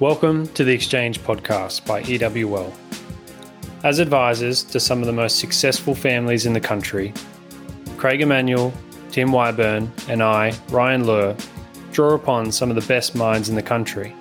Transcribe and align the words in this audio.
Welcome 0.00 0.48
to 0.54 0.64
the 0.64 0.72
Exchange 0.72 1.20
Podcast 1.20 1.84
by 1.84 2.02
EWL. 2.04 2.72
As 3.84 3.98
advisors 3.98 4.62
to 4.62 4.80
some 4.80 5.00
of 5.00 5.06
the 5.06 5.12
most 5.12 5.38
successful 5.38 5.94
families 5.94 6.46
in 6.46 6.54
the 6.54 6.60
country, 6.60 7.12
Craig 7.98 8.22
Emanuel, 8.22 8.72
Tim 9.10 9.28
Wyburn, 9.28 9.90
and 10.08 10.22
I, 10.22 10.54
Ryan 10.70 11.06
Lur, 11.06 11.36
draw 11.92 12.14
upon 12.14 12.50
some 12.50 12.70
of 12.70 12.76
the 12.76 12.88
best 12.88 13.14
minds 13.14 13.50
in 13.50 13.56
the 13.56 13.62
country. 13.62 14.16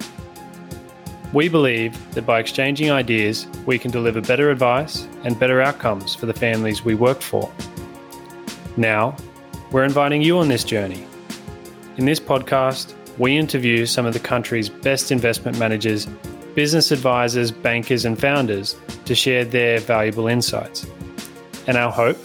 We 1.31 1.47
believe 1.47 1.97
that 2.14 2.25
by 2.25 2.41
exchanging 2.41 2.91
ideas, 2.91 3.47
we 3.65 3.79
can 3.79 3.89
deliver 3.89 4.19
better 4.19 4.51
advice 4.51 5.07
and 5.23 5.39
better 5.39 5.61
outcomes 5.61 6.14
for 6.14 6.25
the 6.25 6.33
families 6.33 6.83
we 6.83 6.96
work 6.96 7.21
for. 7.21 7.50
Now, 8.75 9.15
we're 9.71 9.86
inviting 9.86 10.21
you 10.21 10.39
on 10.39 10.50
this 10.50 10.65
journey. 10.65 11.07
In 11.96 12.04
this 12.04 12.19
podcast, 12.19 12.96
we 13.19 13.37
interview 13.37 13.86
some 13.86 14.05
of 14.05 14.14
the 14.14 14.19
country's 14.19 14.69
best 14.69 15.11
investment 15.11 15.59
managers, 15.59 16.07
business 16.55 16.89
advisors, 16.89 17.51
bankers, 17.51 18.05
and 18.05 18.18
founders 18.18 18.78
to 19.04 19.14
share 19.14 19.43
their 19.43 19.82
valuable 19.82 20.28
insights. 20.28 20.87
And 21.68 21.75
our 21.75 21.92
hope 21.92 22.18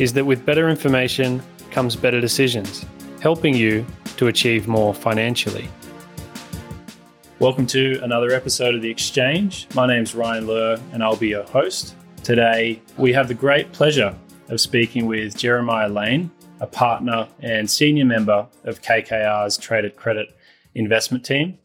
is 0.00 0.12
that 0.14 0.24
with 0.24 0.44
better 0.44 0.68
information 0.68 1.40
comes 1.70 1.94
better 1.94 2.20
decisions, 2.20 2.84
helping 3.20 3.54
you 3.54 3.86
to 4.16 4.26
achieve 4.26 4.66
more 4.66 4.92
financially. 4.92 5.68
Welcome 7.38 7.66
to 7.68 8.00
another 8.02 8.32
episode 8.32 8.74
of 8.74 8.82
The 8.82 8.90
Exchange. 8.90 9.68
My 9.76 9.86
name's 9.86 10.12
Ryan 10.12 10.48
Lur, 10.48 10.80
and 10.92 11.04
I'll 11.04 11.14
be 11.14 11.28
your 11.28 11.44
host. 11.44 11.94
Today, 12.24 12.82
we 12.98 13.12
have 13.12 13.28
the 13.28 13.34
great 13.34 13.70
pleasure 13.70 14.18
of 14.48 14.60
speaking 14.60 15.06
with 15.06 15.38
Jeremiah 15.38 15.88
Lane, 15.88 16.32
a 16.62 16.66
partner 16.66 17.28
and 17.40 17.68
senior 17.68 18.04
member 18.04 18.46
of 18.62 18.80
KKR's 18.80 19.58
Traded 19.58 19.96
Credit 19.96 20.28
investment 20.76 21.24
team. 21.24 21.58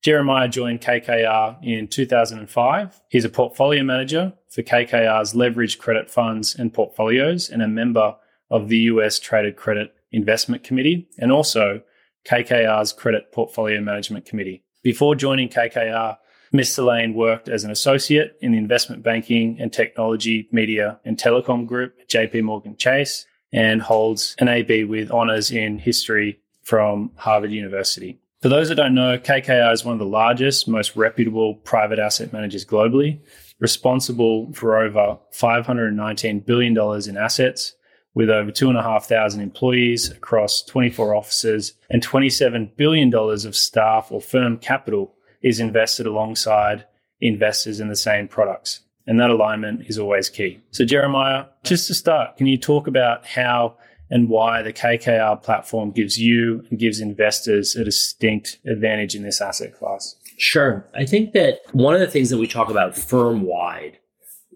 Jeremiah 0.00 0.48
joined 0.48 0.80
KKR 0.80 1.58
in 1.64 1.88
2005. 1.88 3.02
He's 3.08 3.24
a 3.24 3.28
portfolio 3.28 3.82
manager 3.82 4.32
for 4.48 4.62
KKR's 4.62 5.34
leveraged 5.34 5.78
credit 5.78 6.08
funds 6.08 6.54
and 6.54 6.72
portfolios 6.72 7.50
and 7.50 7.60
a 7.62 7.66
member 7.66 8.14
of 8.48 8.68
the 8.68 8.78
US 8.78 9.18
Traded 9.18 9.56
Credit 9.56 9.92
Investment 10.12 10.62
Committee 10.62 11.08
and 11.18 11.32
also 11.32 11.82
KKR's 12.28 12.92
Credit 12.92 13.32
Portfolio 13.32 13.80
Management 13.80 14.24
Committee. 14.24 14.62
Before 14.84 15.16
joining 15.16 15.48
KKR, 15.48 16.16
Mr. 16.54 16.86
Lane 16.86 17.12
worked 17.12 17.48
as 17.48 17.64
an 17.64 17.72
associate 17.72 18.36
in 18.40 18.52
the 18.52 18.58
investment 18.58 19.02
banking 19.02 19.56
and 19.58 19.72
technology, 19.72 20.48
media, 20.52 21.00
and 21.04 21.18
telecom 21.18 21.66
group 21.66 21.96
at 22.00 22.08
JP 22.08 22.44
Morgan 22.44 22.76
Chase 22.76 23.26
and 23.56 23.80
holds 23.80 24.36
an 24.38 24.48
AB 24.48 24.84
with 24.84 25.10
honors 25.10 25.50
in 25.50 25.78
history 25.78 26.38
from 26.62 27.10
Harvard 27.16 27.50
University. 27.50 28.20
For 28.42 28.50
those 28.50 28.68
that 28.68 28.74
don't 28.74 28.94
know, 28.94 29.18
KKR 29.18 29.72
is 29.72 29.84
one 29.84 29.94
of 29.94 29.98
the 29.98 30.04
largest, 30.04 30.68
most 30.68 30.94
reputable 30.94 31.54
private 31.54 31.98
asset 31.98 32.32
managers 32.32 32.66
globally, 32.66 33.18
responsible 33.58 34.52
for 34.52 34.76
over 34.76 35.18
$519 35.32 36.44
billion 36.44 36.76
in 37.08 37.16
assets 37.16 37.74
with 38.14 38.28
over 38.28 38.50
2,500 38.50 39.42
employees 39.42 40.10
across 40.10 40.62
24 40.62 41.14
offices 41.14 41.72
and 41.90 42.06
$27 42.06 42.76
billion 42.76 43.14
of 43.14 43.56
staff 43.56 44.12
or 44.12 44.20
firm 44.20 44.58
capital 44.58 45.14
is 45.42 45.60
invested 45.60 46.06
alongside 46.06 46.84
investors 47.20 47.80
in 47.80 47.88
the 47.88 47.96
same 47.96 48.28
products. 48.28 48.80
And 49.06 49.20
that 49.20 49.30
alignment 49.30 49.86
is 49.86 49.98
always 49.98 50.28
key. 50.28 50.60
So, 50.72 50.84
Jeremiah, 50.84 51.46
just 51.64 51.86
to 51.86 51.94
start, 51.94 52.36
can 52.36 52.46
you 52.46 52.58
talk 52.58 52.86
about 52.86 53.24
how 53.24 53.76
and 54.10 54.28
why 54.28 54.62
the 54.62 54.72
KKR 54.72 55.42
platform 55.42 55.90
gives 55.90 56.18
you 56.18 56.64
and 56.70 56.78
gives 56.78 57.00
investors 57.00 57.74
a 57.74 57.84
distinct 57.84 58.58
advantage 58.66 59.14
in 59.14 59.22
this 59.22 59.40
asset 59.40 59.74
class? 59.74 60.16
Sure. 60.38 60.86
I 60.94 61.04
think 61.06 61.32
that 61.32 61.60
one 61.72 61.94
of 61.94 62.00
the 62.00 62.06
things 62.06 62.30
that 62.30 62.38
we 62.38 62.46
talk 62.46 62.70
about 62.70 62.96
firm 62.96 63.42
wide 63.42 63.98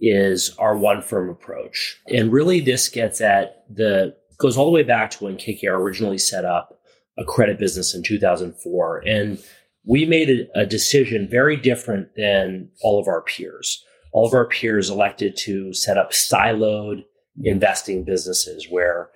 is 0.01 0.55
our 0.59 0.77
one 0.77 1.03
firm 1.03 1.29
approach. 1.29 2.01
And 2.09 2.33
really 2.33 2.61
this 2.61 2.89
gets 2.89 3.21
at 3.21 3.65
the 3.69 4.17
goes 4.39 4.57
all 4.57 4.65
the 4.65 4.71
way 4.71 4.83
back 4.83 5.11
to 5.11 5.25
when 5.25 5.37
KKR 5.37 5.79
originally 5.79 6.17
set 6.17 6.45
up 6.45 6.81
a 7.19 7.25
credit 7.25 7.59
business 7.59 7.95
in 7.95 8.03
2004 8.03 9.03
and 9.07 9.39
we 9.85 10.07
made 10.07 10.31
a, 10.31 10.61
a 10.61 10.67
decision 10.67 11.29
very 11.29 11.57
different 11.57 12.15
than 12.17 12.71
all 12.83 12.99
of 12.99 13.07
our 13.07 13.23
peers. 13.23 13.85
All 14.13 14.27
of 14.27 14.35
our 14.35 14.47
peers 14.47 14.91
elected 14.91 15.37
to 15.39 15.73
set 15.73 15.97
up 15.97 16.13
siloed 16.13 17.05
investing 17.43 18.05
businesses 18.05 18.67
where 18.69 19.11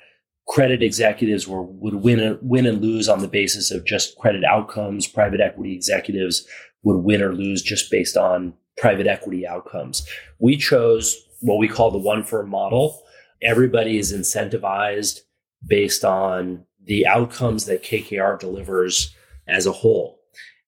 credit 0.46 0.82
executives 0.82 1.48
were 1.48 1.62
would 1.62 1.94
win 1.94 2.38
win 2.42 2.66
and 2.66 2.80
lose 2.80 3.08
on 3.08 3.20
the 3.20 3.28
basis 3.28 3.70
of 3.70 3.84
just 3.84 4.16
credit 4.18 4.44
outcomes. 4.44 5.06
Private 5.06 5.40
equity 5.40 5.74
executives 5.74 6.46
would 6.82 6.98
win 6.98 7.22
or 7.22 7.32
lose 7.32 7.62
just 7.62 7.90
based 7.90 8.16
on 8.16 8.54
private 8.76 9.06
equity 9.06 9.46
outcomes. 9.46 10.06
We 10.38 10.56
chose 10.56 11.16
what 11.40 11.58
we 11.58 11.68
call 11.68 11.90
the 11.90 11.98
one 11.98 12.24
firm 12.24 12.50
model. 12.50 13.02
Everybody 13.42 13.98
is 13.98 14.12
incentivized 14.12 15.20
based 15.66 16.04
on 16.04 16.64
the 16.82 17.06
outcomes 17.06 17.64
that 17.66 17.82
KKR 17.82 18.38
delivers 18.38 19.14
as 19.48 19.66
a 19.66 19.72
whole. 19.72 20.20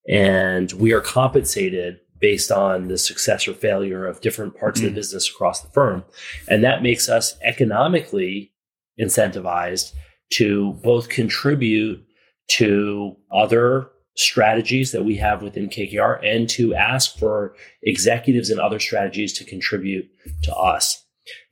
And 0.09 0.71
we 0.73 0.93
are 0.93 1.01
compensated 1.01 1.99
based 2.21 2.51
on 2.51 2.89
the 2.89 2.99
success 2.99 3.47
or 3.47 3.55
failure 3.55 4.07
of 4.07 4.21
different 4.21 4.57
parts 4.57 4.81
mm 4.81 4.85
of 4.85 4.91
the 4.91 4.93
mm. 4.93 4.97
business 4.97 5.29
across 5.29 5.61
the 5.61 5.69
firm. 5.69 6.05
And 6.49 6.65
that 6.65 6.83
makes 6.83 7.09
us 7.09 7.37
economically 7.43 8.53
incentivized 9.01 9.93
to 10.35 10.73
both 10.83 11.09
contribute 11.09 12.05
to 12.49 13.17
other 13.33 13.91
strategies 14.17 14.93
that 14.93 15.05
we 15.05 15.17
have 15.17 15.43
within 15.43 15.69
KKR 15.69 16.25
and 16.25 16.49
to 16.51 16.75
ask 16.75 17.19
for 17.19 17.55
executives 17.83 18.51
and 18.51 18.59
other 18.59 18.81
strategies 18.81 19.33
to 19.35 19.45
contribute 19.45 20.09
to 20.43 20.55
us. 20.55 21.05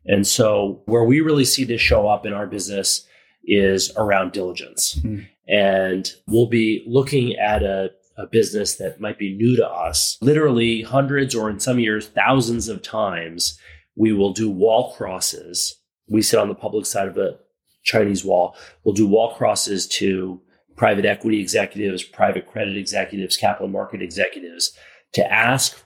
And 0.06 0.26
so 0.26 0.82
where 0.86 1.04
we 1.04 1.20
really 1.20 1.44
see 1.44 1.64
this 1.64 1.80
show 1.80 2.08
up 2.08 2.24
in 2.24 2.32
our 2.32 2.46
business 2.46 3.06
is 3.44 3.92
around 3.96 4.32
diligence. 4.32 4.94
Mm. 5.02 5.26
And 5.46 6.10
we'll 6.26 6.48
be 6.48 6.82
looking 6.86 7.36
at 7.36 7.62
a, 7.62 7.90
a 8.16 8.26
business 8.26 8.76
that 8.76 9.00
might 9.00 9.18
be 9.18 9.34
new 9.34 9.56
to 9.56 9.68
us, 9.68 10.16
literally 10.20 10.82
hundreds 10.82 11.34
or 11.34 11.50
in 11.50 11.58
some 11.58 11.78
years, 11.78 12.08
thousands 12.08 12.68
of 12.68 12.82
times. 12.82 13.58
We 13.96 14.12
will 14.12 14.32
do 14.32 14.50
wall 14.50 14.92
crosses. 14.94 15.76
We 16.08 16.22
sit 16.22 16.38
on 16.38 16.48
the 16.48 16.54
public 16.54 16.86
side 16.86 17.08
of 17.08 17.16
a 17.16 17.38
Chinese 17.84 18.24
wall. 18.24 18.56
We'll 18.82 18.94
do 18.94 19.06
wall 19.06 19.34
crosses 19.34 19.86
to 19.88 20.40
private 20.76 21.04
equity 21.04 21.40
executives, 21.40 22.02
private 22.02 22.46
credit 22.46 22.76
executives, 22.76 23.36
capital 23.36 23.68
market 23.68 24.02
executives 24.02 24.72
to 25.12 25.32
ask 25.32 25.84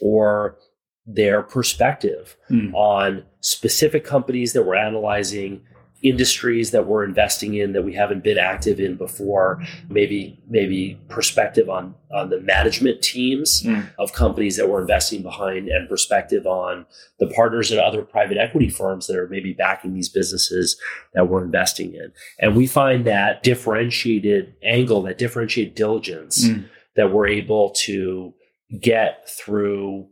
for 0.00 0.58
their 1.06 1.42
perspective 1.42 2.36
mm. 2.50 2.72
on 2.74 3.24
specific 3.40 4.04
companies 4.04 4.52
that 4.52 4.64
we're 4.64 4.76
analyzing, 4.76 5.62
industries 6.02 6.70
that 6.70 6.86
we're 6.86 7.02
investing 7.02 7.54
in 7.54 7.72
that 7.72 7.82
we 7.82 7.92
haven't 7.92 8.22
been 8.22 8.38
active 8.38 8.78
in 8.78 8.94
before 8.96 9.60
maybe 9.88 10.38
maybe 10.48 11.00
perspective 11.08 11.68
on 11.68 11.94
on 12.12 12.30
the 12.30 12.40
management 12.40 13.02
teams 13.02 13.62
mm. 13.64 13.84
of 13.98 14.12
companies 14.12 14.56
that 14.56 14.68
we're 14.68 14.80
investing 14.80 15.22
behind 15.22 15.68
and 15.68 15.88
perspective 15.88 16.46
on 16.46 16.86
the 17.18 17.26
partners 17.28 17.72
and 17.72 17.80
other 17.80 18.02
private 18.02 18.36
equity 18.36 18.68
firms 18.68 19.08
that 19.08 19.16
are 19.16 19.28
maybe 19.28 19.52
backing 19.52 19.92
these 19.92 20.08
businesses 20.08 20.80
that 21.14 21.28
we're 21.28 21.44
investing 21.44 21.92
in 21.94 22.12
and 22.38 22.54
we 22.54 22.66
find 22.66 23.04
that 23.04 23.42
differentiated 23.42 24.54
angle 24.62 25.02
that 25.02 25.18
differentiated 25.18 25.74
diligence 25.74 26.44
mm. 26.46 26.64
that 26.94 27.12
we're 27.12 27.26
able 27.26 27.70
to 27.70 28.32
get 28.80 29.28
through 29.28 30.06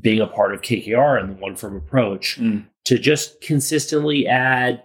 being 0.00 0.20
a 0.20 0.26
part 0.26 0.52
of 0.54 0.60
KKR 0.60 1.20
and 1.20 1.30
the 1.30 1.40
one 1.40 1.56
firm 1.56 1.76
approach 1.76 2.38
mm. 2.38 2.66
to 2.84 2.98
just 2.98 3.40
consistently 3.40 4.26
add 4.26 4.82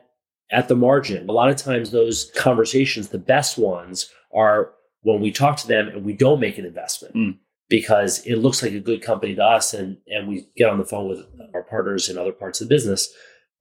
at 0.52 0.68
the 0.68 0.76
margin. 0.76 1.30
A 1.30 1.32
lot 1.32 1.50
of 1.50 1.58
times, 1.58 1.92
those 1.92 2.32
conversations, 2.36 3.10
the 3.10 3.18
best 3.18 3.58
ones, 3.58 4.12
are 4.34 4.72
when 5.02 5.22
we 5.22 5.32
talk 5.32 5.58
to 5.58 5.68
them 5.68 5.88
and 5.88 6.04
we 6.04 6.14
don't 6.14 6.40
make 6.40 6.58
an 6.58 6.66
investment 6.66 7.16
mm. 7.16 7.38
because 7.70 8.26
it 8.26 8.36
looks 8.38 8.62
like 8.62 8.74
a 8.74 8.80
good 8.80 9.02
company 9.02 9.36
to 9.36 9.44
us. 9.44 9.74
And, 9.74 9.98
and 10.08 10.28
we 10.28 10.48
get 10.58 10.70
on 10.70 10.78
the 10.78 10.86
phone 10.86 11.08
with 11.08 11.26
our 11.54 11.64
partners 11.64 12.10
in 12.10 12.18
other 12.18 12.34
parts 12.34 12.62
of 12.62 12.68
the 12.68 12.76
business 12.76 13.10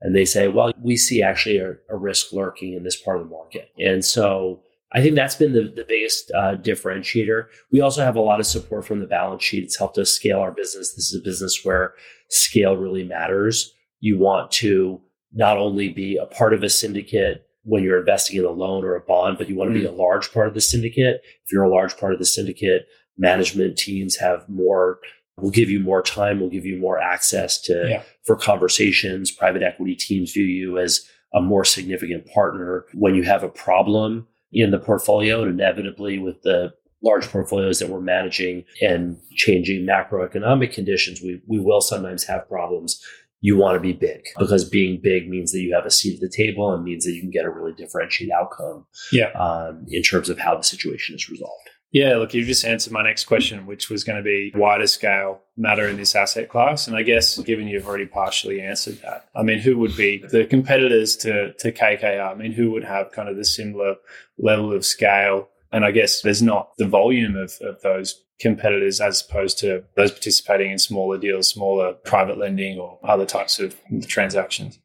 and 0.01 0.15
they 0.15 0.25
say, 0.25 0.49
well, 0.49 0.73
we 0.81 0.97
see 0.97 1.23
actually 1.23 1.59
a, 1.59 1.75
a 1.91 1.97
risk 1.97 2.33
lurking 2.33 2.75
in 2.75 2.85
this 2.85 3.01
part 3.01 3.21
of 3.21 3.25
the 3.25 3.31
market. 3.31 3.71
And 3.79 4.05
so 4.05 4.63
I 4.93 5.03
think 5.03 5.17
that's 5.17 5.35
been 5.35 5.53
the, 5.53 5.73
the 5.75 5.85
biggest 5.87 6.31
uh, 6.31 6.57
differentiator. 6.57 7.47
We 7.73 7.81
also 7.81 8.03
have 8.03 8.17
a 8.17 8.21
lot 8.21 8.41
of 8.41 8.47
support 8.47 8.87
from 8.87 9.01
the 9.01 9.07
balance 9.07 9.43
sheet. 9.43 9.65
It's 9.65 9.79
helped 9.79 9.99
us 9.99 10.11
scale 10.11 10.39
our 10.39 10.53
business. 10.53 10.95
This 10.95 11.13
is 11.13 11.21
a 11.21 11.25
business 11.25 11.65
where 11.65 11.95
scale 12.31 12.77
really 12.77 13.05
matters. 13.05 13.75
You 14.01 14.19
want 14.19 14.51
to 14.53 15.01
not 15.33 15.59
only 15.59 15.89
be 15.89 16.17
a 16.17 16.27
part 16.27 16.55
of 16.55 16.63
a 16.63 16.71
syndicate 16.71 17.47
when 17.65 17.83
you're 17.83 18.01
investing 18.01 18.39
in 18.39 18.45
a 18.45 18.51
loan 18.51 18.85
or 18.85 18.95
a 18.95 19.01
bond, 19.01 19.37
but 19.37 19.49
you 19.49 19.57
want 19.57 19.73
to 19.73 19.79
mm. 19.79 19.83
be 19.83 19.87
a 19.87 19.93
large 19.93 20.33
part 20.33 20.49
of 20.49 20.55
the 20.55 20.61
syndicate. 20.61 21.21
If 21.45 21.53
you're 21.53 21.65
a 21.65 21.71
large 21.71 21.97
part 21.97 22.13
of 22.13 22.19
the 22.19 22.25
syndicate, 22.25 22.87
management 23.19 23.77
teams 23.77 24.17
have 24.17 24.49
more 24.49 25.01
will 25.41 25.51
give 25.51 25.71
you 25.71 25.81
more 25.81 26.03
time, 26.03 26.41
will 26.41 26.51
give 26.51 26.67
you 26.67 26.79
more 26.79 26.99
access 26.99 27.61
to 27.63 27.87
yeah. 27.89 28.03
for 28.25 28.37
conversations. 28.37 29.31
Private 29.31 29.63
equity 29.63 29.95
teams 29.95 30.33
view 30.33 30.45
you 30.45 30.79
as 30.79 31.07
a 31.35 31.41
more 31.41 31.65
significant 31.65 32.27
partner 32.33 32.87
when 32.95 33.15
you 33.15 33.23
have 33.23 33.43
a 33.43 33.49
problem 33.49 34.27
in 34.53 34.71
the 34.71 34.79
portfolio 34.79 35.43
and 35.43 35.61
inevitably 35.61 36.19
with 36.19 36.43
the 36.43 36.73
large 37.03 37.29
portfolios 37.29 37.79
that 37.79 37.89
we're 37.89 38.01
managing 38.01 38.65
and 38.83 39.19
changing 39.35 39.87
macroeconomic 39.87 40.73
conditions, 40.73 41.21
we, 41.23 41.41
we 41.47 41.61
will 41.61 41.81
sometimes 41.81 42.25
have 42.25 42.49
problems. 42.49 43.01
You 43.41 43.57
want 43.57 43.77
to 43.77 43.81
be 43.81 43.93
big 43.93 44.25
because 44.39 44.69
being 44.69 45.01
big 45.03 45.29
means 45.29 45.53
that 45.53 45.61
you 45.61 45.73
have 45.75 45.87
a 45.87 45.91
seat 45.91 46.15
at 46.15 46.21
the 46.21 46.29
table 46.35 46.73
and 46.75 46.83
means 46.83 47.05
that 47.05 47.13
you 47.13 47.21
can 47.21 47.31
get 47.31 47.45
a 47.45 47.51
really 47.51 47.73
differentiated 47.73 48.33
outcome 48.33 48.87
Yeah. 49.13 49.31
um, 49.33 49.87
in 49.89 50.03
terms 50.03 50.29
of 50.29 50.39
how 50.39 50.57
the 50.57 50.65
situation 50.65 51.15
is 51.15 51.29
resolved. 51.29 51.71
Yeah, 51.91 52.17
look, 52.17 52.35
you've 52.35 52.47
just 52.47 52.67
answered 52.67 52.93
my 52.93 53.03
next 53.03 53.25
question, 53.25 53.65
which 53.65 53.89
was 53.89 54.05
going 54.05 54.19
to 54.19 54.23
be 54.23 54.53
wider 54.55 54.87
scale 54.87 55.41
matter 55.57 55.89
in 55.89 55.97
this 55.97 56.15
asset 56.15 56.51
class. 56.51 56.87
And 56.87 56.95
I 56.95 57.03
guess 57.03 57.39
given 57.39 57.67
you've 57.67 57.87
already 57.87 58.05
partially 58.05 58.61
answered 58.61 58.99
that, 59.03 59.29
I 59.35 59.43
mean, 59.43 59.59
who 59.61 59.79
would 59.79 59.97
be 59.97 60.19
the 60.31 60.45
competitors 60.45 61.17
to, 61.19 61.55
to 61.55 61.73
KKR? 61.73 62.31
I 62.31 62.35
mean, 62.35 62.53
who 62.53 62.73
would 62.73 62.85
have 62.85 63.13
kind 63.13 63.29
of 63.31 63.37
the 63.39 63.45
similar 63.45 63.95
level 64.39 64.71
of 64.75 64.85
scale? 64.85 65.49
And 65.73 65.85
I 65.85 65.91
guess 65.91 66.23
there's 66.23 66.43
not 66.43 66.71
the 66.79 66.87
volume 66.87 67.37
of, 67.37 67.53
of 67.61 67.81
those 67.83 68.23
competitors 68.41 69.01
as 69.01 69.21
opposed 69.29 69.59
to 69.59 69.85
those 69.97 70.13
participating 70.13 70.71
in 70.71 70.79
smaller 70.79 71.19
deals, 71.19 71.49
smaller 71.49 71.93
private 71.93 72.39
lending 72.39 72.79
or 72.79 72.99
other 73.05 73.27
types 73.27 73.59
of 73.59 73.77
transactions. 74.07 74.79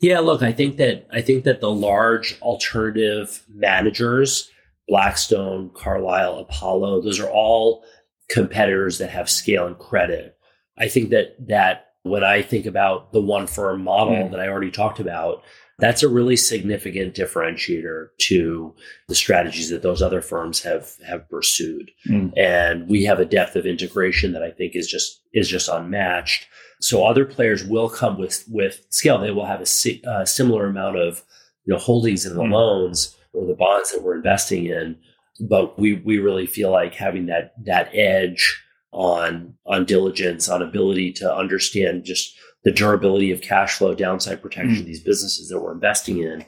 Yeah, 0.00 0.18
look, 0.20 0.42
I 0.42 0.52
think 0.52 0.78
that 0.78 1.06
I 1.12 1.20
think 1.20 1.44
that 1.44 1.60
the 1.60 1.70
large 1.70 2.40
alternative 2.40 3.44
managers 3.48 4.50
Blackstone, 4.90 5.70
Carlyle, 5.72 6.38
Apollo, 6.38 7.02
those 7.02 7.20
are 7.20 7.30
all 7.30 7.84
competitors 8.28 8.98
that 8.98 9.10
have 9.10 9.30
scale 9.30 9.68
and 9.68 9.78
credit. 9.78 10.36
I 10.76 10.88
think 10.88 11.10
that 11.10 11.36
that 11.46 11.92
when 12.02 12.24
I 12.24 12.42
think 12.42 12.66
about 12.66 13.12
the 13.12 13.20
one 13.20 13.46
firm 13.46 13.84
model 13.84 14.14
Mm. 14.14 14.30
that 14.32 14.40
I 14.40 14.48
already 14.48 14.72
talked 14.72 14.98
about, 14.98 15.44
that's 15.80 16.02
a 16.02 16.08
really 16.08 16.36
significant 16.36 17.14
differentiator 17.14 18.08
to 18.18 18.74
the 19.08 19.14
strategies 19.14 19.70
that 19.70 19.82
those 19.82 20.02
other 20.02 20.20
firms 20.20 20.62
have 20.62 20.92
have 21.06 21.28
pursued. 21.28 21.90
Mm. 22.08 22.32
And 22.36 22.88
we 22.88 23.04
have 23.04 23.18
a 23.20 23.24
depth 23.24 23.56
of 23.56 23.66
integration 23.66 24.32
that 24.32 24.42
I 24.42 24.50
think 24.50 24.76
is 24.76 24.86
just 24.86 25.20
is 25.32 25.48
just 25.48 25.68
unmatched. 25.68 26.46
So 26.80 27.04
other 27.04 27.24
players 27.24 27.64
will 27.64 27.88
come 27.90 28.18
with 28.18 28.44
with 28.48 28.86
scale. 28.90 29.18
They 29.18 29.30
will 29.30 29.46
have 29.46 29.60
a 29.60 29.66
si- 29.66 30.02
uh, 30.06 30.24
similar 30.24 30.66
amount 30.66 30.96
of 30.96 31.22
you 31.64 31.72
know 31.74 31.78
holdings 31.80 32.24
in 32.26 32.34
the 32.34 32.42
Mm. 32.42 32.52
loans 32.52 33.16
or 33.32 33.46
the 33.46 33.54
bonds 33.54 33.92
that 33.92 34.02
we're 34.02 34.16
investing 34.16 34.66
in, 34.66 34.96
but 35.48 35.78
we 35.78 35.94
we 35.94 36.18
really 36.18 36.46
feel 36.46 36.70
like 36.70 36.94
having 36.94 37.26
that 37.26 37.52
that 37.64 37.90
edge 37.94 38.62
on 38.92 39.54
on 39.66 39.84
diligence, 39.84 40.48
on 40.48 40.62
ability 40.62 41.12
to 41.12 41.32
understand 41.32 42.04
just 42.04 42.34
the 42.64 42.70
durability 42.72 43.30
of 43.32 43.40
cash 43.40 43.76
flow, 43.78 43.94
downside 43.94 44.42
protection 44.42 44.76
Mm. 44.76 44.80
of 44.80 44.86
these 44.86 45.02
businesses 45.02 45.48
that 45.48 45.60
we're 45.60 45.72
investing 45.72 46.18
in. 46.18 46.44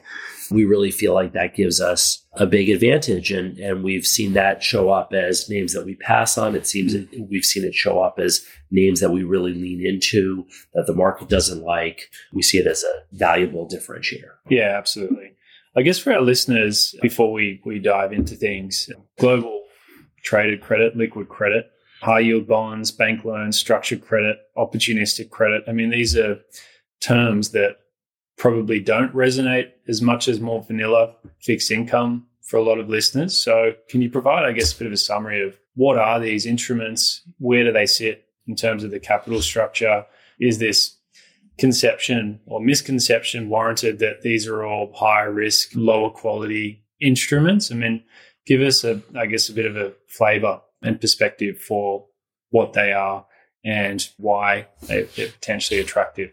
We 0.51 0.65
really 0.65 0.91
feel 0.91 1.13
like 1.13 1.33
that 1.33 1.55
gives 1.55 1.81
us 1.81 2.23
a 2.33 2.45
big 2.45 2.69
advantage, 2.69 3.31
and 3.31 3.57
and 3.57 3.83
we've 3.83 4.05
seen 4.05 4.33
that 4.33 4.61
show 4.61 4.89
up 4.91 5.13
as 5.13 5.49
names 5.49 5.73
that 5.73 5.85
we 5.85 5.95
pass 5.95 6.37
on. 6.37 6.55
It 6.55 6.67
seems 6.67 6.93
that 6.93 7.07
we've 7.29 7.45
seen 7.45 7.63
it 7.63 7.73
show 7.73 7.99
up 8.01 8.19
as 8.19 8.45
names 8.69 8.99
that 8.99 9.11
we 9.11 9.23
really 9.23 9.53
lean 9.53 9.83
into 9.85 10.45
that 10.73 10.85
the 10.85 10.93
market 10.93 11.29
doesn't 11.29 11.63
like. 11.63 12.09
We 12.33 12.43
see 12.43 12.57
it 12.59 12.67
as 12.67 12.83
a 12.83 12.93
valuable 13.15 13.67
differentiator. 13.67 14.33
Yeah, 14.49 14.75
absolutely. 14.77 15.31
I 15.75 15.81
guess 15.81 15.97
for 15.97 16.13
our 16.13 16.21
listeners, 16.21 16.93
before 17.01 17.31
we, 17.31 17.59
we 17.65 17.79
dive 17.79 18.13
into 18.13 18.35
things, 18.35 18.91
global 19.17 19.63
traded 20.23 20.61
credit, 20.61 20.95
liquid 20.95 21.29
credit, 21.29 21.65
high 22.03 22.19
yield 22.19 22.45
bonds, 22.47 22.91
bank 22.91 23.23
loans, 23.23 23.57
structured 23.57 24.01
credit, 24.01 24.37
opportunistic 24.57 25.29
credit. 25.29 25.63
I 25.67 25.71
mean, 25.71 25.89
these 25.89 26.17
are 26.17 26.39
terms 27.01 27.51
that 27.51 27.77
probably 28.37 28.79
don't 28.79 29.13
resonate 29.13 29.71
as 29.87 30.01
much 30.01 30.27
as 30.27 30.41
more 30.41 30.61
vanilla 30.63 31.15
fixed 31.41 31.71
income 31.71 32.25
for 32.41 32.57
a 32.57 32.63
lot 32.63 32.77
of 32.77 32.89
listeners. 32.89 33.37
So, 33.37 33.73
can 33.89 34.01
you 34.01 34.09
provide, 34.09 34.43
I 34.43 34.51
guess, 34.51 34.73
a 34.73 34.77
bit 34.77 34.87
of 34.87 34.93
a 34.93 34.97
summary 34.97 35.41
of 35.41 35.57
what 35.75 35.97
are 35.97 36.19
these 36.19 36.45
instruments? 36.45 37.21
Where 37.39 37.63
do 37.63 37.71
they 37.71 37.85
sit 37.85 38.25
in 38.47 38.55
terms 38.55 38.83
of 38.83 38.91
the 38.91 38.99
capital 38.99 39.41
structure? 39.41 40.05
Is 40.39 40.59
this 40.59 40.97
conception 41.57 42.41
or 42.45 42.59
misconception 42.59 43.47
warranted 43.47 43.99
that 43.99 44.23
these 44.23 44.45
are 44.45 44.65
all 44.65 44.91
higher 44.93 45.31
risk, 45.31 45.69
lower 45.73 46.09
quality 46.09 46.83
instruments? 46.99 47.71
I 47.71 47.75
mean, 47.75 48.03
give 48.45 48.59
us 48.59 48.83
a, 48.83 49.01
I 49.15 49.25
guess, 49.25 49.47
a 49.47 49.53
bit 49.53 49.65
of 49.65 49.77
a 49.77 49.93
flavor 50.07 50.59
and 50.83 50.99
perspective 51.01 51.59
for 51.59 52.05
what 52.49 52.73
they 52.73 52.91
are 52.91 53.25
and 53.63 54.09
why 54.17 54.67
they- 54.87 55.03
they're 55.15 55.27
potentially 55.29 55.79
attractive. 55.79 56.31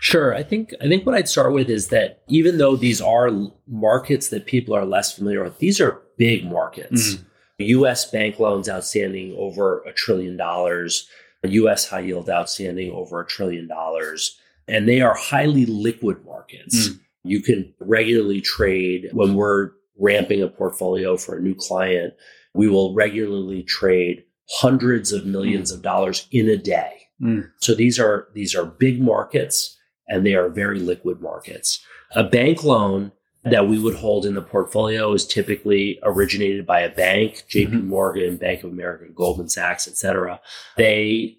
Sure. 0.00 0.34
I 0.34 0.42
think 0.42 0.74
I 0.80 0.88
think 0.88 1.06
what 1.06 1.14
I'd 1.14 1.28
start 1.28 1.52
with 1.52 1.68
is 1.70 1.88
that 1.88 2.20
even 2.28 2.58
though 2.58 2.76
these 2.76 3.00
are 3.00 3.30
markets 3.66 4.28
that 4.28 4.46
people 4.46 4.74
are 4.74 4.84
less 4.84 5.12
familiar 5.14 5.42
with, 5.42 5.58
these 5.58 5.80
are 5.80 6.02
big 6.18 6.44
markets. 6.44 7.16
U.S. 7.58 8.10
bank 8.10 8.38
loans 8.38 8.68
outstanding 8.68 9.34
over 9.38 9.80
a 9.86 9.92
trillion 9.92 10.36
dollars, 10.36 11.08
U.S. 11.42 11.88
high 11.88 12.00
yield 12.00 12.28
outstanding 12.28 12.92
over 12.92 13.20
a 13.20 13.26
trillion 13.26 13.66
dollars, 13.66 14.38
and 14.68 14.86
they 14.86 15.00
are 15.00 15.14
highly 15.16 15.64
liquid 15.64 16.22
markets. 16.26 16.90
Mm. 16.90 17.00
You 17.24 17.40
can 17.40 17.72
regularly 17.80 18.42
trade 18.42 19.08
when 19.12 19.34
we're 19.34 19.70
ramping 19.98 20.42
a 20.42 20.48
portfolio 20.48 21.16
for 21.16 21.38
a 21.38 21.40
new 21.40 21.54
client. 21.54 22.12
We 22.56 22.68
will 22.68 22.94
regularly 22.94 23.62
trade 23.62 24.24
hundreds 24.48 25.12
of 25.12 25.26
millions 25.26 25.70
of 25.70 25.82
dollars 25.82 26.26
in 26.30 26.48
a 26.48 26.56
day. 26.56 26.92
Mm. 27.20 27.50
So 27.58 27.74
these 27.74 27.98
are 27.98 28.28
these 28.34 28.54
are 28.54 28.64
big 28.64 29.00
markets 29.00 29.76
and 30.08 30.24
they 30.24 30.34
are 30.34 30.48
very 30.48 30.78
liquid 30.78 31.20
markets. 31.20 31.80
A 32.14 32.22
bank 32.24 32.62
loan 32.62 33.12
that 33.44 33.68
we 33.68 33.78
would 33.78 33.94
hold 33.94 34.26
in 34.26 34.34
the 34.34 34.42
portfolio 34.42 35.12
is 35.12 35.26
typically 35.26 35.98
originated 36.02 36.66
by 36.66 36.80
a 36.80 36.94
bank, 36.94 37.44
JP 37.48 37.68
Mhm. 37.72 37.84
Morgan, 37.84 38.36
Bank 38.36 38.64
of 38.64 38.70
America, 38.70 39.04
Goldman 39.14 39.48
Sachs, 39.48 39.86
et 39.88 39.96
cetera. 39.96 40.40
They 40.76 41.38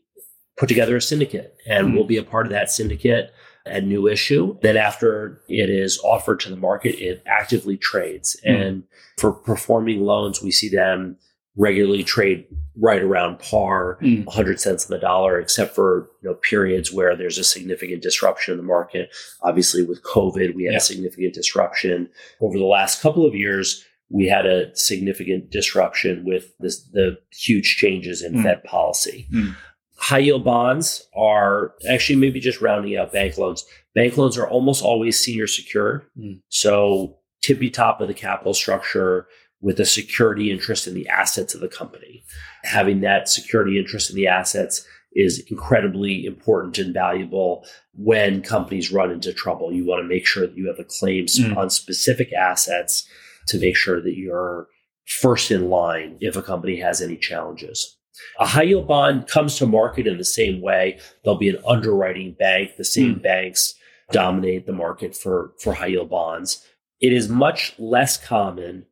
put 0.57 0.67
together 0.69 0.95
a 0.97 1.01
syndicate 1.01 1.53
and 1.67 1.87
Mhm. 1.89 1.93
we'll 1.95 2.05
be 2.05 2.17
a 2.17 2.23
part 2.23 2.45
of 2.45 2.51
that 2.51 2.71
syndicate 2.71 3.31
at 3.67 3.85
new 3.85 4.07
issue. 4.07 4.57
Then 4.61 4.77
after 4.77 5.41
it 5.47 5.69
is 5.69 5.99
offered 6.03 6.39
to 6.41 6.49
the 6.49 6.55
market, 6.55 6.95
it 6.99 7.21
actively 7.25 7.77
trades. 7.77 8.35
Mhm. 8.45 8.61
And 8.67 8.83
for 9.17 9.31
performing 9.31 10.01
loans, 10.01 10.41
we 10.41 10.51
see 10.51 10.69
them 10.69 11.17
regularly 11.59 12.03
trade 12.03 12.45
right 12.79 13.01
around 13.01 13.39
par, 13.39 13.97
Mm. 14.03 14.25
100 14.25 14.59
cents 14.59 14.85
on 14.85 14.95
the 14.95 15.01
dollar, 15.01 15.39
except 15.39 15.73
for 15.73 16.07
you 16.21 16.29
know 16.29 16.35
periods 16.35 16.91
where 16.93 17.15
there's 17.15 17.39
a 17.39 17.43
significant 17.43 18.03
disruption 18.03 18.51
in 18.51 18.57
the 18.57 18.63
market. 18.63 19.09
Obviously, 19.41 19.81
with 19.81 20.03
COVID, 20.03 20.53
we 20.53 20.65
had 20.65 20.73
Yeah. 20.73 20.77
a 20.77 20.81
significant 20.81 21.33
disruption 21.33 22.09
over 22.41 22.57
the 22.59 22.65
last 22.65 23.01
couple 23.01 23.25
of 23.25 23.33
years. 23.33 23.83
We 24.09 24.27
had 24.27 24.45
a 24.45 24.69
significant 24.75 25.49
disruption 25.49 26.23
with 26.25 26.53
this, 26.59 26.79
the 26.93 27.17
huge 27.35 27.75
changes 27.77 28.21
in 28.21 28.35
Mm. 28.35 28.43
Fed 28.43 28.63
policy. 28.63 29.25
Mm. 29.33 29.55
High 29.99 30.19
yield 30.19 30.43
bonds 30.43 31.07
are 31.15 31.73
actually 31.89 32.17
maybe 32.17 32.39
just 32.39 32.61
rounding 32.61 32.95
out 32.97 33.11
bank 33.11 33.37
loans. 33.37 33.65
Bank 33.95 34.15
loans 34.17 34.37
are 34.37 34.47
almost 34.47 34.83
always 34.83 35.19
senior 35.19 35.47
secured. 35.47 36.05
Mm. 36.17 36.41
So 36.49 37.17
tippy 37.41 37.69
top 37.69 37.99
of 37.99 38.07
the 38.07 38.13
capital 38.13 38.53
structure 38.53 39.27
with 39.59 39.79
a 39.79 39.85
security 39.85 40.51
interest 40.51 40.85
in 40.85 40.93
the 40.93 41.07
assets 41.07 41.55
of 41.55 41.61
the 41.61 41.67
company. 41.67 42.23
Having 42.63 43.01
that 43.01 43.27
security 43.27 43.79
interest 43.79 44.09
in 44.11 44.15
the 44.15 44.27
assets 44.27 44.85
is 45.13 45.43
incredibly 45.49 46.25
important 46.25 46.77
and 46.77 46.93
valuable 46.93 47.65
when 47.95 48.43
companies 48.43 48.91
run 48.91 49.09
into 49.09 49.33
trouble. 49.33 49.71
You 49.73 49.83
want 49.83 50.03
to 50.03 50.07
make 50.07 50.27
sure 50.27 50.45
that 50.45 50.55
you 50.55 50.67
have 50.67 50.77
a 50.79 50.83
claims 50.83 51.39
Mm. 51.39 51.57
on 51.57 51.71
specific 51.71 52.31
assets 52.33 53.07
to 53.47 53.57
make 53.57 53.75
sure 53.75 53.99
that 53.99 54.15
you're 54.15 54.67
first 55.05 55.49
in 55.49 55.69
line 55.69 56.17
if 56.21 56.35
a 56.35 56.41
company 56.43 56.75
has 56.81 57.01
any 57.01 57.17
challenges. 57.17 57.96
A 58.39 58.45
high 58.45 58.63
yield 58.63 58.87
bond 58.87 59.27
comes 59.27 59.57
to 59.57 59.65
market 59.65 60.07
in 60.07 60.17
the 60.17 60.25
same 60.25 60.61
way. 60.61 60.99
There'll 61.23 61.39
be 61.39 61.49
an 61.49 61.61
underwriting 61.67 62.35
bank. 62.37 62.75
The 62.77 62.85
same 62.85 63.19
banks 63.19 63.75
dominate 64.11 64.65
the 64.65 64.73
market 64.73 65.15
for, 65.15 65.51
for 65.59 65.73
high 65.73 65.87
yield 65.87 66.09
bonds. 66.09 66.65
It 66.99 67.13
is 67.13 67.29
much 67.29 67.73
less 67.77 68.17
common 68.17 68.85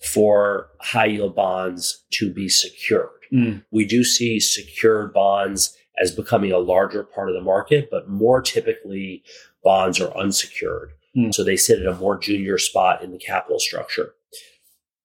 for 0.00 0.68
high 0.80 1.06
yield 1.06 1.34
bonds 1.34 2.04
to 2.12 2.32
be 2.32 2.48
secured. 2.48 3.08
Mm. 3.32 3.64
We 3.70 3.84
do 3.84 4.02
see 4.02 4.40
secured 4.40 5.12
bonds 5.12 5.76
as 6.00 6.10
becoming 6.10 6.52
a 6.52 6.58
larger 6.58 7.02
part 7.02 7.28
of 7.28 7.34
the 7.34 7.42
market, 7.42 7.88
but 7.90 8.08
more 8.08 8.40
typically 8.40 9.22
bonds 9.62 10.00
are 10.00 10.16
unsecured. 10.16 10.92
Mm. 11.16 11.34
So 11.34 11.44
they 11.44 11.56
sit 11.56 11.80
at 11.80 11.86
a 11.86 11.94
more 11.94 12.18
junior 12.18 12.58
spot 12.58 13.02
in 13.02 13.12
the 13.12 13.18
capital 13.18 13.58
structure. 13.58 14.14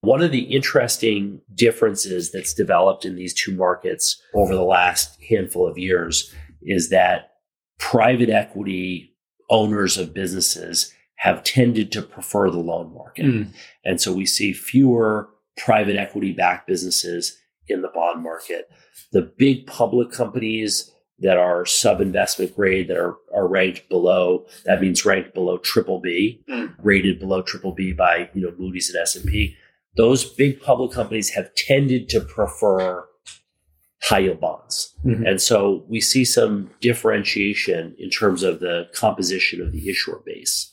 One 0.05 0.21
of 0.21 0.31
the 0.31 0.43
interesting 0.43 1.41
differences 1.55 2.31
that's 2.31 2.53
developed 2.53 3.05
in 3.05 3.15
these 3.15 3.33
two 3.33 3.55
markets 3.55 4.21
over 4.35 4.53
the 4.53 4.63
last 4.63 5.19
handful 5.29 5.67
of 5.67 5.77
years 5.79 6.33
is 6.61 6.89
that 6.89 7.31
private 7.79 8.29
equity 8.29 9.15
owners 9.49 9.97
of 9.97 10.13
businesses 10.13 10.93
have 11.15 11.43
tended 11.43 11.91
to 11.93 12.01
prefer 12.01 12.51
the 12.51 12.59
loan 12.59 12.93
market. 12.93 13.25
Mm. 13.25 13.53
And 13.83 13.99
so 13.99 14.13
we 14.13 14.25
see 14.25 14.53
fewer 14.53 15.29
private 15.57 15.95
equity 15.95 16.33
backed 16.33 16.67
businesses 16.67 17.37
in 17.67 17.81
the 17.81 17.89
bond 17.93 18.21
market. 18.21 18.69
The 19.11 19.33
big 19.37 19.65
public 19.65 20.11
companies 20.11 20.91
that 21.19 21.37
are 21.37 21.65
sub 21.65 22.01
investment 22.01 22.55
grade 22.55 22.89
that 22.89 22.97
are, 22.97 23.15
are 23.33 23.47
ranked 23.47 23.87
below, 23.89 24.45
that 24.65 24.81
means 24.81 25.05
ranked 25.05 25.33
below 25.33 25.57
triple 25.57 25.99
B, 25.99 26.43
Mm. 26.49 26.75
rated 26.83 27.19
below 27.19 27.41
triple 27.41 27.71
B 27.71 27.93
by, 27.93 28.29
you 28.33 28.41
know, 28.41 28.53
Moody's 28.57 28.93
and 28.93 29.01
S&P. 29.01 29.55
Those 29.97 30.23
big 30.23 30.61
public 30.61 30.91
companies 30.91 31.29
have 31.31 31.53
tended 31.55 32.09
to 32.09 32.19
prefer 32.19 33.05
high 34.03 34.19
yield 34.19 34.39
bonds. 34.39 34.93
Mm-hmm. 35.05 35.25
And 35.25 35.41
so 35.41 35.83
we 35.87 35.99
see 35.99 36.25
some 36.25 36.69
differentiation 36.79 37.95
in 37.97 38.09
terms 38.09 38.43
of 38.43 38.59
the 38.59 38.87
composition 38.93 39.61
of 39.61 39.71
the 39.71 39.89
issuer 39.89 40.21
base. 40.25 40.71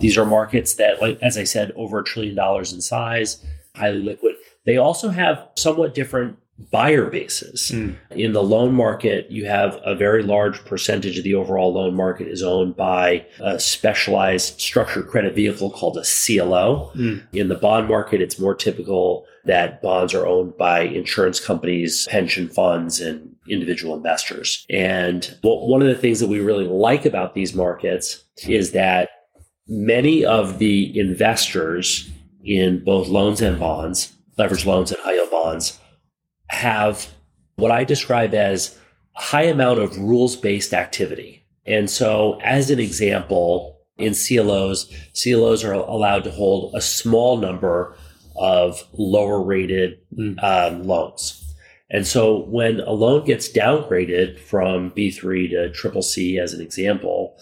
These 0.00 0.16
are 0.16 0.24
markets 0.24 0.76
that, 0.76 1.02
like 1.02 1.18
as 1.20 1.36
I 1.36 1.44
said, 1.44 1.70
over 1.76 1.98
a 1.98 2.04
trillion 2.04 2.34
dollars 2.34 2.72
in 2.72 2.80
size, 2.80 3.44
highly 3.76 4.00
liquid. 4.00 4.36
They 4.64 4.78
also 4.78 5.10
have 5.10 5.48
somewhat 5.56 5.94
different 5.94 6.38
buyer 6.70 7.06
bases. 7.06 7.70
Mm. 7.72 7.96
In 8.10 8.32
the 8.32 8.42
loan 8.42 8.74
market, 8.74 9.30
you 9.30 9.46
have 9.46 9.78
a 9.84 9.94
very 9.94 10.22
large 10.22 10.64
percentage 10.64 11.18
of 11.18 11.24
the 11.24 11.34
overall 11.34 11.72
loan 11.72 11.94
market 11.94 12.28
is 12.28 12.42
owned 12.42 12.76
by 12.76 13.26
a 13.40 13.58
specialized 13.58 14.60
structured 14.60 15.08
credit 15.08 15.34
vehicle 15.34 15.70
called 15.70 15.96
a 15.96 16.02
CLO. 16.02 16.92
Mm. 16.94 17.22
In 17.32 17.48
the 17.48 17.54
bond 17.54 17.88
market, 17.88 18.20
it's 18.20 18.38
more 18.38 18.54
typical 18.54 19.26
that 19.44 19.82
bonds 19.82 20.14
are 20.14 20.26
owned 20.26 20.56
by 20.56 20.82
insurance 20.82 21.40
companies, 21.40 22.06
pension 22.08 22.48
funds, 22.48 23.00
and 23.00 23.34
individual 23.48 23.96
investors. 23.96 24.64
And 24.70 25.36
one 25.42 25.82
of 25.82 25.88
the 25.88 25.96
things 25.96 26.20
that 26.20 26.28
we 26.28 26.40
really 26.40 26.64
like 26.64 27.04
about 27.04 27.34
these 27.34 27.54
markets 27.54 28.22
is 28.46 28.72
that 28.72 29.08
many 29.66 30.24
of 30.24 30.58
the 30.58 30.96
investors 30.98 32.10
in 32.44 32.82
both 32.84 33.08
loans 33.08 33.40
and 33.40 33.58
bonds, 33.58 34.12
leverage 34.38 34.66
loans 34.66 34.92
and 34.92 35.00
high 35.00 35.14
yield 35.14 35.30
bonds, 35.30 35.78
have 36.52 37.08
what 37.56 37.70
I 37.70 37.84
describe 37.84 38.34
as 38.34 38.78
a 39.16 39.20
high 39.20 39.44
amount 39.44 39.80
of 39.80 39.96
rules 39.98 40.36
based 40.36 40.72
activity. 40.72 41.44
And 41.66 41.88
so, 41.88 42.40
as 42.42 42.70
an 42.70 42.78
example, 42.78 43.80
in 43.98 44.14
CLOs, 44.14 44.92
CLOs 45.14 45.64
are 45.64 45.72
allowed 45.72 46.24
to 46.24 46.30
hold 46.30 46.74
a 46.74 46.80
small 46.80 47.36
number 47.36 47.96
of 48.36 48.82
lower 48.92 49.40
rated 49.40 49.98
mm. 50.16 50.42
um, 50.42 50.84
loans. 50.84 51.38
And 51.90 52.06
so, 52.06 52.44
when 52.44 52.80
a 52.80 52.92
loan 52.92 53.24
gets 53.24 53.50
downgraded 53.50 54.38
from 54.38 54.90
B3 54.90 55.50
to 55.50 55.72
triple 55.72 56.02
C, 56.02 56.38
as 56.38 56.52
an 56.52 56.60
example, 56.60 57.36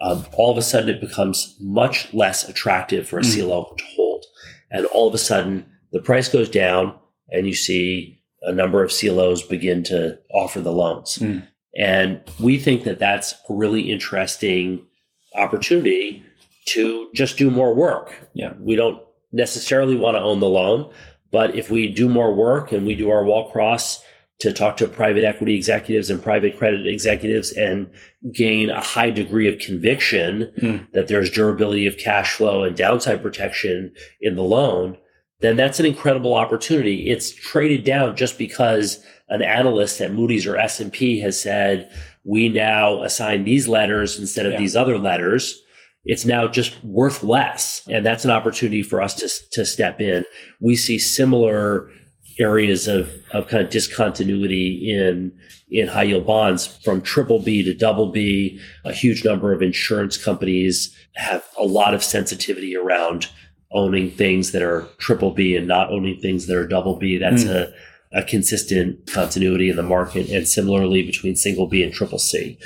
um, 0.00 0.24
all 0.32 0.50
of 0.50 0.58
a 0.58 0.62
sudden 0.62 0.88
it 0.88 1.00
becomes 1.00 1.56
much 1.60 2.12
less 2.14 2.48
attractive 2.48 3.08
for 3.08 3.18
a 3.18 3.22
mm. 3.22 3.34
CLO 3.34 3.74
to 3.76 3.84
hold. 3.94 4.24
And 4.70 4.86
all 4.86 5.08
of 5.08 5.14
a 5.14 5.18
sudden, 5.18 5.66
the 5.92 6.00
price 6.00 6.28
goes 6.28 6.48
down, 6.48 6.94
and 7.30 7.46
you 7.46 7.54
see 7.54 8.22
a 8.46 8.52
number 8.52 8.82
of 8.82 8.90
CLOs 8.90 9.42
begin 9.42 9.82
to 9.84 10.18
offer 10.32 10.60
the 10.60 10.72
loans. 10.72 11.18
Mm. 11.18 11.46
And 11.78 12.22
we 12.40 12.58
think 12.58 12.84
that 12.84 12.98
that's 12.98 13.34
a 13.50 13.54
really 13.54 13.90
interesting 13.90 14.86
opportunity 15.34 16.24
to 16.68 17.10
just 17.14 17.36
do 17.36 17.50
more 17.50 17.74
work. 17.74 18.30
Yeah. 18.32 18.54
We 18.58 18.76
don't 18.76 19.02
necessarily 19.32 19.96
want 19.96 20.16
to 20.16 20.22
own 20.22 20.40
the 20.40 20.48
loan, 20.48 20.90
but 21.30 21.54
if 21.54 21.70
we 21.70 21.92
do 21.92 22.08
more 22.08 22.34
work 22.34 22.72
and 22.72 22.86
we 22.86 22.94
do 22.94 23.10
our 23.10 23.24
wall 23.24 23.50
cross 23.50 24.02
to 24.38 24.52
talk 24.52 24.76
to 24.76 24.88
private 24.88 25.24
equity 25.24 25.54
executives 25.54 26.10
and 26.10 26.22
private 26.22 26.58
credit 26.58 26.86
executives 26.86 27.52
and 27.52 27.90
gain 28.32 28.68
a 28.68 28.80
high 28.80 29.10
degree 29.10 29.48
of 29.48 29.58
conviction 29.58 30.52
mm. 30.58 30.92
that 30.92 31.08
there's 31.08 31.30
durability 31.30 31.86
of 31.86 31.96
cash 31.96 32.34
flow 32.34 32.62
and 32.62 32.76
downside 32.76 33.22
protection 33.22 33.92
in 34.20 34.36
the 34.36 34.42
loan, 34.42 34.98
then 35.40 35.56
that's 35.56 35.80
an 35.80 35.86
incredible 35.86 36.34
opportunity. 36.34 37.08
It's 37.10 37.34
traded 37.34 37.84
down 37.84 38.16
just 38.16 38.38
because 38.38 39.04
an 39.28 39.42
analyst 39.42 40.00
at 40.00 40.12
Moody's 40.12 40.46
or 40.46 40.56
S&P 40.56 41.20
has 41.20 41.40
said, 41.40 41.90
we 42.24 42.48
now 42.48 43.02
assign 43.02 43.44
these 43.44 43.68
letters 43.68 44.18
instead 44.18 44.46
of 44.46 44.52
yeah. 44.52 44.58
these 44.58 44.76
other 44.76 44.98
letters. 44.98 45.62
It's 46.04 46.24
now 46.24 46.46
just 46.48 46.82
worth 46.84 47.22
less. 47.22 47.82
And 47.88 48.06
that's 48.06 48.24
an 48.24 48.30
opportunity 48.30 48.82
for 48.82 49.02
us 49.02 49.14
to, 49.14 49.28
to 49.52 49.66
step 49.66 50.00
in. 50.00 50.24
We 50.60 50.76
see 50.76 50.98
similar 50.98 51.90
areas 52.38 52.86
of, 52.86 53.10
of 53.32 53.48
kind 53.48 53.62
of 53.62 53.70
discontinuity 53.70 54.90
in, 54.90 55.32
in 55.70 55.88
high 55.88 56.04
yield 56.04 56.26
bonds 56.26 56.66
from 56.66 57.00
triple 57.00 57.40
B 57.40 57.62
to 57.62 57.74
double 57.74 58.12
B. 58.12 58.60
A 58.84 58.92
huge 58.92 59.24
number 59.24 59.52
of 59.52 59.62
insurance 59.62 60.22
companies 60.22 60.94
have 61.14 61.44
a 61.58 61.64
lot 61.64 61.94
of 61.94 62.04
sensitivity 62.04 62.76
around 62.76 63.28
owning 63.72 64.10
things 64.10 64.52
that 64.52 64.62
are 64.62 64.86
triple 64.98 65.32
B 65.32 65.56
and 65.56 65.66
not 65.66 65.90
owning 65.90 66.20
things 66.20 66.46
that 66.46 66.56
are 66.56 66.66
double 66.66 66.96
B. 66.96 67.18
That's 67.18 67.44
mm. 67.44 67.50
a, 67.50 67.72
a 68.12 68.22
consistent 68.22 69.10
continuity 69.10 69.68
in 69.68 69.76
the 69.76 69.82
market 69.82 70.28
and 70.30 70.46
similarly 70.46 71.02
between 71.02 71.36
single 71.36 71.66
B 71.66 71.82
and 71.82 71.92
triple 71.92 72.18
C. 72.18 72.58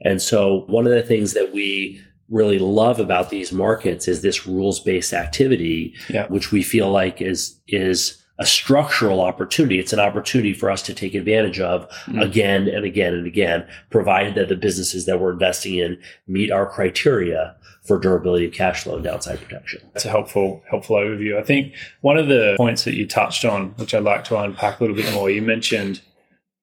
And 0.00 0.20
so 0.20 0.64
one 0.66 0.86
of 0.86 0.92
the 0.92 1.02
things 1.02 1.32
that 1.34 1.52
we 1.52 2.00
really 2.28 2.58
love 2.58 3.00
about 3.00 3.30
these 3.30 3.52
markets 3.52 4.06
is 4.06 4.20
this 4.20 4.46
rules 4.46 4.80
based 4.80 5.12
activity, 5.12 5.94
yeah. 6.08 6.26
which 6.26 6.52
we 6.52 6.62
feel 6.62 6.90
like 6.90 7.22
is, 7.22 7.58
is 7.68 8.22
a 8.38 8.46
structural 8.46 9.20
opportunity. 9.20 9.78
It's 9.78 9.92
an 9.92 9.98
opportunity 9.98 10.52
for 10.52 10.70
us 10.70 10.82
to 10.82 10.94
take 10.94 11.14
advantage 11.14 11.58
of 11.58 11.88
mm. 12.06 12.22
again 12.22 12.68
and 12.68 12.84
again 12.84 13.14
and 13.14 13.26
again, 13.26 13.66
provided 13.90 14.34
that 14.36 14.48
the 14.48 14.56
businesses 14.56 15.06
that 15.06 15.20
we're 15.20 15.32
investing 15.32 15.74
in 15.74 15.98
meet 16.26 16.52
our 16.52 16.66
criteria 16.66 17.56
for 17.88 17.98
durability 17.98 18.46
of 18.46 18.52
cash 18.52 18.84
flow 18.84 18.96
and 18.96 19.04
downside 19.04 19.40
protection. 19.40 19.80
That's 19.94 20.04
a 20.04 20.10
helpful, 20.10 20.62
helpful 20.70 20.96
overview. 20.96 21.38
I 21.38 21.42
think 21.42 21.74
one 22.02 22.18
of 22.18 22.28
the 22.28 22.54
points 22.56 22.84
that 22.84 22.94
you 22.94 23.06
touched 23.06 23.44
on, 23.44 23.70
which 23.70 23.94
I'd 23.94 24.04
like 24.04 24.24
to 24.24 24.38
unpack 24.38 24.78
a 24.78 24.84
little 24.84 24.94
bit 24.94 25.12
more, 25.14 25.30
you 25.30 25.42
mentioned 25.42 26.02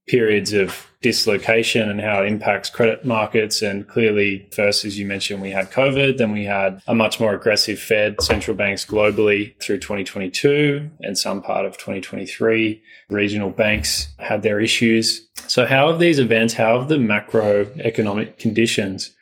periods 0.07 0.53
of 0.53 0.87
dislocation 1.01 1.89
and 1.89 1.99
how 1.99 2.21
it 2.21 2.27
impacts 2.27 2.69
credit 2.69 3.05
markets. 3.05 3.63
And 3.63 3.87
clearly, 3.87 4.47
first, 4.51 4.85
as 4.85 4.99
you 4.99 5.05
mentioned, 5.05 5.41
we 5.41 5.49
had 5.49 5.71
COVID, 5.71 6.17
then 6.17 6.31
we 6.31 6.45
had 6.45 6.81
a 6.87 6.93
much 6.93 7.19
more 7.19 7.33
aggressive 7.33 7.79
Fed, 7.79 8.21
central 8.21 8.55
banks 8.55 8.85
globally 8.85 9.59
through 9.61 9.79
2022 9.79 10.89
and 11.01 11.17
some 11.17 11.41
part 11.41 11.65
of 11.65 11.73
2023. 11.73 12.81
Regional 13.09 13.49
banks 13.49 14.09
had 14.19 14.43
their 14.43 14.59
issues. 14.59 15.27
So, 15.47 15.65
how 15.65 15.89
have 15.89 15.99
these 15.99 16.19
events, 16.19 16.53
how 16.53 16.79
have 16.79 16.87
the 16.87 16.95
macroeconomic 16.97 18.37
conditions 18.37 19.15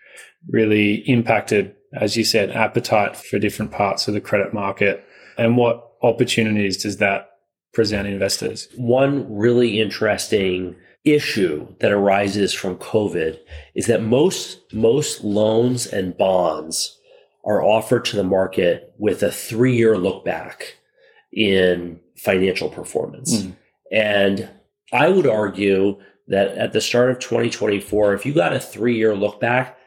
really 0.50 0.96
impacted, 1.10 1.76
as 2.00 2.18
you 2.18 2.24
said, 2.24 2.52
appetite 2.52 3.16
for 3.16 3.40
different 3.40 3.72
parts 3.72 4.08
of 4.08 4.14
the 4.14 4.22
credit 4.22 4.54
market? 4.54 5.06
And 5.38 5.58
what 5.58 5.92
opportunities 6.02 6.78
does 6.78 6.98
that 6.98 7.32
present 7.74 8.08
investors? 8.08 8.68
One 8.76 9.34
really 9.34 9.80
interesting 9.80 10.76
issue 11.04 11.68
that 11.80 11.92
arises 11.92 12.54
from 12.54 12.78
COVID 12.78 13.38
is 13.76 13.88
that 13.88 14.02
most 14.02 14.60
most 14.72 15.24
loans 15.24 15.86
and 15.86 16.18
bonds 16.18 16.98
are 17.46 17.64
offered 17.64 18.06
to 18.06 18.16
the 18.16 18.24
market 18.24 18.94
with 18.98 19.22
a 19.22 19.32
three 19.32 19.76
year 19.76 19.98
look 19.98 20.24
back 20.24 20.78
in 21.34 22.00
financial 22.18 22.70
performance. 22.70 23.42
Mm. 23.42 23.56
And 23.92 24.50
I 24.94 25.10
would 25.10 25.28
argue 25.28 26.00
that 26.28 26.58
at 26.58 26.72
the 26.72 26.82
start 26.82 27.12
of 27.12 27.20
2024, 27.20 28.14
if 28.14 28.26
you 28.26 28.34
got 28.34 28.54
a 28.54 28.60
three 28.60 28.96
year 28.96 29.16
look 29.16 29.42
back, 29.42 29.78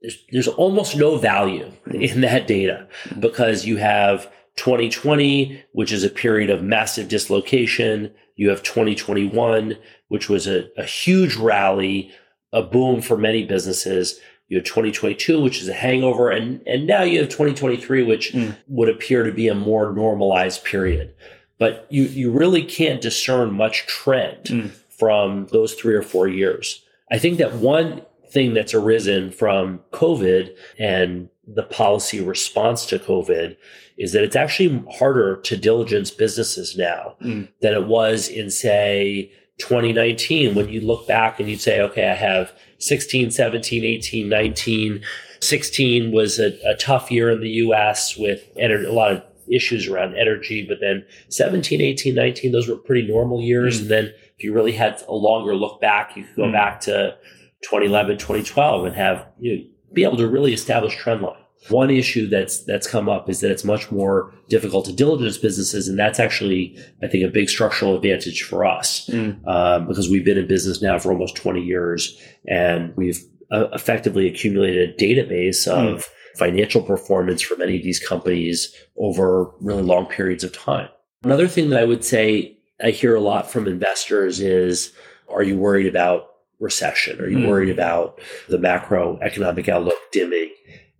there's, 0.00 0.24
there's 0.30 0.48
almost 0.48 0.96
no 0.96 1.16
value 1.16 1.70
in 1.92 2.20
that 2.20 2.46
data 2.46 2.86
because 3.18 3.64
you 3.64 3.76
have 3.78 4.30
2020, 4.56 5.62
which 5.72 5.92
is 5.92 6.04
a 6.04 6.10
period 6.10 6.50
of 6.50 6.62
massive 6.62 7.08
dislocation. 7.08 8.12
You 8.36 8.50
have 8.50 8.62
2021, 8.62 9.76
which 10.08 10.28
was 10.28 10.46
a, 10.46 10.68
a 10.76 10.84
huge 10.84 11.36
rally, 11.36 12.12
a 12.52 12.62
boom 12.62 13.02
for 13.02 13.16
many 13.16 13.44
businesses. 13.44 14.20
You 14.48 14.58
have 14.58 14.66
2022, 14.66 15.40
which 15.40 15.60
is 15.60 15.68
a 15.68 15.74
hangover. 15.74 16.30
And, 16.30 16.62
and 16.66 16.86
now 16.86 17.02
you 17.02 17.18
have 17.20 17.28
2023, 17.28 18.02
which 18.04 18.32
mm. 18.32 18.56
would 18.68 18.88
appear 18.88 19.24
to 19.24 19.32
be 19.32 19.48
a 19.48 19.54
more 19.54 19.92
normalized 19.92 20.64
period. 20.64 21.14
But 21.58 21.86
you, 21.90 22.04
you 22.04 22.30
really 22.30 22.62
can't 22.62 23.00
discern 23.00 23.52
much 23.52 23.86
trend 23.86 24.44
mm. 24.44 24.70
from 24.88 25.48
those 25.52 25.74
three 25.74 25.94
or 25.94 26.02
four 26.02 26.28
years. 26.28 26.84
I 27.10 27.18
think 27.18 27.38
that 27.38 27.54
one 27.54 28.02
thing 28.30 28.54
that's 28.54 28.74
arisen 28.74 29.30
from 29.30 29.80
COVID 29.92 30.54
and 30.78 31.28
the 31.46 31.62
policy 31.62 32.20
response 32.20 32.84
to 32.86 32.98
COVID 32.98 33.56
is 33.96 34.12
that 34.12 34.22
it's 34.22 34.36
actually 34.36 34.84
harder 34.98 35.36
to 35.36 35.56
diligence 35.56 36.10
businesses 36.10 36.76
now 36.76 37.16
mm. 37.22 37.48
than 37.60 37.74
it 37.74 37.86
was 37.86 38.28
in, 38.28 38.50
say, 38.50 39.32
2019 39.58 40.54
when 40.54 40.68
you 40.68 40.80
look 40.80 41.06
back 41.06 41.40
and 41.40 41.48
you'd 41.48 41.60
say, 41.60 41.80
okay, 41.80 42.08
I 42.08 42.14
have 42.14 42.52
16, 42.78 43.30
17, 43.30 43.84
18, 43.84 44.28
19. 44.28 45.02
16 45.40 46.12
was 46.12 46.38
a, 46.38 46.58
a 46.68 46.74
tough 46.76 47.10
year 47.10 47.30
in 47.30 47.40
the 47.40 47.50
US 47.50 48.16
with 48.16 48.54
ener- 48.56 48.86
a 48.86 48.92
lot 48.92 49.10
of 49.10 49.22
issues 49.50 49.88
around 49.88 50.16
energy, 50.16 50.64
but 50.68 50.78
then 50.80 51.04
17, 51.30 51.80
18, 51.80 52.14
19, 52.14 52.52
those 52.52 52.68
were 52.68 52.76
pretty 52.76 53.06
normal 53.08 53.40
years. 53.40 53.78
Mm. 53.78 53.80
And 53.82 53.90
then 53.90 54.04
if 54.36 54.44
you 54.44 54.52
really 54.52 54.72
had 54.72 55.02
a 55.08 55.14
longer 55.14 55.56
look 55.56 55.80
back, 55.80 56.16
you 56.16 56.24
could 56.24 56.36
go 56.36 56.42
mm. 56.44 56.52
back 56.52 56.80
to 56.82 57.16
2011, 57.62 58.18
2012 58.18 58.84
and 58.86 58.94
have, 58.94 59.26
you 59.38 59.56
know, 59.56 59.62
be 59.92 60.04
able 60.04 60.16
to 60.16 60.28
really 60.28 60.52
establish 60.52 60.96
trend 60.96 61.22
line. 61.22 61.34
One 61.70 61.90
issue 61.90 62.28
that's 62.28 62.64
that's 62.64 62.86
come 62.86 63.08
up 63.08 63.28
is 63.28 63.40
that 63.40 63.50
it's 63.50 63.64
much 63.64 63.90
more 63.90 64.32
difficult 64.48 64.84
to 64.86 64.92
diligence 64.92 65.38
businesses, 65.38 65.88
and 65.88 65.98
that's 65.98 66.20
actually, 66.20 66.78
I 67.02 67.08
think, 67.08 67.24
a 67.24 67.28
big 67.28 67.50
structural 67.50 67.96
advantage 67.96 68.44
for 68.44 68.64
us 68.64 69.08
mm. 69.08 69.44
um, 69.46 69.88
because 69.88 70.08
we've 70.08 70.24
been 70.24 70.38
in 70.38 70.46
business 70.46 70.80
now 70.80 70.98
for 71.00 71.10
almost 71.10 71.34
20 71.34 71.60
years, 71.60 72.16
and 72.46 72.96
we've 72.96 73.20
uh, 73.50 73.66
effectively 73.72 74.28
accumulated 74.28 74.90
a 74.90 75.04
database 75.04 75.66
of 75.66 76.04
mm. 76.04 76.38
financial 76.38 76.80
performance 76.80 77.42
for 77.42 77.56
many 77.56 77.76
of 77.76 77.82
these 77.82 77.98
companies 77.98 78.72
over 78.96 79.50
really 79.60 79.82
long 79.82 80.06
periods 80.06 80.44
of 80.44 80.56
time. 80.56 80.88
Another 81.24 81.48
thing 81.48 81.70
that 81.70 81.80
I 81.80 81.84
would 81.84 82.04
say 82.04 82.56
I 82.82 82.90
hear 82.90 83.16
a 83.16 83.20
lot 83.20 83.50
from 83.50 83.66
investors 83.66 84.40
is 84.40 84.92
are 85.28 85.42
you 85.42 85.58
worried 85.58 85.86
about 85.86 86.28
recession? 86.60 87.20
Are 87.20 87.28
you 87.28 87.38
mm. 87.38 87.48
worried 87.48 87.70
about 87.70 88.20
the 88.48 88.58
macroeconomic 88.58 89.68
outlook 89.68 89.98
dimming? 90.12 90.50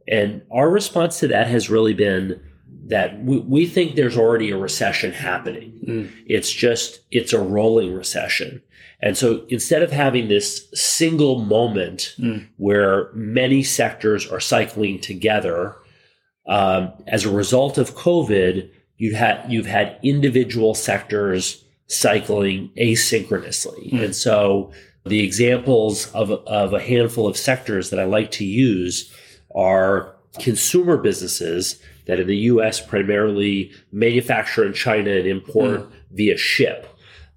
And 0.06 0.42
our 0.50 0.70
response 0.70 1.18
to 1.20 1.28
that 1.28 1.48
has 1.48 1.68
really 1.68 1.94
been 1.94 2.40
that 2.86 3.22
we, 3.22 3.38
we 3.40 3.66
think 3.66 3.94
there's 3.94 4.16
already 4.16 4.50
a 4.50 4.56
recession 4.56 5.12
happening. 5.12 5.78
Mm. 5.86 6.10
It's 6.26 6.50
just, 6.50 7.00
it's 7.10 7.32
a 7.32 7.40
rolling 7.40 7.94
recession. 7.94 8.62
And 9.00 9.16
so 9.16 9.44
instead 9.48 9.82
of 9.82 9.92
having 9.92 10.28
this 10.28 10.68
single 10.74 11.40
moment 11.40 12.14
mm. 12.18 12.46
where 12.56 13.12
many 13.12 13.62
sectors 13.62 14.26
are 14.26 14.40
cycling 14.40 15.00
together, 15.00 15.76
um, 16.48 16.92
as 17.06 17.24
a 17.24 17.30
result 17.30 17.78
of 17.78 17.94
COVID, 17.94 18.70
you 18.96 19.14
had 19.14 19.44
you've 19.48 19.66
had 19.66 19.98
individual 20.02 20.74
sectors 20.74 21.64
cycling 21.86 22.70
asynchronously. 22.78 23.92
Mm. 23.92 24.04
And 24.04 24.16
so 24.16 24.72
the 25.08 25.24
examples 25.24 26.12
of, 26.12 26.30
of 26.30 26.72
a 26.72 26.80
handful 26.80 27.26
of 27.26 27.36
sectors 27.36 27.90
that 27.90 28.00
I 28.00 28.04
like 28.04 28.30
to 28.32 28.44
use 28.44 29.12
are 29.54 30.14
consumer 30.38 30.96
businesses 30.96 31.80
that 32.06 32.20
in 32.20 32.26
the 32.26 32.36
US 32.36 32.84
primarily 32.84 33.70
manufacture 33.92 34.64
in 34.64 34.72
China 34.72 35.10
and 35.10 35.26
import 35.26 35.80
mm. 35.80 35.90
via 36.12 36.36
ship. 36.36 36.88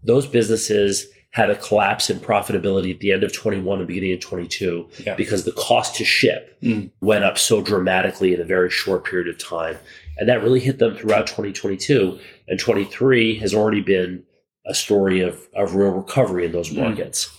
Those 0.03 0.27
businesses 0.27 1.07
had 1.31 1.49
a 1.49 1.55
collapse 1.55 2.09
in 2.09 2.19
profitability 2.19 2.93
at 2.93 2.99
the 2.99 3.11
end 3.11 3.23
of 3.23 3.31
21 3.31 3.79
and 3.79 3.87
beginning 3.87 4.13
of 4.13 4.19
22 4.19 4.89
yeah. 5.05 5.15
because 5.15 5.45
the 5.45 5.53
cost 5.53 5.95
to 5.95 6.03
ship 6.03 6.57
mm. 6.61 6.89
went 6.99 7.23
up 7.23 7.37
so 7.37 7.61
dramatically 7.61 8.33
in 8.33 8.41
a 8.41 8.45
very 8.45 8.69
short 8.69 9.05
period 9.05 9.27
of 9.29 9.37
time. 9.37 9.77
And 10.17 10.27
that 10.27 10.43
really 10.43 10.59
hit 10.59 10.79
them 10.79 10.95
throughout 10.95 11.27
2022. 11.27 12.19
And 12.49 12.59
23 12.59 13.39
has 13.39 13.53
already 13.53 13.81
been 13.81 14.23
a 14.65 14.73
story 14.73 15.21
of, 15.21 15.47
of 15.55 15.75
real 15.75 15.91
recovery 15.91 16.45
in 16.45 16.51
those 16.51 16.69
mm. 16.69 16.83
markets. 16.83 17.35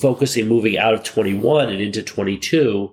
Focusing 0.00 0.48
moving 0.48 0.78
out 0.78 0.94
of 0.94 1.04
21 1.04 1.68
and 1.68 1.80
into 1.80 2.02
22, 2.02 2.90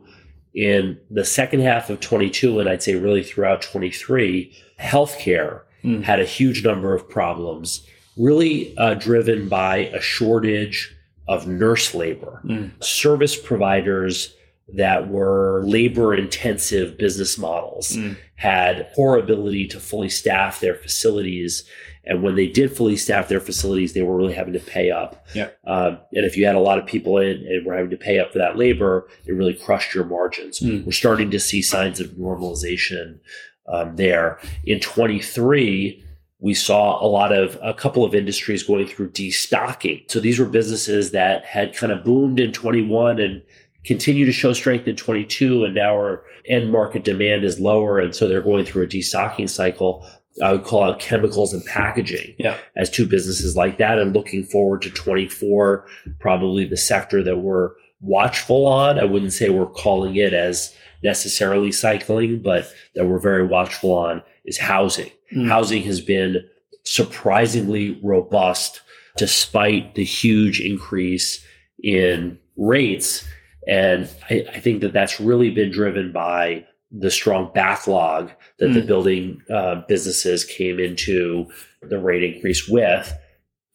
in 0.53 0.99
the 1.11 1.23
second 1.23 1.59
half 1.59 1.89
of 1.89 1.99
22, 1.99 2.59
and 2.59 2.67
I'd 2.67 2.81
say 2.81 2.95
really 2.95 3.23
throughout 3.23 3.61
23, 3.61 4.51
healthcare 4.79 5.61
mm. 5.83 6.03
had 6.03 6.19
a 6.19 6.25
huge 6.25 6.63
number 6.63 6.95
of 6.95 7.07
problems, 7.07 7.85
really 8.17 8.75
uh, 8.77 8.95
driven 8.95 9.47
by 9.47 9.77
a 9.77 10.01
shortage 10.01 10.95
of 11.27 11.47
nurse 11.47 11.93
labor. 11.93 12.41
Mm. 12.43 12.83
Service 12.83 13.39
providers 13.39 14.33
that 14.73 15.07
were 15.09 15.63
labor 15.65 16.13
intensive 16.13 16.97
business 16.97 17.37
models 17.37 17.91
mm. 17.91 18.17
had 18.35 18.91
poor 18.95 19.17
ability 19.17 19.67
to 19.67 19.79
fully 19.79 20.09
staff 20.09 20.59
their 20.59 20.75
facilities 20.75 21.63
and 22.07 22.23
when 22.23 22.35
they 22.35 22.47
did 22.47 22.75
fully 22.75 22.95
staff 22.95 23.27
their 23.27 23.39
facilities, 23.39 23.93
they 23.93 24.01
were 24.01 24.15
really 24.15 24.33
having 24.33 24.53
to 24.53 24.59
pay 24.59 24.91
up. 24.91 25.25
Yeah. 25.35 25.49
Um, 25.65 25.99
and 26.13 26.25
if 26.25 26.37
you 26.37 26.45
had 26.45 26.55
a 26.55 26.61
lot 26.61 26.79
of 26.79 26.85
people 26.85 27.17
in 27.17 27.45
and 27.45 27.65
were 27.65 27.75
having 27.75 27.91
to 27.91 27.97
pay 27.97 28.19
up 28.19 28.31
for 28.31 28.39
that 28.39 28.57
labor, 28.57 29.07
it 29.25 29.33
really 29.33 29.53
crushed 29.53 29.93
your 29.93 30.05
margins. 30.05 30.59
Mm. 30.59 30.85
We're 30.85 30.91
starting 30.93 31.29
to 31.31 31.39
see 31.39 31.61
signs 31.61 31.99
of 31.99 32.11
normalization 32.11 33.19
um, 33.67 33.97
there. 33.97 34.39
In 34.65 34.79
23, 34.79 36.03
we 36.39 36.53
saw 36.53 37.03
a 37.03 37.07
lot 37.07 37.33
of 37.33 37.57
a 37.61 37.73
couple 37.73 38.03
of 38.03 38.15
industries 38.15 38.63
going 38.63 38.87
through 38.87 39.11
destocking. 39.11 40.09
So 40.09 40.19
these 40.19 40.39
were 40.39 40.45
businesses 40.45 41.11
that 41.11 41.43
had 41.45 41.75
kind 41.75 41.91
of 41.91 42.03
boomed 42.03 42.39
in 42.39 42.53
21 42.53 43.19
and 43.19 43.41
continue 43.83 44.25
to 44.25 44.31
show 44.31 44.53
strength 44.53 44.87
in 44.87 44.95
22 44.95 45.63
and 45.63 45.73
now 45.73 45.93
our 45.93 46.23
end 46.45 46.71
market 46.71 47.05
demand 47.05 47.45
is 47.45 47.57
lower 47.57 47.99
and 47.99 48.13
so 48.13 48.27
they're 48.27 48.41
going 48.41 48.65
through 48.65 48.83
a 48.83 48.87
destocking 48.87 49.49
cycle 49.49 50.05
I 50.43 50.51
would 50.51 50.63
call 50.63 50.83
out 50.83 50.99
chemicals 50.99 51.53
and 51.53 51.65
packaging 51.65 52.35
yeah. 52.37 52.57
as 52.75 52.89
two 52.89 53.07
businesses 53.07 53.55
like 53.55 53.77
that. 53.77 53.97
And 53.97 54.13
looking 54.13 54.43
forward 54.43 54.81
to 54.83 54.89
24, 54.89 55.85
probably 56.19 56.65
the 56.65 56.77
sector 56.77 57.23
that 57.23 57.37
we're 57.37 57.71
watchful 58.01 58.67
on. 58.67 58.99
I 58.99 59.05
wouldn't 59.05 59.33
say 59.33 59.49
we're 59.49 59.65
calling 59.65 60.15
it 60.15 60.33
as 60.33 60.75
necessarily 61.03 61.71
cycling, 61.71 62.41
but 62.41 62.71
that 62.95 63.05
we're 63.05 63.19
very 63.19 63.45
watchful 63.45 63.91
on 63.91 64.21
is 64.45 64.57
housing. 64.57 65.11
Mm. 65.35 65.47
Housing 65.47 65.83
has 65.83 66.01
been 66.01 66.47
surprisingly 66.83 67.99
robust 68.03 68.81
despite 69.17 69.95
the 69.95 70.03
huge 70.03 70.61
increase 70.61 71.43
in 71.83 72.37
rates. 72.55 73.27
And 73.67 74.09
I, 74.29 74.45
I 74.53 74.59
think 74.59 74.81
that 74.81 74.93
that's 74.93 75.19
really 75.19 75.49
been 75.49 75.71
driven 75.71 76.11
by 76.11 76.65
the 76.91 77.11
strong 77.11 77.51
backlog 77.53 78.31
that 78.59 78.69
mm. 78.69 78.73
the 78.73 78.81
building 78.81 79.41
uh, 79.53 79.81
businesses 79.87 80.45
came 80.45 80.79
into 80.79 81.47
the 81.81 81.99
rate 81.99 82.23
increase 82.23 82.67
with. 82.67 83.13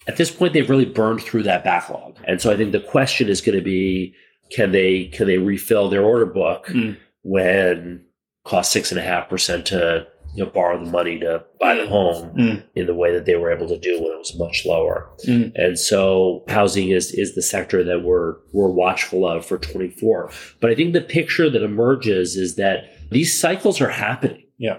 At 0.08 0.16
this 0.16 0.30
point, 0.30 0.52
they've 0.52 0.68
really 0.68 0.86
burned 0.86 1.22
through 1.22 1.44
that 1.44 1.62
backlog, 1.62 2.16
and 2.24 2.40
so 2.40 2.50
I 2.50 2.56
think 2.56 2.72
the 2.72 2.80
question 2.80 3.28
is 3.28 3.40
going 3.40 3.56
to 3.56 3.64
be: 3.64 4.14
Can 4.50 4.72
they 4.72 5.04
can 5.06 5.26
they 5.26 5.38
refill 5.38 5.88
their 5.88 6.02
order 6.02 6.26
book 6.26 6.66
mm. 6.66 6.96
when 7.22 8.04
cost 8.44 8.72
six 8.72 8.90
and 8.90 8.98
a 8.98 9.02
half 9.02 9.28
percent 9.28 9.66
to 9.66 10.06
you 10.34 10.44
know, 10.44 10.50
borrow 10.50 10.82
the 10.82 10.90
money 10.90 11.18
to 11.18 11.44
buy 11.60 11.74
the 11.74 11.86
home 11.86 12.34
mm. 12.34 12.64
in 12.74 12.86
the 12.86 12.94
way 12.94 13.12
that 13.12 13.26
they 13.26 13.36
were 13.36 13.52
able 13.52 13.68
to 13.68 13.78
do 13.78 14.00
when 14.00 14.12
it 14.12 14.18
was 14.18 14.38
much 14.38 14.64
lower. 14.64 15.10
Mm. 15.26 15.52
And 15.54 15.78
so 15.78 16.42
housing 16.48 16.88
is 16.88 17.12
is 17.12 17.34
the 17.34 17.42
sector 17.42 17.84
that 17.84 18.02
we're 18.02 18.36
we're 18.52 18.70
watchful 18.70 19.26
of 19.26 19.44
for 19.44 19.58
24. 19.58 20.30
But 20.60 20.70
I 20.70 20.74
think 20.74 20.94
the 20.94 21.02
picture 21.02 21.50
that 21.50 21.62
emerges 21.62 22.36
is 22.36 22.56
that 22.56 22.84
these 23.12 23.38
cycles 23.38 23.80
are 23.80 23.90
happening. 23.90 24.44
Yeah. 24.58 24.78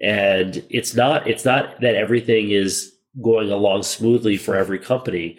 And 0.00 0.64
it's 0.70 0.94
not 0.94 1.28
it's 1.28 1.44
not 1.44 1.80
that 1.80 1.94
everything 1.94 2.50
is 2.50 2.92
going 3.22 3.50
along 3.50 3.84
smoothly 3.84 4.36
for 4.36 4.56
every 4.56 4.78
company. 4.78 5.38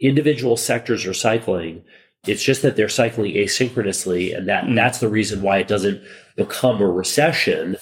Individual 0.00 0.56
sectors 0.56 1.06
are 1.06 1.14
cycling. 1.14 1.82
It's 2.26 2.42
just 2.42 2.62
that 2.62 2.76
they're 2.76 2.88
cycling 2.88 3.34
asynchronously, 3.34 4.36
and 4.36 4.48
that 4.48 4.64
mm. 4.64 4.74
that's 4.74 4.98
the 4.98 5.08
reason 5.08 5.42
why 5.42 5.58
it 5.58 5.68
doesn't 5.68 6.02
become 6.36 6.82
a 6.82 6.86
recession 6.86 7.76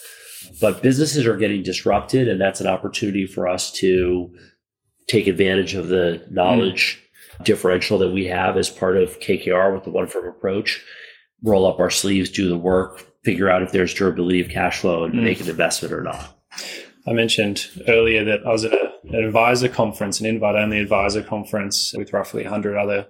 but 0.60 0.82
businesses 0.82 1.26
are 1.26 1.36
getting 1.36 1.62
disrupted, 1.62 2.28
and 2.28 2.40
that's 2.40 2.60
an 2.60 2.66
opportunity 2.66 3.26
for 3.26 3.48
us 3.48 3.70
to 3.72 4.30
take 5.06 5.26
advantage 5.26 5.74
of 5.74 5.88
the 5.88 6.24
knowledge 6.30 7.02
mm. 7.38 7.44
differential 7.44 7.98
that 7.98 8.10
we 8.10 8.26
have 8.26 8.56
as 8.56 8.70
part 8.70 8.96
of 8.96 9.20
KKR 9.20 9.74
with 9.74 9.84
the 9.84 9.90
one 9.90 10.06
firm 10.06 10.28
approach. 10.28 10.82
Roll 11.42 11.66
up 11.66 11.78
our 11.78 11.90
sleeves, 11.90 12.30
do 12.30 12.48
the 12.48 12.58
work, 12.58 13.06
figure 13.26 13.50
out 13.50 13.60
if 13.60 13.72
there's 13.72 13.92
durability 13.92 14.40
of 14.40 14.48
cash 14.48 14.78
flow, 14.78 15.02
and 15.02 15.14
mm. 15.14 15.24
make 15.24 15.40
an 15.40 15.48
investment 15.48 15.92
or 15.92 16.00
not. 16.00 16.38
I 17.08 17.12
mentioned 17.12 17.66
earlier 17.88 18.24
that 18.24 18.46
I 18.46 18.50
was 18.52 18.64
at 18.64 18.72
a, 18.72 18.92
an 19.02 19.16
advisor 19.16 19.68
conference, 19.68 20.20
an 20.20 20.26
invite 20.26 20.54
only 20.54 20.78
advisor 20.78 21.24
conference 21.24 21.92
with 21.98 22.12
roughly 22.12 22.44
100 22.44 22.76
other 22.76 23.08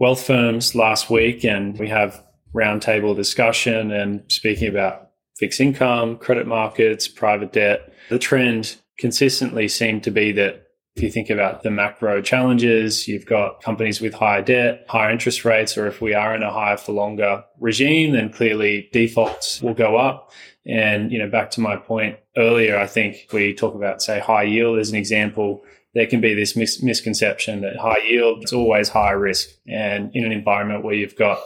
wealth 0.00 0.26
firms 0.26 0.74
last 0.74 1.08
week, 1.10 1.44
and 1.44 1.78
we 1.78 1.88
have 1.88 2.24
roundtable 2.52 3.14
discussion 3.14 3.92
and 3.92 4.24
speaking 4.26 4.68
about 4.68 5.10
fixed 5.36 5.60
income, 5.60 6.18
credit 6.18 6.48
markets, 6.48 7.06
private 7.06 7.52
debt. 7.52 7.92
The 8.08 8.18
trend 8.18 8.76
consistently 8.98 9.68
seemed 9.68 10.02
to 10.04 10.10
be 10.10 10.32
that 10.32 10.65
if 10.96 11.02
you 11.02 11.10
think 11.10 11.28
about 11.28 11.62
the 11.62 11.70
macro 11.70 12.22
challenges, 12.22 13.06
you've 13.06 13.26
got 13.26 13.62
companies 13.62 14.00
with 14.00 14.14
higher 14.14 14.40
debt, 14.40 14.86
higher 14.88 15.10
interest 15.10 15.44
rates, 15.44 15.76
or 15.76 15.86
if 15.86 16.00
we 16.00 16.14
are 16.14 16.34
in 16.34 16.42
a 16.42 16.50
higher 16.50 16.78
for 16.78 16.92
longer 16.92 17.44
regime, 17.60 18.12
then 18.12 18.32
clearly 18.32 18.88
defaults 18.92 19.60
will 19.60 19.74
go 19.74 19.96
up. 19.96 20.32
And, 20.64 21.12
you 21.12 21.18
know, 21.18 21.28
back 21.28 21.50
to 21.52 21.60
my 21.60 21.76
point 21.76 22.18
earlier, 22.38 22.78
I 22.78 22.86
think 22.86 23.28
we 23.30 23.52
talk 23.52 23.74
about, 23.74 24.00
say, 24.00 24.20
high 24.20 24.44
yield 24.44 24.78
as 24.78 24.88
an 24.88 24.96
example. 24.96 25.62
There 25.92 26.06
can 26.06 26.22
be 26.22 26.32
this 26.32 26.56
mis- 26.56 26.82
misconception 26.82 27.60
that 27.60 27.76
high 27.76 28.02
yield 28.08 28.44
is 28.44 28.54
always 28.54 28.88
high 28.88 29.12
risk. 29.12 29.50
And 29.68 30.10
in 30.14 30.24
an 30.24 30.32
environment 30.32 30.82
where 30.82 30.94
you've 30.94 31.16
got 31.16 31.38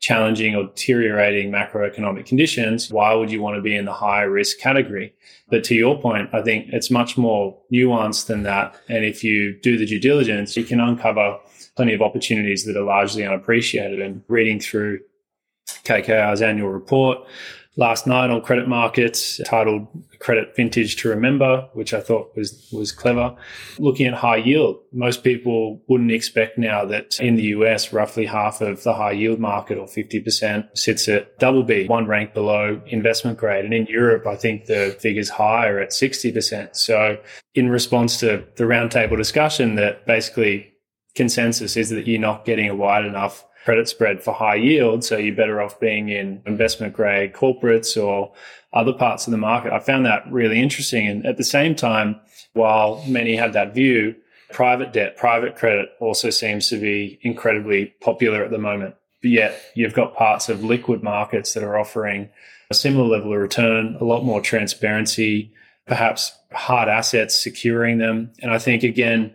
challenging 0.00 0.54
or 0.54 0.64
deteriorating 0.64 1.50
macroeconomic 1.50 2.26
conditions, 2.26 2.90
why 2.90 3.14
would 3.14 3.32
you 3.32 3.40
want 3.40 3.56
to 3.56 3.62
be 3.62 3.74
in 3.74 3.86
the 3.86 3.92
high 3.92 4.22
risk 4.22 4.58
category? 4.58 5.14
But 5.50 5.64
to 5.64 5.74
your 5.74 6.00
point, 6.00 6.28
I 6.32 6.42
think 6.42 6.66
it's 6.72 6.90
much 6.90 7.16
more 7.16 7.58
nuanced 7.72 8.26
than 8.26 8.42
that. 8.42 8.76
And 8.88 9.04
if 9.04 9.24
you 9.24 9.58
do 9.60 9.78
the 9.78 9.86
due 9.86 10.00
diligence, 10.00 10.56
you 10.56 10.64
can 10.64 10.80
uncover 10.80 11.38
plenty 11.76 11.94
of 11.94 12.02
opportunities 12.02 12.64
that 12.64 12.76
are 12.76 12.84
largely 12.84 13.24
unappreciated. 13.24 14.00
And 14.00 14.22
reading 14.28 14.60
through 14.60 15.00
KKR's 15.84 16.42
annual 16.42 16.68
report, 16.68 17.18
last 17.78 18.08
night 18.08 18.28
on 18.28 18.42
credit 18.42 18.66
markets 18.66 19.40
titled 19.46 19.86
credit 20.18 20.54
vintage 20.56 20.96
to 20.96 21.08
remember 21.08 21.68
which 21.74 21.94
i 21.94 22.00
thought 22.00 22.36
was 22.36 22.68
was 22.72 22.90
clever. 22.90 23.34
Looking 23.78 24.06
at 24.08 24.14
high 24.14 24.36
yield 24.36 24.80
most 24.92 25.22
people 25.22 25.80
wouldn't 25.88 26.10
expect 26.10 26.58
now 26.58 26.84
that 26.86 27.18
in 27.20 27.36
the 27.36 27.44
us 27.44 27.92
roughly 27.92 28.26
half 28.26 28.60
of 28.60 28.82
the 28.82 28.94
high 28.94 29.12
yield 29.12 29.38
market 29.38 29.78
or 29.78 29.86
50% 29.86 30.76
sits 30.76 31.08
at 31.08 31.38
double 31.38 31.62
b 31.62 31.86
one 31.86 32.06
rank 32.06 32.34
below 32.34 32.82
investment 32.88 33.38
grade. 33.38 33.64
And 33.64 33.72
in 33.72 33.86
europe 33.86 34.26
i 34.26 34.34
think 34.34 34.66
the 34.66 34.96
figure's 34.98 35.30
higher 35.30 35.78
at 35.78 35.90
60% 35.90 36.76
so 36.76 37.16
in 37.54 37.70
response 37.70 38.18
to 38.20 38.44
the 38.56 38.64
roundtable 38.64 39.16
discussion 39.16 39.76
that 39.76 40.04
basically 40.04 40.72
consensus 41.14 41.76
is 41.76 41.90
that 41.90 42.06
you're 42.06 42.20
not 42.20 42.44
getting 42.44 42.68
a 42.68 42.74
wide 42.74 43.04
enough 43.04 43.44
credit 43.68 43.86
spread 43.86 44.24
for 44.24 44.32
high 44.32 44.54
yield. 44.54 45.04
So 45.04 45.18
you're 45.18 45.36
better 45.36 45.60
off 45.60 45.78
being 45.78 46.08
in 46.08 46.40
investment 46.46 46.94
grade 46.94 47.34
corporates 47.34 48.02
or 48.02 48.32
other 48.72 48.94
parts 48.94 49.26
of 49.26 49.30
the 49.30 49.36
market. 49.36 49.74
I 49.74 49.78
found 49.78 50.06
that 50.06 50.22
really 50.32 50.58
interesting. 50.58 51.06
And 51.06 51.26
at 51.26 51.36
the 51.36 51.44
same 51.44 51.74
time, 51.74 52.18
while 52.54 53.04
many 53.06 53.36
have 53.36 53.52
that 53.52 53.74
view, 53.74 54.14
private 54.54 54.94
debt, 54.94 55.18
private 55.18 55.54
credit 55.54 55.90
also 56.00 56.30
seems 56.30 56.70
to 56.70 56.80
be 56.80 57.18
incredibly 57.20 57.92
popular 58.00 58.42
at 58.42 58.50
the 58.50 58.56
moment. 58.56 58.94
But 59.20 59.32
yet 59.32 59.60
you've 59.74 59.92
got 59.92 60.16
parts 60.16 60.48
of 60.48 60.64
liquid 60.64 61.02
markets 61.02 61.52
that 61.52 61.62
are 61.62 61.78
offering 61.78 62.30
a 62.70 62.74
similar 62.74 63.06
level 63.06 63.34
of 63.34 63.38
return, 63.38 63.98
a 64.00 64.04
lot 64.04 64.24
more 64.24 64.40
transparency, 64.40 65.52
perhaps 65.86 66.32
hard 66.52 66.88
assets 66.88 67.34
securing 67.34 67.98
them. 67.98 68.32
And 68.40 68.50
I 68.50 68.60
think 68.60 68.82
again, 68.82 69.34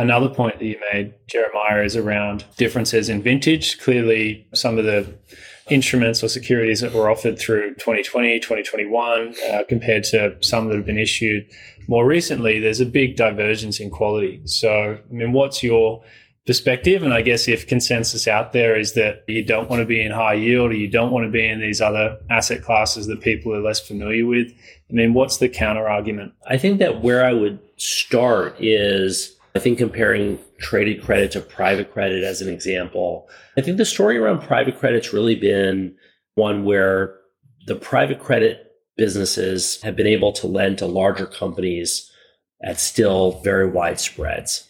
another 0.00 0.28
point 0.28 0.58
that 0.58 0.64
you 0.64 0.80
made, 0.92 1.14
Jeremiah, 1.28 1.82
is 1.84 1.96
around 1.96 2.44
differences 2.56 3.08
in 3.08 3.22
vintage. 3.22 3.78
Clearly, 3.80 4.46
some 4.54 4.78
of 4.78 4.84
the 4.84 5.12
instruments 5.70 6.22
or 6.22 6.28
securities 6.28 6.80
that 6.80 6.92
were 6.92 7.10
offered 7.10 7.38
through 7.38 7.74
2020, 7.74 8.40
2021, 8.40 9.34
uh, 9.50 9.62
compared 9.68 10.02
to 10.04 10.36
some 10.40 10.68
that 10.68 10.76
have 10.76 10.86
been 10.86 10.98
issued 10.98 11.48
more 11.86 12.06
recently, 12.06 12.58
there's 12.58 12.80
a 12.80 12.86
big 12.86 13.16
divergence 13.16 13.80
in 13.80 13.90
quality. 13.90 14.40
So, 14.44 14.98
I 14.98 15.12
mean, 15.12 15.32
what's 15.32 15.62
your 15.62 16.02
perspective. 16.46 17.02
And 17.02 17.14
I 17.14 17.22
guess 17.22 17.46
if 17.46 17.66
consensus 17.66 18.26
out 18.26 18.52
there 18.52 18.76
is 18.76 18.94
that 18.94 19.22
you 19.28 19.44
don't 19.44 19.70
want 19.70 19.80
to 19.80 19.86
be 19.86 20.02
in 20.02 20.10
high 20.10 20.34
yield 20.34 20.72
or 20.72 20.74
you 20.74 20.88
don't 20.88 21.12
want 21.12 21.24
to 21.24 21.30
be 21.30 21.46
in 21.46 21.60
these 21.60 21.80
other 21.80 22.18
asset 22.28 22.64
classes 22.64 23.06
that 23.06 23.20
people 23.20 23.54
are 23.54 23.60
less 23.60 23.78
familiar 23.78 24.26
with, 24.26 24.52
I 24.90 24.92
mean, 24.92 25.14
what's 25.14 25.36
the 25.36 25.48
counter 25.48 25.88
argument? 25.88 26.32
I 26.48 26.58
think 26.58 26.78
that 26.80 27.02
where 27.02 27.24
I 27.24 27.32
would 27.32 27.60
start 27.76 28.56
is 28.58 29.36
I 29.54 29.58
think 29.58 29.78
comparing 29.78 30.38
traded 30.58 31.02
credit 31.02 31.32
to 31.32 31.40
private 31.40 31.92
credit 31.92 32.22
as 32.22 32.40
an 32.40 32.48
example. 32.48 33.28
I 33.56 33.62
think 33.62 33.78
the 33.78 33.84
story 33.84 34.16
around 34.16 34.42
private 34.42 34.78
credit's 34.78 35.12
really 35.12 35.34
been 35.34 35.96
one 36.34 36.64
where 36.64 37.16
the 37.66 37.74
private 37.74 38.20
credit 38.20 38.72
businesses 38.96 39.80
have 39.82 39.96
been 39.96 40.06
able 40.06 40.32
to 40.32 40.46
lend 40.46 40.78
to 40.78 40.86
larger 40.86 41.26
companies 41.26 42.10
at 42.62 42.78
still 42.78 43.40
very 43.42 43.68
wide 43.68 43.98
spreads. 43.98 44.68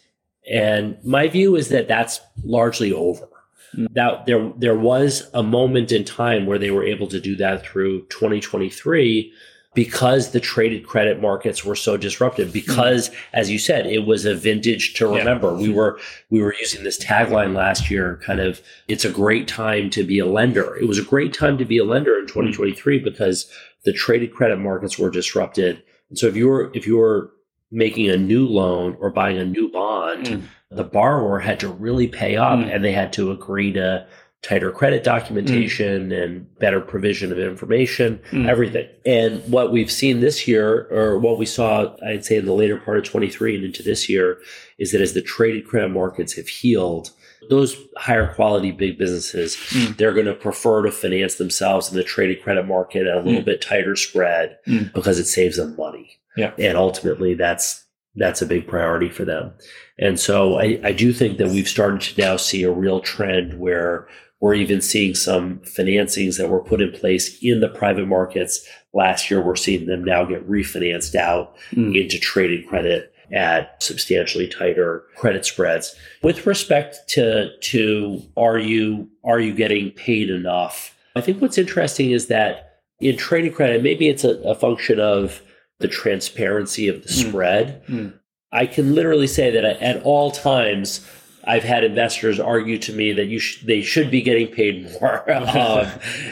And 0.49 0.97
my 1.03 1.27
view 1.27 1.55
is 1.55 1.69
that 1.69 1.87
that's 1.87 2.19
largely 2.43 2.91
over. 2.91 3.27
Hmm. 3.73 3.85
That 3.91 4.25
there 4.25 4.51
there 4.57 4.77
was 4.77 5.29
a 5.33 5.43
moment 5.43 5.91
in 5.91 6.03
time 6.03 6.45
where 6.45 6.57
they 6.57 6.71
were 6.71 6.83
able 6.83 7.07
to 7.07 7.19
do 7.19 7.35
that 7.37 7.63
through 7.63 8.07
2023 8.07 9.31
because 9.73 10.31
the 10.31 10.39
traded 10.39 10.85
credit 10.85 11.21
markets 11.21 11.63
were 11.63 11.75
so 11.75 11.95
disruptive 11.95 12.51
because 12.51 13.09
as 13.33 13.49
you 13.49 13.57
said 13.57 13.85
it 13.85 14.05
was 14.05 14.25
a 14.25 14.35
vintage 14.35 14.93
to 14.93 15.07
remember 15.07 15.51
yeah. 15.51 15.61
we 15.61 15.69
were 15.69 15.99
we 16.29 16.41
were 16.41 16.53
using 16.59 16.83
this 16.83 17.01
tagline 17.01 17.55
last 17.55 17.89
year 17.89 18.19
kind 18.25 18.39
of 18.39 18.61
it's 18.87 19.05
a 19.05 19.09
great 19.09 19.47
time 19.47 19.89
to 19.89 20.03
be 20.03 20.19
a 20.19 20.25
lender 20.25 20.75
it 20.75 20.87
was 20.87 20.99
a 20.99 21.03
great 21.03 21.33
time 21.33 21.57
to 21.57 21.65
be 21.65 21.77
a 21.77 21.85
lender 21.85 22.17
in 22.19 22.27
2023 22.27 22.99
because 22.99 23.49
the 23.85 23.93
traded 23.93 24.33
credit 24.33 24.59
markets 24.59 24.99
were 24.99 25.09
disrupted 25.09 25.81
and 26.09 26.19
so 26.19 26.27
if 26.27 26.35
you 26.35 26.47
were 26.47 26.69
if 26.73 26.85
you 26.85 26.97
were 26.97 27.31
making 27.71 28.09
a 28.09 28.17
new 28.17 28.45
loan 28.45 28.97
or 28.99 29.09
buying 29.09 29.37
a 29.37 29.45
new 29.45 29.71
bond, 29.71 30.25
mm. 30.25 30.43
the 30.69 30.83
borrower 30.83 31.39
had 31.39 31.59
to 31.61 31.69
really 31.69 32.07
pay 32.07 32.35
up 32.35 32.59
mm. 32.59 32.73
and 32.73 32.83
they 32.83 32.91
had 32.91 33.13
to 33.13 33.31
agree 33.31 33.71
to 33.71 34.05
tighter 34.41 34.71
credit 34.71 35.03
documentation 35.03 36.09
mm. 36.09 36.23
and 36.23 36.59
better 36.59 36.81
provision 36.81 37.31
of 37.31 37.37
information, 37.37 38.19
mm. 38.31 38.47
everything. 38.47 38.87
And 39.05 39.39
what 39.51 39.71
we've 39.71 39.91
seen 39.91 40.19
this 40.19 40.47
year, 40.47 40.87
or 40.89 41.19
what 41.19 41.37
we 41.37 41.45
saw, 41.45 41.95
I'd 42.05 42.25
say 42.25 42.37
in 42.37 42.45
the 42.45 42.53
later 42.53 42.77
part 42.77 42.97
of 42.97 43.03
23 43.03 43.55
and 43.55 43.65
into 43.65 43.83
this 43.83 44.09
year, 44.09 44.39
is 44.79 44.91
that 44.91 45.01
as 45.01 45.13
the 45.13 45.21
traded 45.21 45.67
credit 45.67 45.89
markets 45.89 46.33
have 46.33 46.47
healed, 46.47 47.11
those 47.49 47.75
higher 47.97 48.33
quality 48.33 48.71
big 48.71 48.97
businesses, 48.97 49.55
mm. 49.55 49.95
they're 49.97 50.13
going 50.13 50.25
to 50.25 50.33
prefer 50.33 50.81
to 50.83 50.91
finance 50.91 51.35
themselves 51.35 51.91
in 51.91 51.97
the 51.97 52.03
traded 52.03 52.41
credit 52.41 52.65
market 52.65 53.05
at 53.05 53.17
a 53.17 53.21
little 53.21 53.41
mm. 53.41 53.45
bit 53.45 53.61
tighter 53.61 53.95
spread 53.95 54.57
mm. 54.67 54.91
because 54.93 55.19
it 55.19 55.25
saves 55.25 55.57
them 55.57 55.75
money. 55.75 56.19
Yeah. 56.35 56.53
And 56.57 56.77
ultimately 56.77 57.35
that's 57.35 57.85
that's 58.15 58.41
a 58.41 58.45
big 58.45 58.67
priority 58.67 59.09
for 59.09 59.23
them. 59.23 59.53
And 59.97 60.19
so 60.19 60.59
I, 60.59 60.79
I 60.83 60.91
do 60.91 61.13
think 61.13 61.37
that 61.37 61.49
we've 61.49 61.67
started 61.67 62.01
to 62.01 62.21
now 62.21 62.35
see 62.35 62.63
a 62.63 62.71
real 62.71 62.99
trend 62.99 63.59
where 63.59 64.07
we're 64.41 64.55
even 64.55 64.81
seeing 64.81 65.13
some 65.15 65.59
financings 65.59 66.37
that 66.37 66.49
were 66.49 66.63
put 66.63 66.81
in 66.81 66.91
place 66.91 67.41
in 67.41 67.61
the 67.61 67.69
private 67.69 68.07
markets 68.07 68.67
last 68.91 69.29
year. 69.29 69.39
We're 69.39 69.55
seeing 69.55 69.85
them 69.85 70.03
now 70.03 70.25
get 70.25 70.49
refinanced 70.49 71.15
out 71.15 71.55
mm. 71.71 71.95
into 71.99 72.19
traded 72.19 72.67
credit 72.67 73.13
at 73.31 73.81
substantially 73.81 74.47
tighter 74.47 75.03
credit 75.15 75.45
spreads. 75.45 75.95
With 76.23 76.45
respect 76.45 77.07
to 77.09 77.55
to 77.59 78.21
are 78.35 78.57
you 78.57 79.07
are 79.23 79.39
you 79.39 79.53
getting 79.53 79.91
paid 79.91 80.29
enough? 80.29 80.97
I 81.15 81.21
think 81.21 81.41
what's 81.41 81.57
interesting 81.57 82.11
is 82.11 82.27
that 82.27 82.79
in 82.99 83.17
trading 83.17 83.53
credit, 83.53 83.83
maybe 83.83 84.09
it's 84.09 84.23
a, 84.23 84.39
a 84.41 84.55
function 84.55 84.99
of 84.99 85.41
the 85.79 85.87
transparency 85.87 86.87
of 86.87 87.03
the 87.03 87.09
mm. 87.09 87.29
spread. 87.29 87.85
Mm. 87.85 88.13
I 88.51 88.65
can 88.65 88.95
literally 88.95 89.27
say 89.27 89.51
that 89.51 89.63
at 89.63 90.03
all 90.03 90.31
times, 90.31 91.05
I've 91.43 91.63
had 91.63 91.83
investors 91.83 92.39
argue 92.39 92.77
to 92.79 92.93
me 92.93 93.13
that 93.13 93.25
you 93.25 93.39
sh- 93.39 93.63
they 93.63 93.81
should 93.81 94.11
be 94.11 94.21
getting 94.21 94.47
paid 94.47 94.91
more. 94.93 95.29
um, 95.57 95.87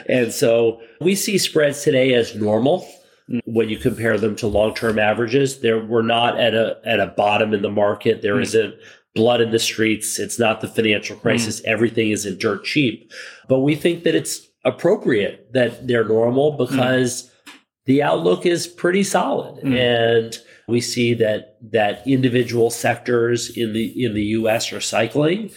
and 0.07 0.31
so 0.31 0.81
we 1.01 1.15
see 1.15 1.37
spreads 1.37 1.83
today 1.83 2.13
as 2.13 2.35
normal 2.35 2.87
mm. 3.29 3.41
when 3.45 3.69
you 3.69 3.77
compare 3.77 4.17
them 4.17 4.35
to 4.37 4.47
long-term 4.47 4.99
averages. 4.99 5.61
There 5.61 5.83
we're 5.83 6.01
not 6.01 6.39
at 6.39 6.53
a 6.53 6.79
at 6.85 6.99
a 6.99 7.07
bottom 7.07 7.53
in 7.53 7.61
the 7.61 7.71
market. 7.71 8.21
There 8.21 8.35
mm. 8.35 8.53
not 8.53 8.79
blood 9.15 9.41
in 9.41 9.51
the 9.51 9.59
streets. 9.59 10.19
It's 10.19 10.39
not 10.39 10.61
the 10.61 10.67
financial 10.67 11.15
mm. 11.15 11.21
crisis. 11.21 11.61
Mm. 11.61 11.65
Everything 11.65 12.11
isn't 12.11 12.39
dirt 12.39 12.63
cheap. 12.63 13.11
But 13.47 13.59
we 13.59 13.75
think 13.75 14.03
that 14.03 14.15
it's 14.15 14.47
appropriate 14.65 15.53
that 15.53 15.87
they're 15.87 16.07
normal 16.07 16.51
because 16.51 17.31
the 17.85 18.03
outlook 18.03 18.45
is 18.45 18.67
pretty 18.67 19.03
solid. 19.03 19.63
Mm. 19.63 19.77
And 19.77 20.37
we 20.69 20.81
see 20.81 21.13
that 21.15 21.57
that 21.71 22.07
individual 22.07 22.69
sectors 22.69 23.55
in 23.55 23.73
the 23.73 24.03
in 24.03 24.13
the 24.13 24.23
US 24.23 24.71
are 24.71 24.81
cycling. 24.81 25.51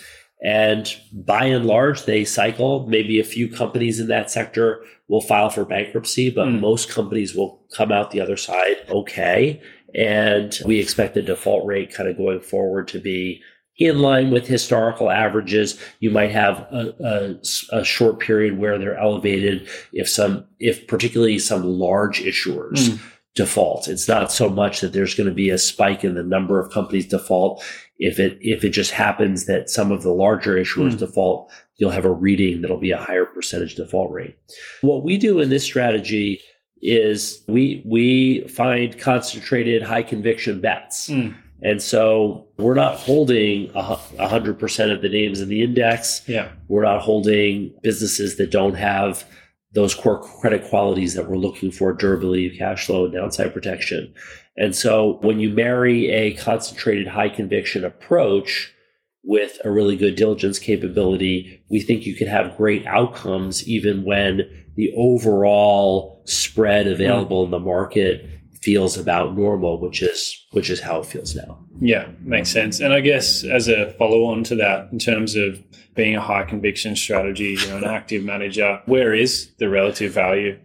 And 0.44 0.92
by 1.12 1.44
and 1.44 1.66
large, 1.66 2.04
they 2.04 2.24
cycle. 2.24 2.86
Maybe 2.88 3.20
a 3.20 3.24
few 3.24 3.48
companies 3.48 4.00
in 4.00 4.08
that 4.08 4.30
sector 4.30 4.84
will 5.06 5.20
file 5.20 5.50
for 5.50 5.64
bankruptcy, 5.64 6.30
but 6.30 6.48
mm. 6.48 6.60
most 6.60 6.90
companies 6.90 7.34
will 7.34 7.64
come 7.76 7.92
out 7.92 8.10
the 8.10 8.20
other 8.20 8.36
side 8.36 8.76
okay. 8.88 9.62
And 9.94 10.58
we 10.64 10.80
expect 10.80 11.14
the 11.14 11.22
default 11.22 11.66
rate 11.66 11.94
kind 11.94 12.08
of 12.08 12.16
going 12.16 12.40
forward 12.40 12.88
to 12.88 12.98
be 12.98 13.40
in 13.78 14.00
line 14.00 14.30
with 14.30 14.46
historical 14.46 15.10
averages. 15.10 15.78
You 16.00 16.10
might 16.10 16.30
have 16.30 16.58
a, 16.72 17.38
a, 17.72 17.80
a, 17.80 17.84
short 17.84 18.18
period 18.18 18.58
where 18.58 18.78
they're 18.78 18.98
elevated 18.98 19.68
if 19.92 20.08
some, 20.08 20.46
if 20.58 20.86
particularly 20.86 21.38
some 21.38 21.64
large 21.64 22.20
issuers 22.20 22.88
mm. 22.88 23.00
Default. 23.34 23.88
It's 23.88 24.08
not 24.08 24.30
so 24.30 24.48
much 24.48 24.80
that 24.80 24.92
there's 24.92 25.14
going 25.14 25.28
to 25.28 25.34
be 25.34 25.50
a 25.50 25.58
spike 25.58 26.04
in 26.04 26.14
the 26.14 26.22
number 26.22 26.60
of 26.60 26.72
companies 26.72 27.06
default. 27.06 27.64
If 27.98 28.18
it, 28.18 28.38
if 28.40 28.64
it 28.64 28.70
just 28.70 28.90
happens 28.90 29.46
that 29.46 29.70
some 29.70 29.90
of 29.90 30.02
the 30.02 30.12
larger 30.12 30.56
issuers 30.56 30.92
mm. 30.92 30.98
default, 30.98 31.50
you'll 31.76 31.90
have 31.90 32.04
a 32.04 32.12
reading 32.12 32.60
that'll 32.60 32.78
be 32.78 32.90
a 32.90 32.98
higher 32.98 33.24
percentage 33.24 33.74
default 33.76 34.10
rate. 34.10 34.36
What 34.82 35.04
we 35.04 35.16
do 35.16 35.40
in 35.40 35.48
this 35.48 35.64
strategy 35.64 36.40
is 36.82 37.42
we, 37.48 37.82
we 37.86 38.46
find 38.48 38.98
concentrated 38.98 39.82
high 39.82 40.02
conviction 40.02 40.60
bets. 40.60 41.08
Mm 41.08 41.34
and 41.62 41.80
so 41.80 42.44
we're 42.58 42.74
not 42.74 42.96
holding 42.96 43.70
a 43.74 44.26
hundred 44.26 44.58
percent 44.58 44.90
of 44.90 45.00
the 45.00 45.08
names 45.08 45.40
in 45.40 45.48
the 45.48 45.62
index. 45.62 46.22
Yeah. 46.26 46.50
We're 46.66 46.82
not 46.82 47.02
holding 47.02 47.72
businesses 47.82 48.36
that 48.36 48.50
don't 48.50 48.74
have 48.74 49.24
those 49.74 49.94
core 49.94 50.20
credit 50.20 50.64
qualities 50.68 51.14
that 51.14 51.28
we're 51.28 51.36
looking 51.36 51.70
for, 51.70 51.92
durability 51.92 52.46
of 52.46 52.58
cash 52.58 52.86
flow 52.86 53.04
and 53.04 53.14
downside 53.14 53.52
protection. 53.52 54.12
And 54.56 54.76
so 54.76 55.18
when 55.22 55.40
you 55.40 55.50
marry 55.50 56.10
a 56.10 56.34
concentrated 56.34 57.08
high 57.08 57.30
conviction 57.30 57.84
approach 57.84 58.72
with 59.24 59.58
a 59.64 59.70
really 59.70 59.96
good 59.96 60.16
diligence 60.16 60.58
capability, 60.58 61.62
we 61.70 61.80
think 61.80 62.04
you 62.04 62.14
can 62.14 62.26
have 62.26 62.56
great 62.56 62.86
outcomes 62.86 63.66
even 63.66 64.04
when 64.04 64.42
the 64.76 64.92
overall 64.96 66.22
spread 66.24 66.86
available 66.86 67.44
in 67.44 67.50
the 67.50 67.58
market 67.58 68.26
feels 68.62 68.96
about 68.96 69.36
normal, 69.36 69.80
which 69.80 70.02
is 70.02 70.46
which 70.52 70.70
is 70.70 70.80
how 70.80 71.00
it 71.00 71.06
feels 71.06 71.34
now. 71.34 71.58
Yeah, 71.80 72.08
makes 72.20 72.50
sense. 72.50 72.80
And 72.80 72.92
I 72.92 73.00
guess 73.00 73.44
as 73.44 73.68
a 73.68 73.92
follow 73.94 74.24
on 74.24 74.44
to 74.44 74.54
that, 74.56 74.88
in 74.92 74.98
terms 74.98 75.34
of 75.34 75.62
being 75.94 76.16
a 76.16 76.20
high 76.20 76.44
conviction 76.44 76.96
strategy, 76.96 77.56
you 77.60 77.68
know, 77.68 77.78
an 77.78 77.84
active 77.84 78.24
manager, 78.24 78.80
where 78.86 79.12
is 79.12 79.50
the 79.58 79.68
relative 79.68 80.12
value 80.12 80.58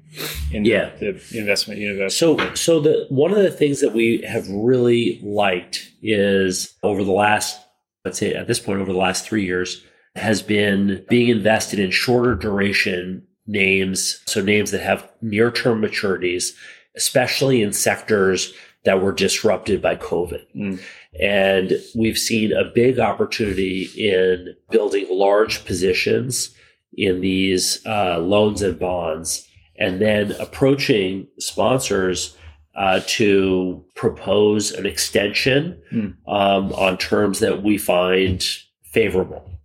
in 0.51 0.63
yeah. 0.63 0.95
the, 0.99 1.11
the 1.31 1.39
investment 1.39 1.79
universe? 1.79 2.15
So 2.15 2.53
so 2.53 2.79
the 2.79 3.07
one 3.09 3.31
of 3.31 3.39
the 3.39 3.51
things 3.51 3.81
that 3.81 3.93
we 3.93 4.21
have 4.21 4.47
really 4.49 5.19
liked 5.23 5.91
is 6.01 6.75
over 6.83 7.03
the 7.03 7.11
last 7.11 7.59
let's 8.05 8.19
say 8.19 8.33
at 8.33 8.47
this 8.47 8.59
point 8.59 8.79
over 8.79 8.91
the 8.91 8.97
last 8.97 9.25
three 9.25 9.45
years 9.45 9.83
has 10.15 10.41
been 10.41 11.05
being 11.09 11.29
invested 11.29 11.77
in 11.79 11.91
shorter 11.91 12.35
duration 12.35 13.27
names, 13.47 14.21
so 14.25 14.41
names 14.41 14.71
that 14.71 14.81
have 14.81 15.09
near 15.21 15.51
term 15.51 15.81
maturities 15.81 16.53
especially 16.97 17.61
in 17.61 17.71
sectors 17.71 18.53
that 18.83 19.01
were 19.01 19.11
disrupted 19.11 19.81
by 19.81 19.95
COVID. 19.95 20.43
Mm. 20.55 20.79
And 21.21 21.73
we've 21.95 22.17
seen 22.17 22.51
a 22.51 22.63
big 22.63 22.99
opportunity 22.99 23.89
in 23.97 24.55
building 24.69 25.07
large 25.09 25.65
positions 25.65 26.53
in 26.93 27.21
these 27.21 27.85
uh, 27.85 28.17
loans 28.19 28.61
and 28.61 28.79
bonds, 28.79 29.47
and 29.77 30.01
then 30.01 30.31
approaching 30.39 31.27
sponsors 31.39 32.35
uh, 32.75 33.01
to 33.07 33.83
propose 33.95 34.71
an 34.71 34.85
extension 34.85 35.79
Mm. 35.91 36.15
um, 36.27 36.73
on 36.73 36.97
terms 36.97 37.39
that 37.39 37.63
we 37.63 37.77
find 37.77 38.43
favorable. 38.83 39.56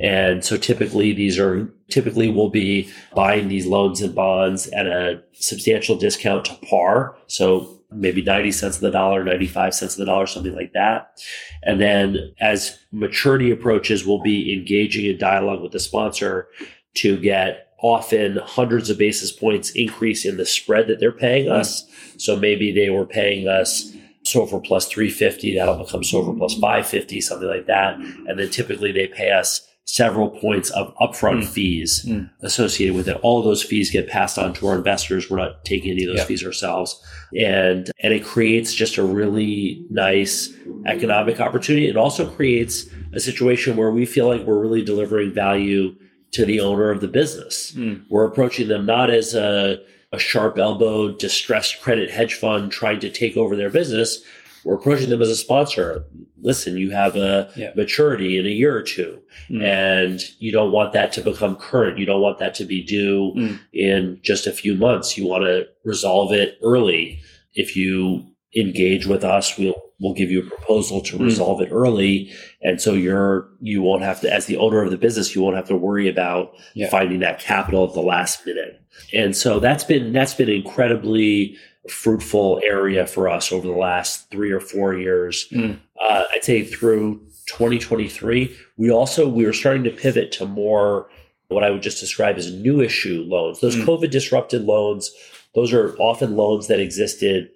And 0.00 0.44
so 0.44 0.56
typically 0.56 1.12
these 1.12 1.38
are 1.38 1.68
typically 1.88 2.30
we'll 2.30 2.50
be 2.50 2.90
buying 3.14 3.48
these 3.48 3.66
loans 3.66 4.00
and 4.00 4.14
bonds 4.14 4.68
at 4.68 4.86
a 4.86 5.22
substantial 5.32 5.96
discount 5.96 6.44
to 6.46 6.54
par. 6.66 7.16
So 7.26 7.80
maybe 7.90 8.22
90 8.22 8.52
cents 8.52 8.76
of 8.76 8.82
the 8.82 8.90
dollar, 8.90 9.24
95 9.24 9.74
cents 9.74 9.94
of 9.94 9.98
the 9.98 10.06
dollar, 10.06 10.26
something 10.26 10.54
like 10.54 10.72
that. 10.74 11.18
And 11.62 11.80
then 11.80 12.32
as 12.40 12.78
maturity 12.92 13.50
approaches, 13.50 14.06
we'll 14.06 14.22
be 14.22 14.52
engaging 14.52 15.06
in 15.06 15.18
dialogue 15.18 15.62
with 15.62 15.72
the 15.72 15.80
sponsor 15.80 16.48
to 16.94 17.16
get 17.16 17.72
often 17.80 18.38
hundreds 18.38 18.90
of 18.90 18.98
basis 18.98 19.32
points 19.32 19.70
increase 19.70 20.24
in 20.24 20.36
the 20.36 20.44
spread 20.44 20.88
that 20.88 21.00
they're 21.00 21.12
paying 21.12 21.48
us. 21.48 21.88
So 22.18 22.36
maybe 22.36 22.72
they 22.72 22.90
were 22.90 23.06
paying 23.06 23.48
us 23.48 23.94
SOFR 24.24 24.62
plus 24.64 24.88
350, 24.88 25.56
that'll 25.56 25.82
become 25.82 26.02
SOFR 26.02 26.36
plus 26.36 26.54
550, 26.54 27.20
something 27.20 27.48
like 27.48 27.66
that. 27.66 27.96
And 27.96 28.38
then 28.38 28.50
typically 28.50 28.92
they 28.92 29.06
pay 29.06 29.30
us 29.30 29.66
several 29.92 30.28
points 30.28 30.68
of 30.70 30.94
upfront 31.00 31.38
Mm. 31.40 31.46
fees 31.46 32.04
Mm. 32.06 32.28
associated 32.42 32.94
with 32.94 33.08
it. 33.08 33.16
All 33.22 33.38
of 33.38 33.46
those 33.46 33.62
fees 33.62 33.90
get 33.90 34.06
passed 34.06 34.36
on 34.38 34.52
to 34.54 34.66
our 34.66 34.76
investors. 34.76 35.30
We're 35.30 35.38
not 35.38 35.64
taking 35.64 35.92
any 35.92 36.02
of 36.04 36.08
those 36.10 36.18
Yeah. 36.18 36.24
fees 36.24 36.44
ourselves. 36.44 37.02
And 37.38 37.90
and 38.02 38.12
it 38.12 38.22
creates 38.22 38.74
just 38.74 38.98
a 38.98 39.02
really 39.02 39.82
nice 39.90 40.52
economic 40.86 41.40
opportunity. 41.40 41.88
It 41.88 41.96
also 41.96 42.26
creates 42.26 42.84
a 43.14 43.20
situation 43.20 43.76
where 43.76 43.90
we 43.90 44.04
feel 44.04 44.28
like 44.28 44.44
we're 44.46 44.60
really 44.60 44.82
delivering 44.82 45.32
value 45.32 45.94
to 46.32 46.44
the 46.44 46.60
owner 46.60 46.90
of 46.90 47.00
the 47.00 47.08
business. 47.08 47.72
Mm. 47.74 48.02
We're 48.10 48.26
approaching 48.26 48.68
them 48.68 48.84
not 48.84 49.08
as 49.08 49.34
a, 49.34 49.78
a 50.12 50.18
sharp 50.18 50.58
elbowed, 50.58 51.18
distressed 51.18 51.80
credit 51.80 52.10
hedge 52.10 52.34
fund 52.34 52.70
trying 52.70 53.00
to 53.00 53.08
take 53.08 53.38
over 53.38 53.56
their 53.56 53.70
business. 53.70 54.22
We're 54.68 54.74
approaching 54.74 55.08
them 55.08 55.22
as 55.22 55.30
a 55.30 55.34
sponsor. 55.34 56.04
Listen, 56.42 56.76
you 56.76 56.90
have 56.90 57.16
a 57.16 57.48
Yeah. 57.56 57.70
maturity 57.74 58.36
in 58.36 58.44
a 58.44 58.50
year 58.50 58.76
or 58.76 58.82
two, 58.82 59.20
Mm. 59.50 59.62
and 59.62 60.20
you 60.40 60.52
don't 60.52 60.72
want 60.72 60.92
that 60.92 61.10
to 61.14 61.22
become 61.22 61.56
current. 61.56 61.98
You 61.98 62.04
don't 62.04 62.20
want 62.20 62.38
that 62.40 62.54
to 62.56 62.66
be 62.66 62.82
due 62.82 63.32
Mm. 63.34 63.58
in 63.72 64.18
just 64.22 64.46
a 64.46 64.52
few 64.52 64.74
months. 64.74 65.16
You 65.16 65.26
want 65.26 65.44
to 65.44 65.68
resolve 65.84 66.34
it 66.34 66.58
early. 66.62 67.20
If 67.54 67.76
you 67.78 68.26
engage 68.54 69.06
with 69.06 69.24
us, 69.24 69.56
we'll 69.58 69.74
we'll 70.00 70.14
give 70.14 70.30
you 70.30 70.38
a 70.40 70.44
proposal 70.44 71.00
to 71.00 71.16
Mm. 71.16 71.24
resolve 71.24 71.60
it 71.62 71.70
early, 71.72 72.30
and 72.62 72.78
so 72.80 72.92
you're 72.92 73.48
you 73.62 73.80
won't 73.82 74.02
have 74.02 74.20
to, 74.20 74.32
as 74.32 74.44
the 74.46 74.58
owner 74.58 74.82
of 74.82 74.90
the 74.90 74.98
business, 74.98 75.34
you 75.34 75.40
won't 75.42 75.56
have 75.56 75.66
to 75.68 75.76
worry 75.76 76.08
about 76.08 76.52
Yeah. 76.74 76.88
finding 76.90 77.20
that 77.20 77.40
capital 77.40 77.84
at 77.88 77.94
the 77.94 78.00
last 78.02 78.46
minute. 78.46 78.80
And 79.14 79.34
so 79.34 79.58
that's 79.60 79.82
been 79.82 80.12
that's 80.12 80.34
been 80.34 80.50
incredibly 80.50 81.56
fruitful 81.88 82.60
area 82.64 83.06
for 83.06 83.28
us 83.28 83.52
over 83.52 83.66
the 83.66 83.72
last 83.72 84.30
three 84.30 84.50
or 84.50 84.60
four 84.60 84.94
years. 84.94 85.48
Mm. 85.52 85.78
Uh, 86.00 86.24
I'd 86.34 86.44
say 86.44 86.64
through 86.64 87.20
2023, 87.46 88.54
we 88.76 88.90
also 88.90 89.28
we 89.28 89.46
were 89.46 89.52
starting 89.52 89.84
to 89.84 89.90
pivot 89.90 90.32
to 90.32 90.46
more 90.46 91.08
what 91.48 91.64
I 91.64 91.70
would 91.70 91.82
just 91.82 92.00
describe 92.00 92.36
as 92.36 92.52
new 92.52 92.80
issue 92.80 93.24
loans. 93.26 93.60
Those 93.60 93.76
Mm. 93.76 93.84
COVID 93.84 94.10
disrupted 94.10 94.64
loans, 94.64 95.10
those 95.54 95.72
are 95.72 95.96
often 95.98 96.36
loans 96.36 96.66
that 96.66 96.78
existed, 96.80 97.50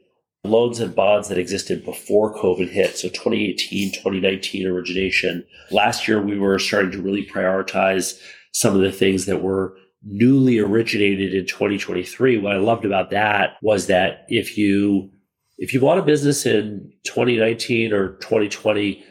loans 0.45 0.81
and 0.81 0.95
bonds 0.95 1.29
that 1.29 1.39
existed 1.39 1.85
before 1.85 2.35
COVID 2.35 2.69
hit. 2.71 2.97
So 2.97 3.09
2018, 3.09 3.93
2019 3.93 4.67
origination. 4.67 5.45
Last 5.71 6.09
year, 6.09 6.21
we 6.23 6.39
were 6.39 6.59
starting 6.59 6.91
to 6.93 7.03
really 7.03 7.27
prioritize 7.27 8.19
some 8.53 8.75
of 8.75 8.81
the 8.81 8.93
things 8.93 9.27
that 9.27 9.43
were 9.43 9.77
newly 10.05 10.59
originated 10.59 11.35
in 11.35 11.47
2023. 11.47 12.39
What 12.39 12.53
I 12.55 12.59
loved 12.59 12.85
about 12.85 13.11
that 13.11 13.57
was 13.63 13.87
that 13.87 14.25
if 14.29 14.57
you 14.59 15.11
if 15.59 15.73
you 15.73 15.81
bought 15.81 15.99
a 15.99 16.03
business 16.03 16.45
in 16.45 16.93
2019 17.05 17.93
or 17.93 18.15
2020, 18.17 19.05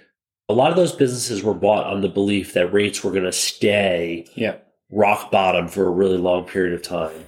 a 0.49 0.54
lot 0.54 0.69
of 0.69 0.75
those 0.75 0.91
businesses 0.91 1.41
were 1.43 1.54
bought 1.54 1.86
on 1.86 2.01
the 2.01 2.10
belief 2.10 2.54
that 2.54 2.73
rates 2.73 3.04
were 3.04 3.12
going 3.12 3.23
to 3.23 3.32
stay 3.32 4.25
Yeah. 4.36 4.56
rock 4.91 5.32
bottom 5.32 5.67
for 5.69 5.88
a 5.88 5.91
really 5.91 6.17
long 6.17 6.43
period 6.45 6.73
of 6.73 6.82
time. 6.82 7.25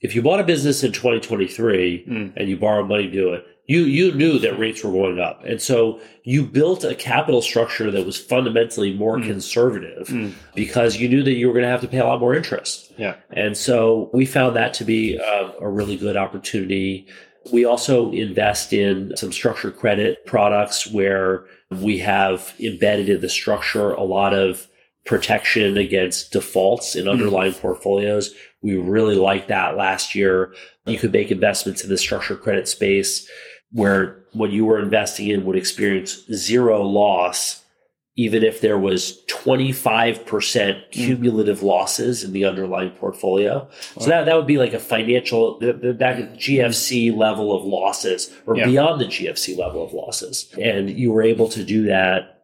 If 0.00 0.14
you 0.16 0.22
bought 0.22 0.40
a 0.40 0.44
business 0.44 0.82
in 0.82 0.90
2023 0.92 2.04
Mm. 2.08 2.32
and 2.36 2.48
you 2.48 2.56
borrowed 2.56 2.88
money 2.88 3.04
to 3.04 3.12
do 3.12 3.32
it, 3.32 3.44
you 3.68 3.80
you 3.82 4.12
knew 4.12 4.38
that 4.40 4.58
rates 4.58 4.82
were 4.82 4.90
going 4.90 5.20
up. 5.20 5.44
And 5.44 5.60
so 5.62 6.00
you 6.24 6.42
built 6.42 6.82
a 6.84 6.94
capital 6.94 7.40
structure 7.42 7.90
that 7.90 8.04
was 8.04 8.16
fundamentally 8.18 8.92
more 8.94 9.18
Mm. 9.18 9.26
conservative 9.26 10.08
Mm. 10.08 10.32
because 10.54 10.96
you 10.96 11.08
knew 11.08 11.22
that 11.22 11.34
you 11.34 11.46
were 11.46 11.52
going 11.52 11.64
to 11.64 11.70
have 11.70 11.82
to 11.82 11.88
pay 11.88 11.98
a 11.98 12.06
lot 12.06 12.18
more 12.20 12.34
interest. 12.34 12.90
Yeah. 12.96 13.14
And 13.30 13.56
so 13.56 14.10
we 14.12 14.24
found 14.26 14.56
that 14.56 14.72
to 14.74 14.84
be 14.84 15.18
um, 15.18 15.52
a 15.60 15.68
really 15.68 15.96
good 15.96 16.16
opportunity. 16.16 17.06
We 17.52 17.64
also 17.64 18.10
invest 18.12 18.72
in 18.72 19.12
some 19.16 19.32
structured 19.32 19.76
credit 19.76 20.24
products 20.26 20.90
where 20.90 21.44
we 21.70 21.98
have 21.98 22.54
embedded 22.60 23.08
in 23.10 23.20
the 23.20 23.28
structure 23.28 23.92
a 23.92 24.02
lot 24.02 24.32
of 24.34 24.66
protection 25.04 25.76
against 25.78 26.32
defaults 26.32 26.94
in 26.94 27.08
underlying 27.08 27.54
portfolios. 27.54 28.34
We 28.62 28.76
really 28.76 29.14
liked 29.16 29.48
that 29.48 29.76
last 29.76 30.14
year. 30.14 30.52
You 30.86 30.98
could 30.98 31.12
make 31.12 31.30
investments 31.30 31.82
in 31.82 31.88
the 31.90 31.96
structured 31.96 32.40
credit 32.42 32.68
space 32.68 33.26
where 33.72 34.24
what 34.32 34.50
you 34.50 34.64
were 34.64 34.78
investing 34.80 35.28
in 35.28 35.44
would 35.44 35.56
experience 35.56 36.24
zero 36.32 36.82
loss, 36.82 37.64
even 38.16 38.42
if 38.42 38.60
there 38.60 38.78
was 38.78 39.22
25% 39.28 40.90
cumulative 40.90 41.62
losses 41.62 42.24
in 42.24 42.32
the 42.32 42.44
underlying 42.44 42.90
portfolio. 42.90 43.68
So 43.98 44.06
that, 44.10 44.26
that 44.26 44.36
would 44.36 44.46
be 44.46 44.58
like 44.58 44.72
a 44.72 44.78
financial, 44.78 45.58
that 45.60 45.78
GFC 46.38 47.16
level 47.16 47.54
of 47.56 47.64
losses 47.64 48.32
or 48.46 48.56
Yeah. 48.56 48.66
beyond 48.66 49.00
the 49.00 49.06
GFC 49.06 49.56
level 49.56 49.84
of 49.84 49.92
losses. 49.92 50.52
And 50.60 50.90
you 50.90 51.12
were 51.12 51.22
able 51.22 51.48
to 51.50 51.64
do 51.64 51.84
that 51.84 52.34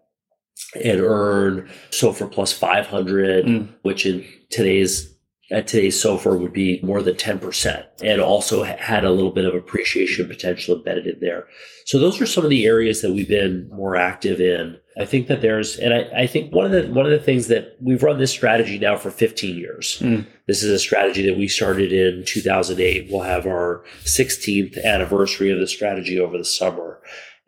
and 0.83 1.01
earn 1.01 1.69
SOFR 1.91 2.31
plus 2.31 2.53
500, 2.53 3.45
Mm. 3.47 3.69
which 3.83 4.07
in 4.07 4.25
today's 4.51 5.14
at 5.55 5.69
today's 5.69 6.03
SOFR 6.03 6.37
would 6.41 6.53
be 6.53 6.81
more 6.83 7.01
than 7.01 7.15
10% 7.15 7.87
and 8.03 8.21
also 8.21 8.65
had 8.65 9.05
a 9.05 9.13
little 9.13 9.31
bit 9.31 9.45
of 9.45 9.55
appreciation 9.55 10.27
potential 10.27 10.75
embedded 10.75 11.07
in 11.07 11.21
there. 11.21 11.47
So 11.87 12.01
those 12.01 12.21
are 12.21 12.27
some 12.27 12.43
of 12.43 12.51
the 12.51 12.67
areas 12.67 13.03
that 13.03 13.13
we've 13.13 13.29
been 13.29 13.69
more 13.69 13.95
active 13.95 14.41
in. 14.41 14.77
I 14.99 15.05
think 15.05 15.29
that 15.29 15.43
there's, 15.43 15.77
and 15.77 15.95
I, 15.95 16.23
I 16.23 16.27
think 16.27 16.53
one 16.53 16.67
of 16.67 16.73
the, 16.73 16.93
one 16.93 17.07
of 17.07 17.13
the 17.13 17.21
things 17.21 17.47
that 17.49 17.77
we've 17.81 18.03
run 18.03 18.19
this 18.19 18.33
strategy 18.33 18.81
now 18.81 18.97
for 18.97 19.13
15 19.13 19.57
years. 19.57 19.99
Mm. 20.01 20.27
This 20.49 20.65
is 20.65 20.71
a 20.73 20.79
strategy 20.79 21.25
that 21.25 21.39
we 21.39 21.47
started 21.47 21.93
in 21.93 22.25
2008. 22.27 23.09
We'll 23.09 23.23
have 23.23 23.47
our 23.47 23.85
16th 24.03 24.83
anniversary 24.83 25.53
of 25.53 25.61
the 25.61 25.69
strategy 25.69 26.19
over 26.19 26.37
the 26.37 26.45
summer. 26.45 27.01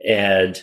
And 0.06 0.62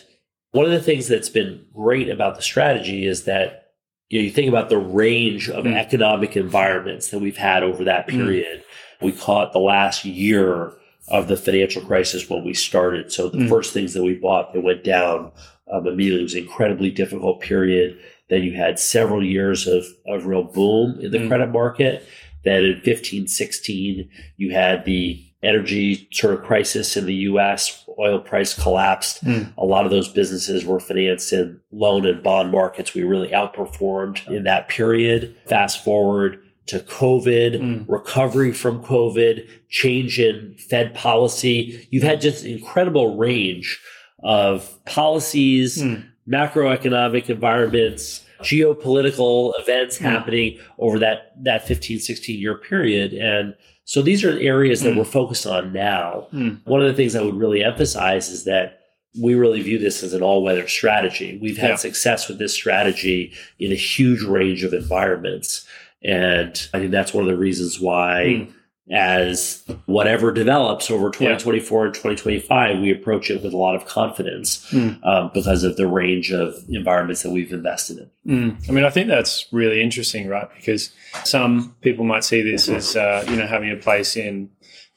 one 0.52 0.64
of 0.64 0.72
the 0.72 0.80
things 0.80 1.08
that's 1.08 1.28
been 1.28 1.66
great 1.74 2.08
about 2.08 2.36
the 2.36 2.42
strategy 2.42 3.06
is 3.06 3.24
that 3.24 3.63
you 4.10 4.18
know 4.20 4.24
you 4.24 4.30
think 4.30 4.48
about 4.48 4.68
the 4.68 4.78
range 4.78 5.48
of 5.48 5.64
Mm. 5.64 5.74
economic 5.76 6.36
environments 6.36 7.08
that 7.10 7.20
we've 7.20 7.36
had 7.36 7.62
over 7.62 7.84
that 7.84 8.06
Mm. 8.08 8.10
period. 8.10 8.62
We 9.00 9.12
caught 9.12 9.52
the 9.52 9.58
last 9.60 10.04
year 10.04 10.72
of 11.08 11.28
the 11.28 11.36
financial 11.36 11.82
crisis 11.82 12.28
when 12.30 12.44
we 12.44 12.54
started. 12.54 13.12
So 13.12 13.28
the 13.28 13.38
Mm. 13.38 13.48
first 13.48 13.72
things 13.72 13.92
that 13.94 14.02
we 14.02 14.14
bought 14.14 14.52
that 14.52 14.62
went 14.62 14.84
down 14.84 15.32
um, 15.72 15.86
immediately 15.86 16.20
it 16.20 16.24
was 16.24 16.34
an 16.34 16.40
incredibly 16.40 16.90
difficult 16.90 17.40
period. 17.40 17.96
Then 18.28 18.42
you 18.42 18.52
had 18.52 18.78
several 18.78 19.24
years 19.24 19.66
of, 19.66 19.86
of 20.06 20.26
real 20.26 20.42
boom 20.42 20.98
in 21.00 21.10
the 21.10 21.18
Mm. 21.18 21.28
credit 21.28 21.48
market. 21.50 22.04
Then 22.44 22.64
in 22.66 22.80
15, 22.82 23.26
16, 23.26 24.10
you 24.36 24.50
had 24.52 24.84
the 24.84 25.22
energy 25.42 26.06
sort 26.12 26.34
of 26.34 26.42
crisis 26.42 26.96
in 26.98 27.06
the 27.06 27.14
US, 27.32 27.83
oil 27.98 28.18
price 28.18 28.54
collapsed. 28.60 29.24
Mm. 29.24 29.52
A 29.56 29.64
lot 29.64 29.84
of 29.84 29.90
those 29.90 30.08
businesses 30.08 30.64
were 30.64 30.80
financed 30.80 31.32
in 31.32 31.60
loan 31.72 32.06
and 32.06 32.22
bond 32.22 32.50
markets. 32.50 32.94
We 32.94 33.02
really 33.02 33.28
outperformed 33.28 34.26
in 34.28 34.44
that 34.44 34.68
period. 34.68 35.34
Fast 35.46 35.84
forward 35.84 36.40
to 36.66 36.78
COVID, 36.80 37.60
Mm. 37.60 37.84
recovery 37.88 38.52
from 38.52 38.82
COVID, 38.82 39.46
change 39.68 40.18
in 40.18 40.54
Fed 40.70 40.94
policy. 40.94 41.86
You've 41.90 42.02
had 42.04 42.20
just 42.20 42.44
incredible 42.44 43.16
range 43.16 43.80
of 44.22 44.82
policies, 44.86 45.82
Mm. 45.82 46.04
macroeconomic 46.28 47.28
environments, 47.28 48.23
geopolitical 48.44 49.52
events 49.58 49.98
Mm. 49.98 50.02
happening 50.02 50.58
over 50.78 50.98
that, 50.98 51.32
that 51.42 51.66
15, 51.66 51.98
16 51.98 52.38
year 52.40 52.54
period. 52.56 53.12
And 53.14 53.54
so 53.84 54.02
these 54.02 54.24
are 54.24 54.38
areas 54.38 54.82
that 54.82 54.94
Mm. 54.94 54.98
we're 54.98 55.04
focused 55.04 55.46
on 55.46 55.72
now. 55.72 56.26
Mm. 56.32 56.58
One 56.64 56.80
of 56.80 56.86
the 56.88 56.94
things 56.94 57.14
I 57.14 57.22
would 57.22 57.34
really 57.36 57.62
emphasize 57.64 58.28
is 58.30 58.44
that 58.44 58.80
we 59.20 59.34
really 59.34 59.62
view 59.62 59.78
this 59.78 60.02
as 60.02 60.12
an 60.12 60.22
all 60.22 60.42
weather 60.42 60.66
strategy. 60.66 61.38
We've 61.40 61.56
had 61.58 61.70
Yeah. 61.70 61.76
success 61.76 62.28
with 62.28 62.38
this 62.38 62.52
strategy 62.52 63.32
in 63.60 63.70
a 63.70 63.76
huge 63.76 64.22
range 64.22 64.64
of 64.64 64.72
environments. 64.74 65.66
And 66.02 66.68
I 66.74 66.78
think 66.80 66.90
that's 66.90 67.14
one 67.14 67.24
of 67.24 67.30
the 67.30 67.36
reasons 67.36 67.78
why 67.80 68.24
Mm. 68.26 68.48
As 68.90 69.64
whatever 69.86 70.30
develops 70.30 70.90
over 70.90 71.10
2024 71.10 71.80
yeah. 71.80 71.86
and 71.86 71.94
2025, 71.94 72.80
we 72.80 72.90
approach 72.90 73.30
it 73.30 73.42
with 73.42 73.54
a 73.54 73.56
lot 73.56 73.74
of 73.74 73.86
confidence 73.86 74.70
mm. 74.70 75.02
um, 75.06 75.30
because 75.32 75.64
of 75.64 75.76
the 75.76 75.86
range 75.86 76.32
of 76.32 76.54
environments 76.68 77.22
that 77.22 77.30
we've 77.30 77.52
invested 77.52 78.10
in. 78.24 78.50
Mm. 78.50 78.68
I 78.68 78.72
mean, 78.72 78.84
I 78.84 78.90
think 78.90 79.08
that's 79.08 79.46
really 79.52 79.82
interesting, 79.82 80.28
right? 80.28 80.48
Because 80.54 80.92
some 81.24 81.74
people 81.80 82.04
might 82.04 82.24
see 82.24 82.42
this 82.42 82.68
as, 82.68 82.94
uh, 82.94 83.24
you 83.28 83.36
know, 83.36 83.46
having 83.46 83.70
a 83.70 83.76
place 83.76 84.16
in 84.16 84.50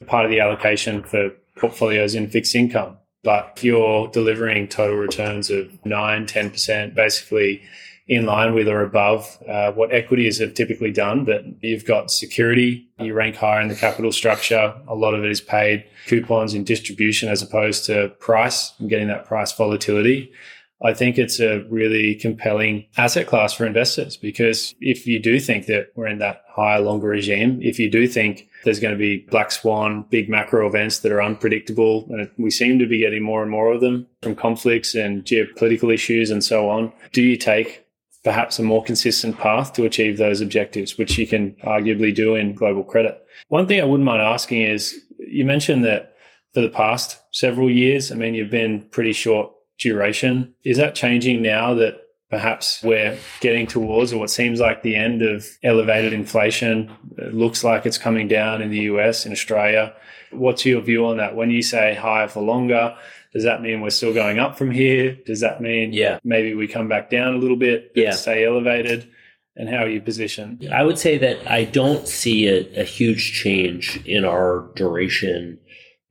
part 0.06 0.26
of 0.26 0.30
the 0.30 0.40
allocation 0.40 1.02
for 1.02 1.30
portfolios 1.56 2.14
in 2.14 2.28
fixed 2.28 2.54
income. 2.54 2.98
But 3.24 3.54
if 3.56 3.64
you're 3.64 4.08
delivering 4.08 4.68
total 4.68 4.96
returns 4.96 5.50
of 5.50 5.84
9, 5.84 6.26
10%, 6.26 6.94
basically 6.94 7.62
in 8.08 8.24
line 8.24 8.54
with 8.54 8.66
or 8.68 8.82
above 8.82 9.38
uh, 9.46 9.70
what 9.72 9.92
equities 9.92 10.38
have 10.38 10.54
typically 10.54 10.90
done. 10.90 11.24
But 11.24 11.44
you've 11.60 11.84
got 11.84 12.10
security, 12.10 12.88
you 12.98 13.12
rank 13.12 13.36
higher 13.36 13.60
in 13.60 13.68
the 13.68 13.74
capital 13.74 14.12
structure. 14.12 14.74
A 14.88 14.94
lot 14.94 15.14
of 15.14 15.24
it 15.24 15.30
is 15.30 15.42
paid 15.42 15.84
coupons 16.06 16.54
in 16.54 16.64
distribution 16.64 17.28
as 17.28 17.42
opposed 17.42 17.84
to 17.86 18.08
price 18.18 18.72
and 18.78 18.88
getting 18.88 19.08
that 19.08 19.26
price 19.26 19.52
volatility. 19.52 20.32
I 20.80 20.94
think 20.94 21.18
it's 21.18 21.40
a 21.40 21.64
really 21.68 22.14
compelling 22.14 22.86
asset 22.96 23.26
class 23.26 23.52
for 23.52 23.66
investors 23.66 24.16
because 24.16 24.74
if 24.80 25.08
you 25.08 25.18
do 25.18 25.40
think 25.40 25.66
that 25.66 25.88
we're 25.96 26.06
in 26.06 26.18
that 26.18 26.44
higher, 26.48 26.80
longer 26.80 27.08
regime, 27.08 27.58
if 27.60 27.80
you 27.80 27.90
do 27.90 28.06
think 28.06 28.48
there's 28.64 28.78
going 28.78 28.94
to 28.94 28.98
be 28.98 29.26
black 29.28 29.50
swan, 29.50 30.04
big 30.08 30.28
macro 30.28 30.68
events 30.68 31.00
that 31.00 31.10
are 31.10 31.22
unpredictable, 31.22 32.06
and 32.10 32.30
we 32.38 32.50
seem 32.50 32.78
to 32.78 32.86
be 32.86 33.00
getting 33.00 33.24
more 33.24 33.42
and 33.42 33.50
more 33.50 33.72
of 33.72 33.80
them 33.80 34.06
from 34.22 34.36
conflicts 34.36 34.94
and 34.94 35.24
geopolitical 35.24 35.92
issues 35.92 36.30
and 36.30 36.44
so 36.44 36.70
on, 36.70 36.92
do 37.12 37.22
you 37.22 37.36
take 37.36 37.84
perhaps 38.24 38.58
a 38.58 38.62
more 38.62 38.82
consistent 38.82 39.38
path 39.38 39.72
to 39.74 39.84
achieve 39.84 40.18
those 40.18 40.40
objectives, 40.40 40.98
which 40.98 41.18
you 41.18 41.26
can 41.26 41.52
arguably 41.64 42.14
do 42.14 42.34
in 42.34 42.54
global 42.54 42.84
credit. 42.84 43.22
One 43.48 43.66
thing 43.66 43.80
I 43.80 43.84
wouldn't 43.84 44.06
mind 44.06 44.22
asking 44.22 44.62
is 44.62 45.00
you 45.18 45.44
mentioned 45.44 45.84
that 45.84 46.14
for 46.54 46.60
the 46.60 46.68
past 46.68 47.20
several 47.32 47.70
years, 47.70 48.10
I 48.10 48.16
mean, 48.16 48.34
you've 48.34 48.50
been 48.50 48.82
pretty 48.90 49.12
short 49.12 49.52
duration. 49.78 50.54
Is 50.64 50.76
that 50.78 50.94
changing 50.94 51.42
now 51.42 51.74
that 51.74 52.00
perhaps 52.30 52.82
we're 52.82 53.16
getting 53.40 53.66
towards 53.66 54.12
or 54.12 54.18
what 54.18 54.30
seems 54.30 54.60
like 54.60 54.82
the 54.82 54.96
end 54.96 55.22
of 55.22 55.46
elevated 55.62 56.12
inflation? 56.12 56.90
It 57.16 57.34
looks 57.34 57.62
like 57.62 57.86
it's 57.86 57.98
coming 57.98 58.28
down 58.28 58.60
in 58.60 58.70
the 58.70 58.80
US, 58.80 59.24
in 59.24 59.32
Australia. 59.32 59.94
What's 60.30 60.66
your 60.66 60.80
view 60.80 61.06
on 61.06 61.16
that? 61.18 61.36
When 61.36 61.50
you 61.50 61.62
say 61.62 61.94
higher 61.94 62.28
for 62.28 62.42
longer, 62.42 62.96
does 63.32 63.44
that 63.44 63.60
mean 63.60 63.80
we're 63.80 63.90
still 63.90 64.14
going 64.14 64.38
up 64.38 64.56
from 64.56 64.70
here? 64.70 65.16
Does 65.26 65.40
that 65.40 65.60
mean 65.60 65.92
yeah. 65.92 66.18
maybe 66.24 66.54
we 66.54 66.66
come 66.66 66.88
back 66.88 67.10
down 67.10 67.34
a 67.34 67.38
little 67.38 67.56
bit, 67.56 67.92
yeah. 67.94 68.12
stay 68.12 68.44
elevated? 68.44 69.08
And 69.56 69.68
how 69.68 69.78
are 69.78 69.88
you 69.88 70.00
positioned? 70.00 70.68
I 70.72 70.84
would 70.84 70.98
say 70.98 71.18
that 71.18 71.50
I 71.50 71.64
don't 71.64 72.06
see 72.06 72.46
a, 72.46 72.80
a 72.80 72.84
huge 72.84 73.32
change 73.32 74.00
in 74.06 74.24
our 74.24 74.70
duration 74.76 75.58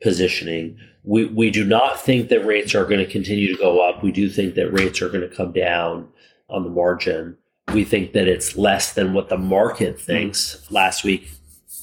positioning. 0.02 0.78
We, 1.04 1.26
we 1.26 1.50
do 1.50 1.64
not 1.64 2.00
think 2.00 2.28
that 2.30 2.46
rates 2.46 2.76
are 2.76 2.86
going 2.86 3.00
to 3.00 3.12
continue 3.12 3.56
to 3.56 3.60
go 3.60 3.80
up. 3.80 4.04
We 4.04 4.12
do 4.12 4.30
think 4.30 4.56
that 4.56 4.72
rates 4.72 5.02
are 5.02 5.08
going 5.08 5.28
to 5.28 5.34
come 5.34 5.54
down 5.54 6.10
on 6.50 6.64
the 6.64 6.70
margin. 6.70 7.38
We 7.74 7.86
think 7.86 8.12
that 8.14 8.28
it's 8.28 8.58
less 8.58 8.94
than 8.94 9.14
what 9.14 9.30
the 9.30 9.38
market 9.38 10.00
thinks. 10.00 10.70
Last 10.70 11.06
week, 11.06 11.32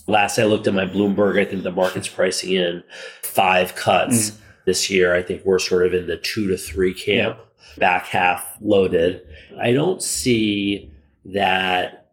last 0.07 0.39
I 0.39 0.45
looked 0.45 0.67
at 0.67 0.75
my 0.75 0.87
Bloomberg, 0.87 1.41
I 1.41 1.47
think 1.47 1.63
the 1.63 1.73
market's 1.73 2.09
pricing 2.09 2.53
in 2.53 2.85
five 3.23 3.75
cuts. 3.75 4.31
Mm 4.31 4.41
this 4.67 4.91
year. 4.91 5.15
I 5.15 5.23
think 5.23 5.45
we're 5.45 5.59
sort 5.59 5.87
of 5.87 5.95
in 5.95 6.07
the 6.07 6.17
two 6.17 6.49
to 6.49 6.57
three 6.57 6.95
camp, 6.95 7.39
yeah. 7.39 7.79
back 7.79 8.07
half 8.07 8.57
loaded. 8.61 9.23
I 9.61 9.73
don't 9.73 10.03
see 10.03 10.93
that 11.27 12.05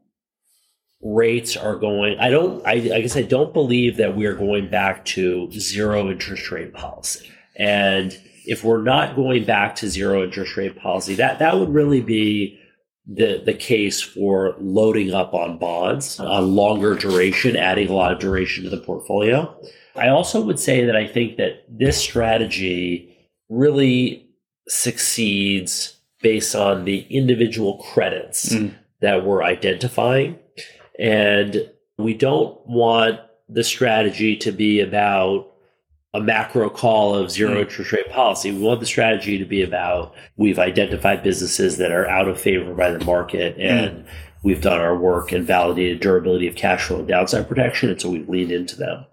rates 1.04 1.58
are 1.58 1.76
going 1.76 2.18
i 2.20 2.30
don't 2.30 2.66
I, 2.66 2.74
I, 2.74 3.02
guess 3.02 3.18
i 3.18 3.24
don't 3.24 3.54
believe 3.54 3.98
that 3.98 4.16
we're 4.16 4.36
going 4.36 4.70
back 4.70 5.04
to 5.06 5.50
zero 5.52 6.10
interest 6.12 6.52
rate 6.52 6.74
policy 6.74 7.28
and 7.56 8.16
if 8.46 8.64
we're 8.64 8.84
not 8.84 9.16
going 9.16 9.44
back 9.46 9.76
to 9.78 9.90
zero 9.90 10.24
interest 10.24 10.56
rate 10.58 10.76
policy 10.76 11.16
that 11.16 11.40
that 11.40 11.58
would 11.58 11.74
really 11.74 12.02
be 12.02 12.60
the 13.08 13.42
the 13.44 13.54
case 13.54 14.00
for 14.00 14.56
loading 14.60 15.12
up 15.12 15.34
on 15.34 15.58
bonds 15.58 16.20
on 16.20 16.56
longer 16.56 16.94
duration 16.94 17.56
adding 17.56 17.90
a 17.90 17.94
lot 17.94 18.12
of 18.12 18.20
duration 18.20 18.64
to 18.64 18.70
the 18.70 18.78
portfolio 18.78 19.60
I 19.96 20.10
also 20.10 20.42
would 20.42 20.60
say 20.60 20.86
that 20.86 20.96
I 20.96 21.08
think 21.08 21.38
that 21.38 21.66
this 21.68 21.98
strategy 21.98 23.30
really 23.50 24.28
succeeds 24.68 25.98
based 26.22 26.56
on 26.56 26.86
the 26.86 27.02
individual 27.10 27.78
credits 27.92 28.54
mm. 28.54 28.74
that 29.02 29.26
we're 29.26 29.44
identifying. 29.44 30.38
And 31.00 31.70
we 31.98 32.14
don't 32.14 32.60
want 32.66 33.20
the 33.50 33.64
strategy 33.64 34.38
to 34.38 34.52
be 34.52 34.80
about 34.80 35.52
a 36.14 36.22
macro 36.22 36.70
call 36.70 37.16
of 37.16 37.32
zero 37.32 37.56
mm. 37.56 37.62
interest 37.62 37.92
rate 37.92 38.10
policy. 38.10 38.52
We 38.52 38.62
want 38.62 38.80
the 38.80 38.86
strategy 38.86 39.38
to 39.38 39.46
be 39.46 39.62
about 39.64 40.14
we've 40.38 40.60
identified 40.60 41.24
businesses 41.24 41.78
that 41.78 41.92
are 41.92 42.08
out 42.08 42.28
of 42.28 42.40
favor 42.40 42.74
by 42.74 42.92
the 42.92 43.04
market 43.04 43.58
mm. 43.58 43.64
and 43.64 44.06
mm. 44.06 44.08
we've 44.44 44.62
done 44.62 44.80
our 44.80 44.98
work 44.98 45.32
and 45.32 45.46
validated 45.46 46.00
durability 46.00 46.48
of 46.48 46.56
cash 46.56 46.86
flow 46.86 47.00
and 47.00 47.08
downside 47.08 47.48
protection. 47.48 47.90
And 47.90 48.00
so 48.00 48.10
we've 48.10 48.30
leaned 48.30 48.52
into 48.52 48.76
them. 48.76 49.06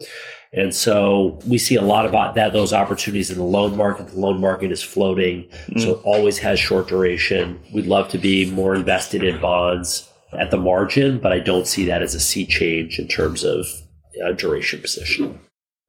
And 0.52 0.74
so 0.74 1.38
we 1.46 1.58
see 1.58 1.74
a 1.74 1.82
lot 1.82 2.06
about 2.06 2.34
that, 2.36 2.52
those 2.52 2.72
opportunities 2.72 3.30
in 3.30 3.36
the 3.36 3.44
loan 3.44 3.76
market. 3.76 4.08
The 4.08 4.18
loan 4.18 4.40
market 4.40 4.72
is 4.72 4.82
floating, 4.82 5.44
mm. 5.68 5.80
so 5.80 5.90
it 5.92 6.00
always 6.04 6.38
has 6.38 6.58
short 6.58 6.88
duration. 6.88 7.60
We'd 7.72 7.86
love 7.86 8.08
to 8.10 8.18
be 8.18 8.50
more 8.50 8.74
invested 8.74 9.22
in 9.22 9.40
bonds 9.40 10.08
at 10.32 10.50
the 10.50 10.56
margin, 10.56 11.18
but 11.18 11.32
I 11.32 11.38
don't 11.38 11.66
see 11.66 11.84
that 11.86 12.02
as 12.02 12.14
a 12.14 12.20
sea 12.20 12.46
change 12.46 12.98
in 12.98 13.08
terms 13.08 13.44
of 13.44 13.66
uh, 14.24 14.32
duration 14.32 14.80
position. 14.80 15.38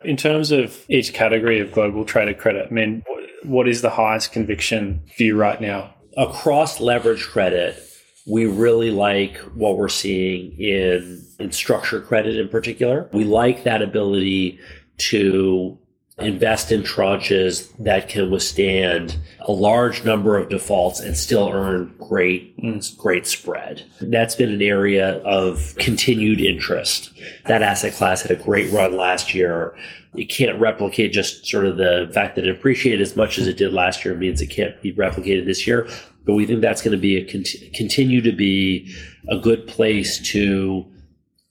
In 0.04 0.18
terms 0.18 0.52
of 0.52 0.86
each 0.90 1.14
category 1.14 1.60
of 1.60 1.72
global 1.72 2.06
traded 2.06 2.38
credit, 2.38 2.68
I 2.70 2.74
mean, 2.74 3.04
what 3.44 3.68
is 3.68 3.82
the 3.82 3.90
highest 3.90 4.32
conviction 4.32 5.02
view 5.18 5.36
right 5.36 5.60
now? 5.60 5.94
Across 6.18 6.80
leverage 6.80 7.26
credit, 7.26 7.82
we 8.30 8.46
really 8.46 8.92
like 8.92 9.38
what 9.56 9.78
we're 9.78 9.90
seeing 9.90 10.52
in, 10.60 11.26
in 11.40 11.52
structured 11.52 12.06
credit 12.06 12.38
in 12.38 12.48
particular. 12.48 13.10
We 13.12 13.24
like 13.24 13.64
that 13.64 13.82
ability 13.82 14.60
to 15.00 15.78
invest 16.20 16.72
in 16.72 16.84
tranches 16.84 17.72
that 17.78 18.10
can 18.10 18.30
withstand 18.30 19.18
a 19.42 19.52
large 19.52 20.04
number 20.04 20.38
of 20.38 20.50
defaults 20.50 21.00
and 21.00 21.16
still 21.16 21.50
earn 21.50 21.96
great, 21.98 22.56
great 22.98 23.26
spread. 23.26 23.84
That's 24.02 24.36
been 24.36 24.52
an 24.52 24.62
area 24.62 25.20
of 25.20 25.74
continued 25.80 26.42
interest. 26.42 27.12
That 27.46 27.64
asset 27.64 27.94
class 27.94 28.22
had 28.22 28.32
a 28.32 28.44
great 28.44 28.72
run 28.72 28.98
last 28.98 29.34
year. 29.34 29.74
It 30.14 30.26
can't 30.26 30.60
replicate 30.60 31.14
just 31.14 31.46
sort 31.46 31.66
of 31.66 31.78
the 31.78 32.12
fact 32.14 32.36
that 32.36 32.46
it 32.46 32.56
appreciated 32.56 33.02
as 33.02 33.16
much 33.16 33.40
as 33.40 33.48
it 33.48 33.58
did 33.58 33.74
last 33.74 34.04
year 34.04 34.16
means 34.16 34.42
it 34.42 34.48
can't 34.48 34.80
be 34.82 34.94
replicated 34.94 35.46
this 35.46 35.66
year 35.66 35.88
but 36.30 36.36
we 36.36 36.46
think 36.46 36.62
that's 36.62 36.84
going 36.84 36.92
to 36.92 37.02
be 37.02 37.18
a 37.18 37.26
continue 37.74 38.22
to 38.22 38.32
be 38.32 38.96
a 39.30 39.40
good 39.40 39.66
place 39.66 40.20
to 40.30 40.86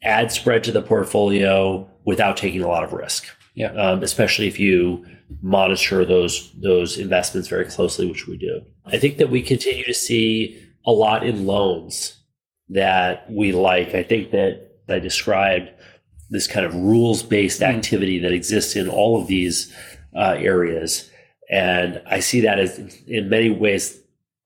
add 0.05 0.31
spread 0.31 0.63
to 0.63 0.71
the 0.71 0.81
portfolio 0.81 1.91
without 2.05 2.37
taking 2.37 2.63
a 2.63 2.69
lot 2.69 2.85
of 2.85 2.93
risk. 2.93 3.27
Yeah, 3.57 3.73
um, 3.73 4.05
especially 4.05 4.47
if 4.47 4.61
you 4.61 5.05
monitor 5.43 6.05
those 6.05 6.53
those 6.63 6.97
investments 6.97 7.49
very 7.49 7.65
closely, 7.65 8.07
which 8.07 8.29
we 8.29 8.37
do. 8.37 8.63
I 8.87 8.99
think 8.99 9.17
that 9.17 9.31
we 9.31 9.43
continue 9.43 9.83
to 9.83 9.93
see 9.93 10.63
a 10.87 10.93
lot 10.93 11.27
in 11.27 11.45
loans 11.45 12.17
that 12.69 13.29
we 13.29 13.51
like. 13.51 13.97
I 13.97 14.05
think 14.05 14.31
that 14.31 14.77
I 14.89 15.01
described 15.01 15.71
this 16.31 16.47
kind 16.47 16.65
of 16.65 16.73
rules 16.73 17.25
based 17.25 17.63
mm-hmm. 17.63 17.77
activity 17.77 18.21
that 18.21 18.31
exists 18.31 18.77
in 18.77 18.89
all 18.89 19.21
of 19.21 19.27
these 19.27 19.75
uh, 20.15 20.37
areas. 20.39 21.11
And 21.51 22.01
I 22.07 22.21
see 22.21 22.43
that 22.43 22.61
as 22.61 22.79
in 23.09 23.29
many 23.29 23.51
ways 23.51 23.99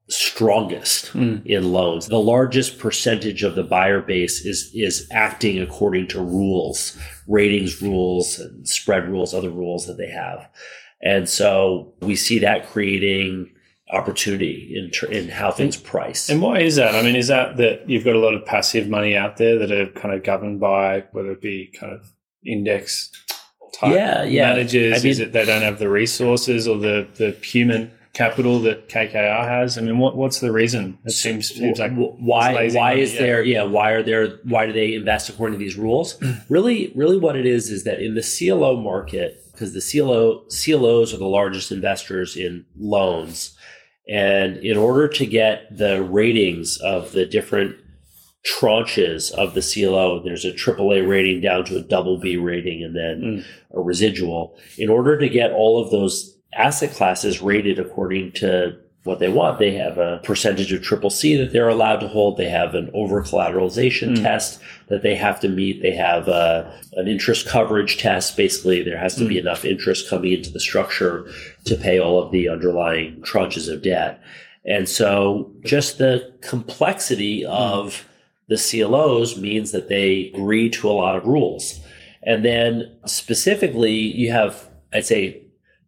strongest 0.09 1.13
mm. 1.13 1.45
in 1.47 1.73
loans. 1.73 2.09
The 2.09 2.19
largest 2.19 2.79
percentage 2.79 3.43
of 3.43 3.55
the 3.55 3.63
buyer 3.63 4.01
base 4.01 4.45
is 4.45 4.71
is 4.75 5.07
acting 5.11 5.61
according 5.61 6.09
to 6.09 6.21
rules, 6.21 6.99
ratings 7.27 7.81
rules 7.81 8.39
and 8.39 8.69
spread 8.69 9.09
rules, 9.09 9.35
other 9.35 9.51
rules 9.51 9.87
that 9.87 9.97
they 9.97 10.11
have. 10.11 10.49
And 11.03 11.29
so 11.29 11.95
we 12.01 12.17
see 12.17 12.39
that 12.41 12.69
creating 12.69 13.51
opportunity 13.93 14.75
in 14.75 15.11
in 15.11 15.29
how 15.29 15.51
things 15.51 15.77
price. 15.77 16.29
And 16.29 16.41
why 16.41 16.61
is 16.61 16.77
that? 16.77 16.95
I 16.95 17.03
mean, 17.03 17.17
is 17.17 17.29
that 17.29 17.57
that 17.59 17.89
you've 17.89 18.05
got 18.05 18.17
a 18.17 18.21
lot 18.21 18.35
of 18.35 18.45
passive 18.45 18.89
money 18.89 19.17
out 19.17 19.37
there 19.37 19.59
that 19.59 19.71
are 19.71 19.87
kind 19.93 20.15
of 20.15 20.23
governed 20.23 20.61
by 20.61 21.05
whether 21.13 21.33
it 21.33 21.41
be 21.41 21.73
kind 21.79 21.93
of 21.93 22.13
index 22.45 23.11
type 23.75 23.95
yeah, 23.95 24.25
yeah. 24.25 24.55
managers? 24.55 25.01
I 25.01 25.03
mean, 25.03 25.11
is 25.11 25.19
it 25.21 25.33
they 25.33 25.45
don't 25.45 25.63
have 25.63 25.79
the 25.79 25.89
resources 25.89 26.67
or 26.67 26.79
the 26.79 27.07
the 27.15 27.33
human 27.43 27.93
capital 28.13 28.61
that 28.61 28.89
KKR 28.89 29.49
has? 29.49 29.79
I 29.79 29.81
mean, 29.81 29.99
what, 29.99 30.17
what's 30.17 30.41
the 30.41 30.53
reason? 30.53 30.99
It 31.05 31.13
seems, 31.13 31.49
seems 31.49 31.79
like 31.79 31.93
why 31.95 32.71
why 32.71 32.95
is 32.95 33.17
there 33.17 33.43
yeah 33.43 33.63
why 33.63 33.93
are 33.93 34.03
there 34.03 34.39
why 34.45 34.67
do 34.67 34.73
they 34.73 34.95
invest 34.95 35.29
according 35.29 35.59
to 35.59 35.65
these 35.65 35.77
rules? 35.77 36.23
really, 36.49 36.93
really, 36.95 37.19
what 37.19 37.37
it 37.37 37.47
is 37.47 37.71
is 37.71 37.85
that 37.85 38.01
in 38.01 38.15
the 38.15 38.23
CLO 38.23 38.81
market, 38.81 39.43
because 39.53 39.73
the 39.73 39.81
CLO 39.81 40.45
CLOs 40.49 41.15
are 41.15 41.19
the 41.19 41.27
largest 41.27 41.73
investors 41.73 42.37
in 42.37 42.65
loans, 42.79 43.57
and 44.09 44.59
in 44.59 44.77
order 44.77 45.09
to 45.09 45.27
get 45.27 45.77
the 45.77 46.03
ratings 46.03 46.79
of 46.79 47.13
the 47.13 47.25
different 47.25 47.77
tranches 48.45 49.31
of 49.33 49.55
the 49.55 49.63
CLO. 49.63 50.21
There's 50.23 50.45
a 50.45 50.53
AAA 50.53 51.09
rating 51.09 51.41
down 51.41 51.65
to 51.67 51.77
a 51.77 51.81
double 51.83 52.19
B 52.19 52.37
rating 52.37 52.83
and 52.83 52.97
then 52.97 53.21
mm. 53.21 53.45
a 53.73 53.81
residual. 53.81 54.59
In 54.79 54.89
order 54.89 55.17
to 55.17 55.29
get 55.29 55.53
all 55.53 55.81
of 55.81 55.91
those 55.91 56.37
asset 56.55 56.93
classes 56.93 57.43
rated 57.43 57.79
according 57.79 58.33
to 58.33 58.79
what 59.05 59.19
they 59.19 59.29
want, 59.29 59.59
they 59.59 59.73
have 59.73 59.99
a 59.99 60.21
percentage 60.23 60.73
of 60.73 60.83
triple 60.83 61.11
C 61.11 61.37
that 61.37 61.53
they're 61.53 61.69
allowed 61.69 61.99
to 62.01 62.09
hold. 62.09 62.37
They 62.37 62.49
have 62.49 62.75
an 62.75 62.89
over 62.95 63.21
collateralization 63.23 64.17
mm. 64.17 64.23
test 64.23 64.61
that 64.89 65.03
they 65.03 65.17
have 65.17 65.41
to 65.41 65.49
meet. 65.49 65.83
They 65.83 65.97
have 65.97 66.29
a, 66.29 66.31
uh, 66.31 66.77
an 66.93 67.09
interest 67.09 67.49
coverage 67.49 67.99
test. 67.99 68.37
Basically, 68.37 68.83
there 68.83 68.99
has 68.99 69.17
to 69.17 69.25
mm. 69.25 69.29
be 69.29 69.39
enough 69.39 69.65
interest 69.65 70.09
coming 70.09 70.33
into 70.33 70.53
the 70.53 70.61
structure 70.61 71.29
to 71.65 71.75
pay 71.75 71.99
all 71.99 72.23
of 72.23 72.31
the 72.31 72.49
underlying 72.49 73.21
tranches 73.23 73.73
of 73.73 73.83
debt. 73.83 74.23
And 74.65 74.89
so 74.89 75.51
just 75.65 75.99
the 75.99 76.33
complexity 76.41 77.45
of 77.45 78.07
the 78.49 78.57
CLOs 78.57 79.37
means 79.37 79.73
that 79.73 79.89
they 79.89 80.31
agree 80.33 80.71
to 80.71 80.89
a 80.89 80.93
lot 80.93 81.17
of 81.17 81.27
rules. 81.27 81.81
And 82.23 82.45
then 82.45 82.97
specifically, 83.07 83.95
you 83.95 84.31
have, 84.31 84.69
I'd 84.93 85.07
say, 85.07 85.42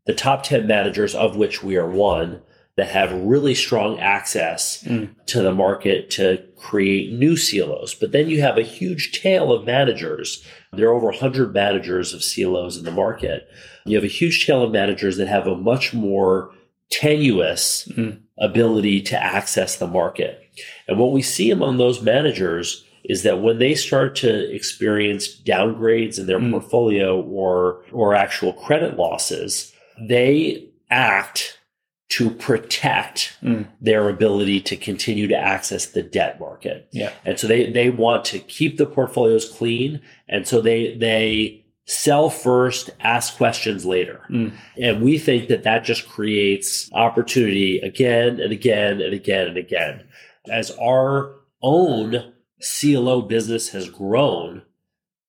the 0.06 0.14
top 0.14 0.42
10 0.42 0.66
managers, 0.66 1.14
of 1.14 1.36
which 1.36 1.62
we 1.62 1.76
are 1.76 1.88
one, 1.88 2.42
that 2.76 2.88
have 2.88 3.12
really 3.12 3.54
strong 3.54 3.98
access 4.00 4.82
mm. 4.82 5.08
to 5.26 5.42
the 5.42 5.54
market 5.54 6.10
to 6.10 6.44
create 6.56 7.12
new 7.12 7.36
CLOs. 7.36 7.94
But 7.94 8.12
then 8.12 8.28
you 8.28 8.40
have 8.40 8.58
a 8.58 8.62
huge 8.62 9.12
tail 9.12 9.52
of 9.52 9.64
managers. 9.64 10.44
There 10.72 10.88
are 10.88 10.94
over 10.94 11.06
100 11.06 11.54
managers 11.54 12.12
of 12.12 12.22
CLOs 12.22 12.76
in 12.76 12.84
the 12.84 12.90
market. 12.90 13.48
You 13.84 13.96
have 13.96 14.04
a 14.04 14.08
huge 14.08 14.44
tail 14.44 14.62
of 14.62 14.72
managers 14.72 15.16
that 15.18 15.28
have 15.28 15.46
a 15.46 15.56
much 15.56 15.94
more 15.94 16.52
tenuous 16.90 17.88
mm. 17.92 18.20
ability 18.38 19.02
to 19.02 19.22
access 19.22 19.76
the 19.76 19.86
market. 19.86 20.40
And 20.88 20.98
what 20.98 21.12
we 21.12 21.22
see 21.22 21.50
among 21.50 21.76
those 21.76 22.02
managers 22.02 22.84
is 23.04 23.22
that 23.22 23.40
when 23.40 23.58
they 23.58 23.74
start 23.74 24.16
to 24.16 24.52
experience 24.54 25.40
downgrades 25.42 26.18
in 26.18 26.26
their 26.26 26.40
mm. 26.40 26.50
portfolio 26.50 27.20
or 27.20 27.84
or 27.92 28.14
actual 28.14 28.52
credit 28.52 28.96
losses, 28.96 29.72
they 30.00 30.68
act 30.90 31.58
to 32.10 32.30
protect 32.30 33.36
mm. 33.42 33.66
their 33.80 34.08
ability 34.08 34.60
to 34.60 34.76
continue 34.76 35.26
to 35.26 35.36
access 35.36 35.86
the 35.86 36.02
debt 36.02 36.38
market. 36.38 36.86
Yeah. 36.92 37.12
And 37.24 37.38
so 37.38 37.46
they 37.46 37.70
they 37.70 37.90
want 37.90 38.24
to 38.26 38.38
keep 38.38 38.76
the 38.76 38.86
portfolios 38.86 39.50
clean 39.50 40.00
and 40.28 40.46
so 40.46 40.60
they 40.60 40.96
they 40.96 41.64
sell 41.86 42.30
first, 42.30 42.90
ask 43.00 43.36
questions 43.36 43.84
later. 43.84 44.22
Mm. 44.30 44.52
And 44.80 45.02
we 45.02 45.18
think 45.18 45.48
that 45.48 45.64
that 45.64 45.84
just 45.84 46.08
creates 46.08 46.90
opportunity 46.92 47.78
again 47.78 48.40
and 48.40 48.52
again 48.52 49.00
and 49.00 49.12
again 49.12 49.48
and 49.48 49.56
again. 49.56 50.04
As 50.50 50.70
our 50.72 51.34
own 51.62 52.32
CLO 52.60 53.22
business 53.22 53.70
has 53.70 53.90
grown, 53.90 54.62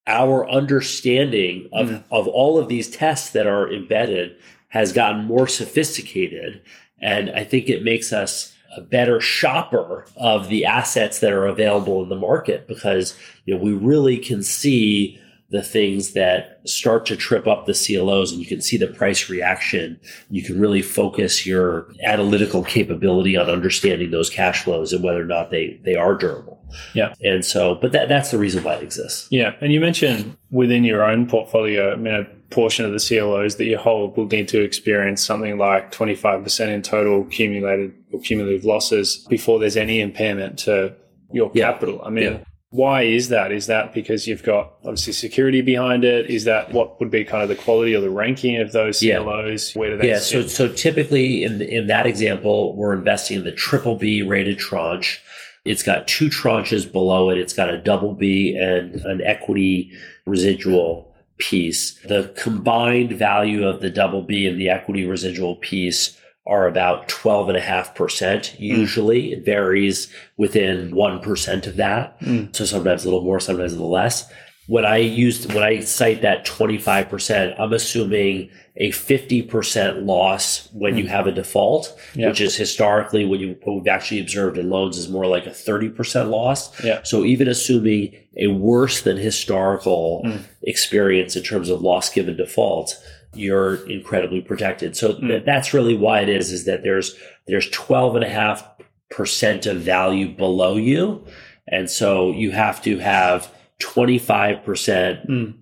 our 0.07 0.49
understanding 0.49 1.67
of, 1.73 1.89
mm. 1.89 2.03
of 2.11 2.27
all 2.27 2.57
of 2.57 2.67
these 2.67 2.89
tests 2.89 3.31
that 3.31 3.47
are 3.47 3.71
embedded 3.71 4.37
has 4.75 4.91
gotten 4.91 5.23
more 5.23 5.47
sophisticated. 5.47 6.61
And 7.01 7.31
I 7.31 7.45
think 7.45 7.69
it 7.69 7.81
makes 7.81 8.11
us 8.11 8.53
a 8.75 8.81
better 8.81 9.21
shopper 9.21 10.05
of 10.17 10.49
the 10.49 10.65
assets 10.65 11.19
that 11.19 11.31
are 11.31 11.47
available 11.47 12.03
in 12.03 12.09
the 12.09 12.15
market 12.15 12.67
because 12.67 13.17
you 13.45 13.55
know 13.55 13.63
we 13.63 13.71
really 13.71 14.17
can 14.17 14.43
see 14.43 15.17
the 15.49 15.61
things 15.61 16.11
that 16.11 16.59
start 16.65 17.05
to 17.05 17.15
trip 17.15 17.47
up 17.47 17.65
the 17.65 17.73
CLOs 17.73 18.33
and 18.33 18.41
you 18.41 18.45
can 18.45 18.59
see 18.59 18.75
the 18.75 18.87
price 18.87 19.29
reaction. 19.29 19.97
You 20.29 20.43
can 20.43 20.59
really 20.59 20.81
focus 20.81 21.45
your 21.45 21.87
analytical 22.03 22.61
capability 22.61 23.37
on 23.37 23.49
understanding 23.49 24.11
those 24.11 24.29
cash 24.29 24.63
flows 24.63 24.91
and 24.91 25.01
whether 25.05 25.21
or 25.21 25.25
not 25.25 25.51
they, 25.51 25.79
they 25.85 25.95
are 25.95 26.15
durable. 26.15 26.61
Yeah. 26.93 27.13
And 27.21 27.45
so, 27.45 27.75
but 27.75 27.93
that, 27.93 28.09
that's 28.09 28.31
the 28.31 28.39
reason 28.39 28.63
why 28.63 28.73
it 28.73 28.83
exists. 28.83 29.27
Yeah. 29.29 29.53
And 29.61 29.71
you 29.71 29.79
mentioned 29.79 30.35
within 30.51 30.83
your 30.83 31.03
own 31.03 31.27
portfolio, 31.27 31.93
I 31.93 31.95
mean, 31.95 32.27
portion 32.49 32.85
of 32.85 32.91
the 32.91 32.99
CLOs 32.99 33.55
that 33.57 33.65
you 33.65 33.77
hold 33.77 34.15
will 34.17 34.27
need 34.27 34.47
to 34.49 34.61
experience 34.61 35.23
something 35.23 35.57
like 35.57 35.91
25% 35.91 36.67
in 36.67 36.81
total 36.81 37.21
accumulated 37.21 37.93
or 38.11 38.19
cumulative 38.21 38.65
losses 38.65 39.25
before 39.29 39.59
there's 39.59 39.77
any 39.77 39.99
impairment 39.99 40.59
to 40.59 40.95
your 41.31 41.51
yeah. 41.53 41.71
capital. 41.71 42.01
I 42.03 42.09
mean, 42.09 42.23
yeah 42.23 42.39
why 42.75 43.03
is 43.03 43.29
that? 43.29 43.53
Is 43.53 43.67
that 43.67 43.93
because 43.93 44.27
you've 44.27 44.43
got 44.43 44.73
obviously 44.83 45.13
security 45.13 45.61
behind 45.61 46.03
it? 46.03 46.29
Is 46.29 46.43
that 46.43 46.73
what 46.73 46.99
would 46.99 47.09
be 47.09 47.23
kind 47.23 47.41
of 47.41 47.47
the 47.47 47.55
quality 47.55 47.95
or 47.95 48.01
the 48.01 48.09
ranking 48.09 48.57
of 48.57 48.73
those 48.73 48.99
CLOs? 48.99 49.73
Yeah. 49.73 49.79
Where 49.79 49.91
do 49.91 49.97
they 49.97 50.09
yeah, 50.09 50.19
sit? 50.19 50.49
so 50.49 50.67
so 50.67 50.73
typically 50.73 51.43
in 51.43 51.61
in 51.61 51.87
that 51.87 52.05
example, 52.05 52.75
we're 52.75 52.93
investing 52.93 53.37
in 53.37 53.43
the 53.45 53.53
triple 53.53 53.95
B 53.95 54.21
rated 54.21 54.59
tranche. 54.59 55.21
It's 55.63 55.83
got 55.83 56.07
two 56.07 56.29
tranches 56.29 56.91
below 56.91 57.29
it. 57.29 57.37
It's 57.37 57.53
got 57.53 57.69
a 57.69 57.77
double 57.77 58.13
B 58.13 58.55
and 58.55 58.95
an 59.05 59.21
equity 59.21 59.91
residual 60.25 61.04
piece. 61.37 61.99
The 62.01 62.33
combined 62.37 63.11
value 63.13 63.67
of 63.67 63.81
the 63.81 63.89
double 63.89 64.21
B 64.21 64.47
and 64.47 64.59
the 64.59 64.69
equity 64.69 65.05
residual 65.05 65.55
piece 65.57 66.19
are 66.47 66.67
about 66.67 67.07
12.5% 67.07 68.55
hmm. 68.55 68.63
usually. 68.63 69.23
Mm. 69.23 69.31
It 69.33 69.45
varies 69.45 70.13
within 70.37 70.91
1% 70.91 71.67
of 71.67 71.75
that. 71.77 72.19
Mm. 72.21 72.55
So 72.55 72.65
sometimes 72.65 73.03
a 73.03 73.07
little 73.07 73.23
more, 73.23 73.39
sometimes 73.39 73.73
a 73.73 73.75
little 73.75 73.91
less. 73.91 74.31
When 74.67 74.85
I 74.85 74.97
used, 74.97 75.53
when 75.53 75.63
I 75.63 75.81
cite 75.81 76.21
that 76.23 76.45
25%, 76.45 77.59
I'm 77.59 77.73
assuming 77.73 78.49
a 78.77 78.89
50% 78.89 80.05
loss 80.05 80.69
when 80.73 80.95
mm. 80.95 80.99
you 80.99 81.07
have 81.07 81.27
a 81.27 81.31
default, 81.31 81.97
yeah. 82.13 82.27
which 82.27 82.41
is 82.41 82.55
historically 82.55 83.25
what, 83.25 83.39
you, 83.39 83.55
what 83.63 83.75
we've 83.75 83.87
actually 83.87 84.19
observed 84.19 84.57
in 84.57 84.69
loans 84.69 84.97
is 84.97 85.07
more 85.07 85.27
like 85.27 85.45
a 85.45 85.51
30% 85.51 86.29
loss. 86.29 86.83
Yeah. 86.83 87.01
So 87.03 87.23
even 87.23 87.47
assuming 87.47 88.15
a 88.37 88.47
worse 88.47 89.01
than 89.01 89.17
historical 89.17 90.23
hmm. 90.25 90.37
experience 90.63 91.35
in 91.35 91.43
terms 91.43 91.69
of 91.69 91.81
loss 91.81 92.09
given 92.09 92.35
default, 92.35 93.01
you're 93.33 93.87
incredibly 93.89 94.41
protected. 94.41 94.97
So 94.97 95.13
mm. 95.13 95.27
th- 95.27 95.45
that's 95.45 95.73
really 95.73 95.95
why 95.95 96.21
it 96.21 96.29
is, 96.29 96.51
is 96.51 96.65
that 96.65 96.83
there's, 96.83 97.15
there's 97.47 97.69
12 97.69 98.15
and 98.15 98.25
a 98.25 98.29
half 98.29 98.65
percent 99.09 99.65
of 99.65 99.77
value 99.77 100.29
below 100.29 100.75
you. 100.75 101.25
And 101.67 101.89
so 101.89 102.31
you 102.31 102.51
have 102.51 102.81
to 102.83 102.99
have 102.99 103.51
25% 103.81 105.27
mm. 105.27 105.53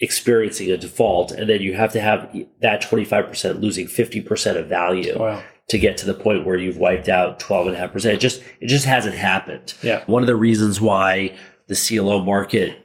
experiencing 0.00 0.70
a 0.70 0.76
default. 0.76 1.32
And 1.32 1.48
then 1.48 1.60
you 1.60 1.74
have 1.74 1.92
to 1.92 2.00
have 2.00 2.34
that 2.60 2.82
25% 2.82 3.60
losing 3.60 3.86
50% 3.86 4.56
of 4.56 4.66
value. 4.66 5.18
Wow. 5.18 5.42
To 5.68 5.78
get 5.78 5.96
to 5.96 6.06
the 6.06 6.12
point 6.12 6.44
where 6.44 6.58
you've 6.58 6.76
wiped 6.76 7.08
out 7.08 7.40
12 7.40 7.68
and 7.68 7.76
a 7.76 7.78
half 7.78 7.90
percent. 7.90 8.14
It 8.16 8.20
just, 8.20 8.42
it 8.60 8.66
just 8.66 8.84
hasn't 8.84 9.14
happened. 9.14 9.72
Yeah. 9.80 10.04
One 10.04 10.22
of 10.22 10.26
the 10.26 10.36
reasons 10.36 10.78
why 10.78 11.34
the 11.68 11.74
CLO 11.74 12.22
market 12.22 12.84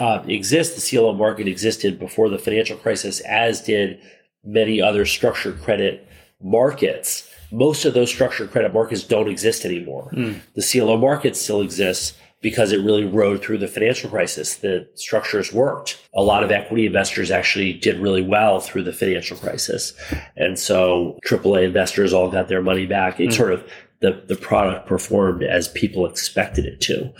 uh, 0.00 0.22
exist. 0.26 0.74
The 0.74 0.96
CLO 0.96 1.12
market 1.12 1.46
existed 1.46 1.98
before 1.98 2.28
the 2.28 2.38
financial 2.38 2.76
crisis, 2.76 3.20
as 3.20 3.60
did 3.62 4.00
many 4.42 4.80
other 4.80 5.06
structured 5.06 5.60
credit 5.62 6.08
markets. 6.42 7.30
Most 7.50 7.84
of 7.84 7.94
those 7.94 8.10
structured 8.10 8.50
credit 8.50 8.74
markets 8.74 9.04
don't 9.04 9.28
exist 9.28 9.64
anymore. 9.64 10.10
Mm. 10.12 10.40
The 10.54 10.62
CLO 10.62 10.96
market 10.96 11.36
still 11.36 11.60
exists 11.60 12.16
because 12.44 12.72
it 12.72 12.84
really 12.84 13.06
rode 13.06 13.42
through 13.42 13.56
the 13.56 13.66
financial 13.66 14.10
crisis. 14.10 14.56
The 14.56 14.86
structures 14.96 15.50
worked. 15.50 15.98
A 16.14 16.20
lot 16.20 16.44
of 16.44 16.50
equity 16.50 16.84
investors 16.84 17.30
actually 17.30 17.72
did 17.72 17.98
really 17.98 18.20
well 18.20 18.60
through 18.60 18.82
the 18.82 18.92
financial 18.92 19.38
crisis. 19.38 19.94
And 20.36 20.58
so 20.58 21.18
AAA 21.26 21.64
investors 21.64 22.12
all 22.12 22.30
got 22.30 22.48
their 22.48 22.60
money 22.60 22.84
back. 22.84 23.18
It 23.18 23.30
mm. 23.30 23.32
sort 23.32 23.52
of 23.52 23.66
the, 24.00 24.22
the 24.28 24.36
product 24.36 24.86
performed 24.86 25.42
as 25.42 25.68
people 25.68 26.04
expected 26.04 26.66
it 26.66 26.82
to. 26.82 27.14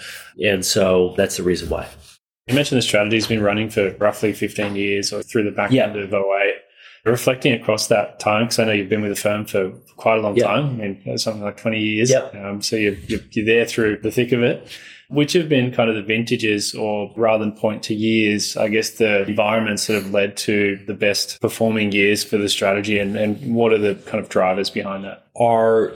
And 0.44 0.62
so 0.62 1.14
that's 1.16 1.38
the 1.38 1.42
reason 1.42 1.70
why. 1.70 1.88
You 2.46 2.54
mentioned 2.54 2.76
the 2.76 2.82
strategy 2.82 3.16
has 3.16 3.26
been 3.26 3.42
running 3.42 3.70
for 3.70 3.96
roughly 3.96 4.34
15 4.34 4.76
years 4.76 5.10
or 5.10 5.22
through 5.22 5.44
the 5.44 5.52
back 5.52 5.70
yeah. 5.70 5.84
end 5.84 5.96
of 5.96 6.12
08. 6.12 6.54
Reflecting 7.06 7.54
across 7.54 7.86
that 7.86 8.20
time, 8.20 8.44
because 8.44 8.58
I 8.58 8.64
know 8.64 8.72
you've 8.72 8.90
been 8.90 9.00
with 9.00 9.14
the 9.14 9.20
firm 9.20 9.46
for 9.46 9.70
quite 9.96 10.18
a 10.18 10.20
long 10.20 10.36
time, 10.36 10.80
I 10.82 10.98
mean, 11.06 11.18
something 11.18 11.42
like 11.42 11.56
20 11.56 11.78
years. 11.78 12.10
Yep. 12.10 12.34
Um, 12.34 12.60
so 12.60 12.76
you're, 12.76 12.94
you're, 12.94 13.20
you're 13.30 13.46
there 13.46 13.64
through 13.64 14.00
the 14.02 14.10
thick 14.10 14.32
of 14.32 14.42
it. 14.42 14.70
Which 15.08 15.34
have 15.34 15.48
been 15.48 15.70
kind 15.72 15.90
of 15.90 15.96
the 15.96 16.02
vintages, 16.02 16.74
or 16.74 17.12
rather 17.16 17.44
than 17.44 17.52
point 17.52 17.82
to 17.84 17.94
years, 17.94 18.56
I 18.56 18.68
guess 18.68 18.90
the 18.90 19.22
environments 19.28 19.86
that 19.86 19.94
have 19.94 20.10
led 20.10 20.36
to 20.38 20.82
the 20.86 20.94
best 20.94 21.40
performing 21.40 21.92
years 21.92 22.24
for 22.24 22.38
the 22.38 22.48
strategy, 22.48 22.98
and, 22.98 23.16
and 23.16 23.54
what 23.54 23.72
are 23.72 23.78
the 23.78 23.96
kind 24.06 24.22
of 24.22 24.30
drivers 24.30 24.70
behind 24.70 25.04
that? 25.04 25.26
Our 25.38 25.94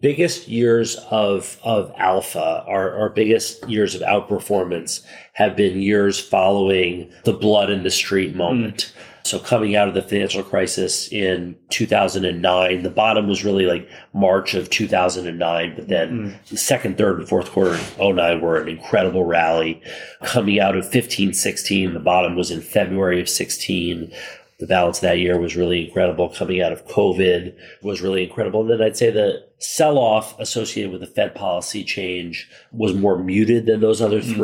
biggest 0.00 0.48
years 0.48 0.96
of 1.10 1.60
of 1.62 1.92
alpha, 1.96 2.64
our, 2.66 2.92
our 2.98 3.10
biggest 3.10 3.68
years 3.68 3.94
of 3.94 4.02
outperformance 4.02 5.04
have 5.34 5.56
been 5.56 5.80
years 5.80 6.18
following 6.18 7.10
the 7.24 7.32
blood 7.32 7.70
in 7.70 7.82
the 7.82 7.90
street 7.90 8.34
moment. 8.34 8.92
Mm. 8.96 9.02
So 9.26 9.38
coming 9.38 9.76
out 9.76 9.88
of 9.88 9.94
the 9.94 10.02
financial 10.02 10.42
crisis 10.42 11.10
in 11.12 11.56
2009, 11.70 12.82
the 12.82 12.90
bottom 12.90 13.26
was 13.26 13.44
really 13.44 13.66
like 13.66 13.88
March 14.12 14.54
of 14.54 14.70
2009, 14.70 15.74
but 15.76 15.88
then 15.88 16.10
mm. 16.10 16.48
the 16.48 16.56
second, 16.56 16.96
third, 16.96 17.18
and 17.18 17.28
fourth 17.28 17.50
quarter 17.50 17.72
of 17.72 17.98
09 17.98 18.40
were 18.40 18.60
an 18.60 18.68
incredible 18.68 19.24
rally. 19.24 19.82
Coming 20.24 20.60
out 20.60 20.76
of 20.76 20.88
15, 20.88 21.34
16, 21.34 21.94
the 21.94 22.00
bottom 22.00 22.36
was 22.36 22.50
in 22.50 22.60
February 22.60 23.20
of 23.20 23.28
16 23.28 24.12
the 24.58 24.66
balance 24.66 24.98
of 24.98 25.02
that 25.02 25.18
year 25.18 25.38
was 25.38 25.54
really 25.54 25.84
incredible. 25.84 26.30
Coming 26.30 26.62
out 26.62 26.72
of 26.72 26.86
COVID 26.86 27.54
was 27.82 28.00
really 28.00 28.24
incredible. 28.24 28.62
And 28.62 28.70
then 28.70 28.82
I'd 28.82 28.96
say 28.96 29.10
the 29.10 29.44
sell 29.58 29.98
off 29.98 30.38
associated 30.38 30.92
with 30.92 31.02
the 31.02 31.06
Fed 31.06 31.34
policy 31.34 31.84
change 31.84 32.48
was 32.72 32.94
more 32.94 33.18
muted 33.18 33.66
than 33.66 33.80
those 33.80 34.00
other 34.00 34.20
mm. 34.20 34.36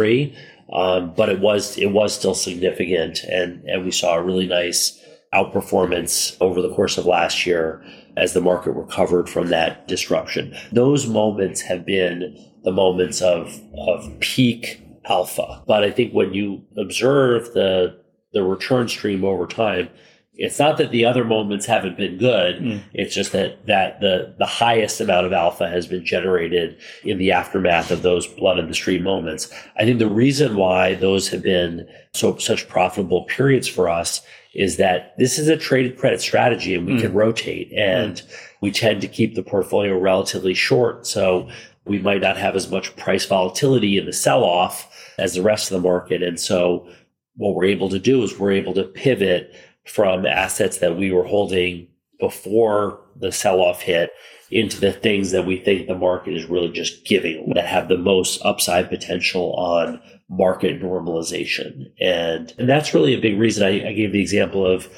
Um, 0.72 1.12
but 1.14 1.28
it 1.28 1.40
was 1.40 1.76
it 1.78 1.92
was 1.92 2.14
still 2.14 2.34
significant, 2.34 3.24
and 3.24 3.62
and 3.64 3.84
we 3.84 3.90
saw 3.90 4.14
a 4.14 4.22
really 4.22 4.46
nice 4.46 4.98
outperformance 5.34 6.36
over 6.40 6.60
the 6.60 6.72
course 6.74 6.98
of 6.98 7.06
last 7.06 7.46
year 7.46 7.82
as 8.16 8.32
the 8.32 8.40
market 8.40 8.72
recovered 8.72 9.28
from 9.28 9.48
that 9.48 9.88
disruption. 9.88 10.54
Those 10.72 11.06
moments 11.06 11.62
have 11.62 11.86
been 11.86 12.36
the 12.64 12.72
moments 12.72 13.20
of 13.20 13.60
of 13.88 14.12
peak 14.20 14.80
alpha. 15.06 15.62
But 15.66 15.84
I 15.84 15.90
think 15.90 16.12
when 16.12 16.32
you 16.32 16.62
observe 16.76 17.52
the 17.54 18.00
the 18.32 18.42
return 18.42 18.88
stream 18.88 19.24
over 19.24 19.46
time, 19.46 19.88
it's 20.34 20.58
not 20.58 20.78
that 20.78 20.90
the 20.90 21.04
other 21.04 21.24
moments 21.24 21.66
haven't 21.66 21.98
been 21.98 22.16
good. 22.16 22.56
Mm. 22.56 22.82
It's 22.94 23.14
just 23.14 23.32
that 23.32 23.66
that 23.66 24.00
the 24.00 24.34
the 24.38 24.46
highest 24.46 25.00
amount 25.00 25.26
of 25.26 25.32
alpha 25.32 25.68
has 25.68 25.86
been 25.86 26.04
generated 26.04 26.78
in 27.04 27.18
the 27.18 27.32
aftermath 27.32 27.90
of 27.90 28.02
those 28.02 28.26
blood 28.26 28.58
in 28.58 28.68
the 28.68 28.74
stream 28.74 29.02
moments. 29.02 29.52
I 29.76 29.84
think 29.84 29.98
the 29.98 30.08
reason 30.08 30.56
why 30.56 30.94
those 30.94 31.28
have 31.28 31.42
been 31.42 31.86
so 32.14 32.36
such 32.38 32.68
profitable 32.68 33.24
periods 33.24 33.68
for 33.68 33.88
us 33.88 34.22
is 34.54 34.76
that 34.78 35.14
this 35.18 35.38
is 35.38 35.48
a 35.48 35.56
traded 35.56 35.98
credit 35.98 36.20
strategy 36.20 36.74
and 36.74 36.86
we 36.86 36.94
mm. 36.94 37.00
can 37.00 37.12
rotate 37.12 37.72
and 37.72 38.16
mm. 38.16 38.32
we 38.60 38.70
tend 38.70 39.00
to 39.02 39.08
keep 39.08 39.34
the 39.34 39.42
portfolio 39.42 39.98
relatively 39.98 40.54
short. 40.54 41.06
So 41.06 41.48
we 41.84 41.98
might 41.98 42.20
not 42.20 42.36
have 42.36 42.56
as 42.56 42.70
much 42.70 42.94
price 42.96 43.26
volatility 43.26 43.98
in 43.98 44.06
the 44.06 44.12
sell 44.12 44.44
off 44.44 44.88
as 45.18 45.34
the 45.34 45.42
rest 45.42 45.70
of 45.70 45.82
the 45.82 45.88
market. 45.88 46.22
And 46.22 46.38
so 46.38 46.88
what 47.36 47.54
we're 47.54 47.64
able 47.64 47.88
to 47.88 47.98
do 47.98 48.22
is 48.22 48.38
we're 48.38 48.52
able 48.52 48.74
to 48.74 48.84
pivot 48.84 49.54
from 49.84 50.26
assets 50.26 50.78
that 50.78 50.96
we 50.96 51.12
were 51.12 51.24
holding 51.24 51.88
before 52.20 53.00
the 53.16 53.32
sell 53.32 53.60
off 53.60 53.82
hit 53.82 54.10
into 54.50 54.78
the 54.78 54.92
things 54.92 55.30
that 55.30 55.46
we 55.46 55.56
think 55.56 55.86
the 55.86 55.94
market 55.94 56.34
is 56.34 56.44
really 56.44 56.70
just 56.70 57.04
giving 57.04 57.52
that 57.54 57.66
have 57.66 57.88
the 57.88 57.96
most 57.96 58.40
upside 58.44 58.88
potential 58.88 59.54
on 59.54 60.00
market 60.28 60.80
normalization. 60.80 61.90
And, 62.00 62.52
and 62.58 62.68
that's 62.68 62.94
really 62.94 63.14
a 63.14 63.20
big 63.20 63.38
reason 63.38 63.64
I, 63.64 63.88
I 63.88 63.92
gave 63.92 64.12
the 64.12 64.20
example 64.20 64.66
of, 64.66 64.88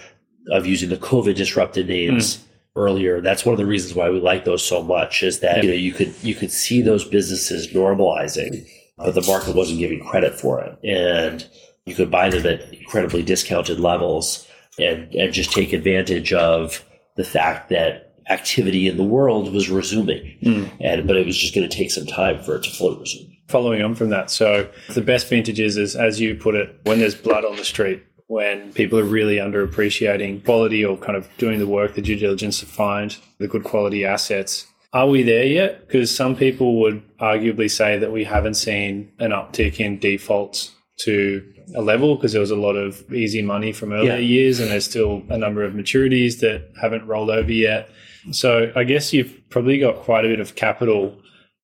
of 0.51 0.66
using 0.66 0.91
the 0.91 0.97
COVID 0.97 1.35
disrupted 1.37 1.89
names. 1.89 2.37
Mm. 2.37 2.41
Earlier, 2.76 3.20
that's 3.20 3.47
one 3.47 3.53
of 3.53 3.59
the 3.59 3.66
reasons 3.66 3.95
why 3.95 4.11
we 4.11 4.18
like 4.18 4.45
those 4.45 4.66
so 4.66 4.82
much 4.82 5.22
is 5.22 5.39
that 5.39 5.62
you 5.62 5.70
know 5.70 5.76
you 5.76 5.93
could 5.93 6.12
you 6.24 6.35
could 6.35 6.51
see 6.51 6.82
those 6.82 7.05
businesses 7.05 7.72
normalizing, 7.72 8.68
but 8.97 9.14
the 9.14 9.22
market 9.22 9.55
wasn't 9.55 9.78
giving 9.78 10.05
credit 10.05 10.35
for 10.35 10.61
it, 10.61 10.76
and 10.82 11.47
you 11.87 11.95
could 11.95 12.11
buy 12.11 12.30
them 12.30 12.45
at 12.45 12.74
incredibly 12.74 13.22
discounted 13.22 13.78
levels 13.78 14.49
and, 14.79 15.14
and 15.14 15.33
just 15.33 15.53
take 15.53 15.72
advantage 15.72 16.33
of 16.33 16.85
the 17.16 17.25
fact 17.25 17.68
that 17.70 18.14
activity 18.29 18.89
in 18.89 18.97
the 18.97 19.05
world 19.05 19.53
was 19.53 19.68
resuming. 19.68 20.39
Mm. 20.43 20.70
And 20.81 21.07
but 21.07 21.16
it 21.16 21.27
was 21.27 21.37
just 21.37 21.55
going 21.55 21.68
to 21.68 21.77
take 21.77 21.91
some 21.91 22.07
time 22.07 22.43
for 22.43 22.57
it 22.57 22.64
to 22.64 22.70
fully 22.70 22.99
resume. 22.99 23.31
Following 23.49 23.83
on 23.83 23.95
from 23.95 24.09
that, 24.09 24.31
so 24.31 24.70
the 24.95 25.03
best 25.03 25.29
vintages 25.29 25.77
is, 25.77 25.95
as 25.95 26.18
you 26.18 26.35
put 26.35 26.55
it, 26.55 26.81
when 26.85 26.99
there's 26.99 27.14
blood 27.14 27.45
on 27.45 27.57
the 27.57 27.64
street, 27.64 28.03
when 28.27 28.72
people 28.72 28.99
are 28.99 29.05
really 29.05 29.37
underappreciating 29.37 30.45
quality 30.45 30.83
or 30.83 30.97
kind 30.97 31.16
of 31.16 31.29
doing 31.37 31.59
the 31.59 31.66
work, 31.66 31.95
the 31.95 32.01
due 32.01 32.16
diligence 32.16 32.61
to 32.61 32.66
find 32.66 33.18
the 33.39 33.47
good 33.47 33.62
quality 33.62 34.05
assets. 34.05 34.66
Are 34.95 35.09
we 35.09 35.22
there 35.22 35.45
yet? 35.45 35.87
Because 35.87 36.14
some 36.14 36.37
people 36.37 36.81
would 36.81 37.03
arguably 37.18 37.70
say 37.70 37.99
that 37.99 38.12
we 38.12 38.25
haven't 38.25 38.55
seen 38.55 39.12
an 39.18 39.31
uptick 39.31 39.79
in 39.79 39.99
defaults 39.99 40.72
to 41.01 41.53
a 41.75 41.83
level 41.83 42.17
because 42.17 42.33
there 42.33 42.41
was 42.41 42.51
a 42.51 42.57
lot 42.57 42.77
of 42.77 43.12
easy 43.12 43.43
money 43.43 43.73
from 43.73 43.93
earlier 43.93 44.12
yeah. 44.12 44.19
years 44.19 44.61
and 44.61 44.71
there's 44.71 44.85
still 44.85 45.23
a 45.29 45.39
number 45.39 45.65
of 45.65 45.73
maturities 45.73 46.41
that 46.41 46.71
haven't 46.81 47.07
rolled 47.07 47.31
over 47.31 47.53
yet. 47.53 47.89
So 48.33 48.73
I 48.75 48.85
guess 48.85 49.12
you've 49.12 49.49
probably 49.51 49.79
got 49.79 49.97
quite 49.97 50.25
a 50.25 50.29
bit 50.29 50.41
of 50.41 50.55
capital 50.55 51.21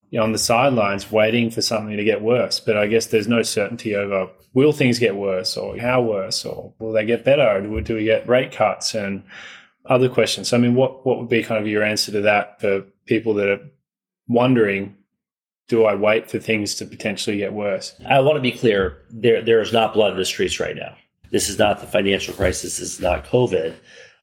you 0.09 0.19
know, 0.19 0.23
on 0.23 0.31
the 0.31 0.37
sidelines 0.37 1.11
waiting 1.11 1.49
for 1.49 1.61
something 1.61 1.97
to 1.97 2.03
get 2.03 2.21
worse. 2.21 2.59
But 2.59 2.77
I 2.77 2.87
guess 2.87 3.07
there's 3.07 3.27
no 3.27 3.41
certainty 3.41 3.95
over 3.95 4.29
will 4.53 4.73
things 4.73 4.99
get 4.99 5.15
worse 5.15 5.55
or 5.55 5.77
how 5.77 6.01
worse 6.01 6.43
or 6.45 6.73
will 6.79 6.91
they 6.91 7.05
get 7.05 7.23
better? 7.23 7.65
Or 7.65 7.81
do 7.81 7.95
we 7.95 8.03
get 8.03 8.27
rate 8.27 8.51
cuts 8.51 8.93
and 8.93 9.23
other 9.85 10.09
questions? 10.09 10.49
So, 10.49 10.57
I 10.57 10.59
mean, 10.59 10.75
what, 10.75 11.05
what 11.05 11.19
would 11.19 11.29
be 11.29 11.43
kind 11.43 11.61
of 11.61 11.67
your 11.67 11.83
answer 11.83 12.11
to 12.11 12.21
that 12.21 12.59
for 12.59 12.81
people 13.05 13.33
that 13.35 13.49
are 13.49 13.61
wondering 14.27 14.97
do 15.71 15.85
I 15.85 15.95
wait 15.95 16.29
for 16.29 16.37
things 16.37 16.75
to 16.75 16.85
potentially 16.85 17.37
get 17.37 17.53
worse? 17.53 17.95
I 18.05 18.19
want 18.19 18.35
to 18.35 18.41
be 18.41 18.51
clear 18.51 18.97
there 19.09 19.41
there 19.41 19.61
is 19.61 19.71
not 19.71 19.93
blood 19.93 20.11
in 20.11 20.17
the 20.17 20.25
streets 20.25 20.59
right 20.59 20.75
now. 20.75 20.97
This 21.31 21.47
is 21.47 21.57
not 21.57 21.79
the 21.79 21.87
financial 21.87 22.33
crisis. 22.33 22.77
This 22.77 22.95
is 22.95 22.99
not 22.99 23.25
COVID. 23.25 23.73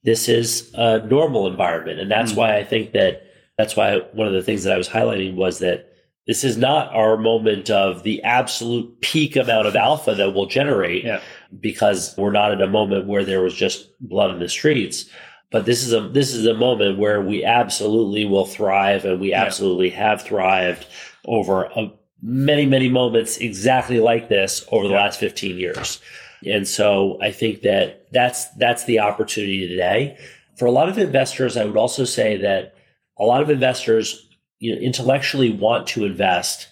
This 0.05 0.29
is 0.29 0.71
a 0.75 0.99
normal 1.07 1.47
environment. 1.47 2.01
And 2.01 2.11
that's 2.11 2.33
mm 2.33 2.37
why 2.37 2.59
I 2.59 2.65
think 2.65 2.93
that 2.93 3.23
that's 3.57 3.77
why 3.77 4.01
one 4.13 4.27
of 4.27 4.35
the 4.35 4.43
things 4.43 4.63
that 4.65 4.75
I 4.75 4.77
was 4.77 4.91
highlighting 4.91 5.37
was 5.37 5.61
that 5.61 5.91
this 6.27 6.45
is 6.45 6.59
not 6.59 6.95
our 6.95 7.17
moment 7.17 7.71
of 7.71 8.03
the 8.03 8.23
absolute 8.25 9.01
peak 9.01 9.35
amount 9.35 9.67
of 9.67 9.75
alpha 9.75 10.15
that 10.15 10.35
we'll 10.35 10.45
generate 10.45 11.03
yeah. 11.03 11.23
because 11.59 12.15
we're 12.19 12.31
not 12.31 12.53
in 12.53 12.61
a 12.61 12.67
moment 12.67 13.07
where 13.07 13.25
there 13.25 13.41
was 13.41 13.55
just 13.55 13.89
blood 14.01 14.31
in 14.33 14.39
the 14.39 14.51
streets. 14.51 15.07
But 15.51 15.65
this 15.65 15.83
is 15.83 15.95
a 15.95 16.01
this 16.11 16.35
is 16.35 16.45
a 16.45 16.53
moment 16.53 16.99
where 16.99 17.23
we 17.23 17.43
absolutely 17.43 18.27
will 18.27 18.45
thrive 18.45 19.07
and 19.07 19.19
we 19.19 19.33
absolutely 19.33 19.89
yeah. 19.89 19.97
have 19.97 20.23
thrived 20.23 20.87
over 21.29 21.65
a, 21.65 21.93
many, 22.23 22.67
many 22.67 22.89
moments 22.89 23.39
exactly 23.39 24.01
like 24.01 24.29
this 24.29 24.65
over 24.73 24.89
the 24.89 24.95
last 24.95 25.21
15 25.21 25.57
years. 25.57 26.01
And 26.47 26.67
so 26.67 27.19
I 27.23 27.31
think 27.31 27.63
that 27.63 28.11
that's, 28.13 28.49
that's 28.55 28.85
the 28.85 29.01
opportunity 29.01 29.69
today. 29.69 30.19
For 30.57 30.67
a 30.67 30.71
lot 30.71 30.89
of 30.89 30.99
investors, 30.99 31.57
I 31.57 31.65
would 31.65 31.77
also 31.77 32.05
say 32.05 32.37
that 32.39 32.75
a 33.19 33.25
lot 33.25 33.43
of 33.43 33.51
investors 33.51 34.29
you 34.59 34.75
know, 34.75 34.81
intellectually 34.81 35.51
want 35.51 35.87
to 35.89 36.05
invest. 36.05 36.69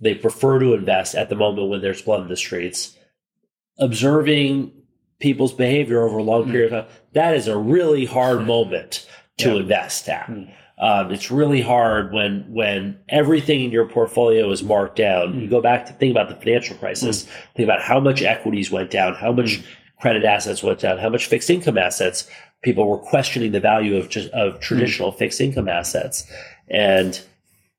They 0.00 0.14
prefer 0.14 0.58
to 0.58 0.74
invest 0.74 1.14
at 1.14 1.28
the 1.28 1.36
moment 1.36 1.68
when 1.68 1.80
there's 1.80 2.02
blood 2.02 2.22
in 2.22 2.28
the 2.28 2.36
streets. 2.36 2.96
Observing 3.78 4.72
people's 5.20 5.52
behavior 5.52 6.02
over 6.02 6.18
a 6.18 6.22
long 6.22 6.46
mm. 6.46 6.50
period 6.50 6.72
of 6.72 6.86
time, 6.86 6.94
that 7.12 7.36
is 7.36 7.46
a 7.46 7.56
really 7.56 8.04
hard 8.04 8.46
moment 8.46 9.06
to 9.38 9.50
yeah. 9.50 9.56
invest 9.56 10.08
at. 10.08 10.26
Mm. 10.26 10.52
Um, 10.80 11.12
it's 11.12 11.30
really 11.30 11.60
hard 11.60 12.10
when 12.10 12.46
when 12.48 12.98
everything 13.10 13.62
in 13.62 13.70
your 13.70 13.86
portfolio 13.86 14.50
is 14.50 14.62
marked 14.62 14.96
down. 14.96 15.38
You 15.38 15.46
go 15.46 15.60
back 15.60 15.84
to 15.86 15.92
think 15.92 16.10
about 16.10 16.30
the 16.30 16.34
financial 16.34 16.74
crisis. 16.76 17.24
Mm. 17.24 17.28
Think 17.56 17.66
about 17.66 17.82
how 17.82 18.00
much 18.00 18.22
equities 18.22 18.70
went 18.70 18.90
down, 18.90 19.14
how 19.14 19.30
much 19.30 19.60
mm. 19.60 19.64
credit 20.00 20.24
assets 20.24 20.62
went 20.62 20.80
down, 20.80 20.96
how 20.96 21.10
much 21.10 21.26
fixed 21.26 21.50
income 21.50 21.76
assets. 21.76 22.28
People 22.62 22.88
were 22.88 22.98
questioning 22.98 23.52
the 23.52 23.60
value 23.60 23.96
of 23.96 24.08
just 24.08 24.30
of 24.30 24.58
traditional 24.60 25.12
mm. 25.12 25.18
fixed 25.18 25.40
income 25.40 25.68
assets, 25.68 26.26
and 26.68 27.20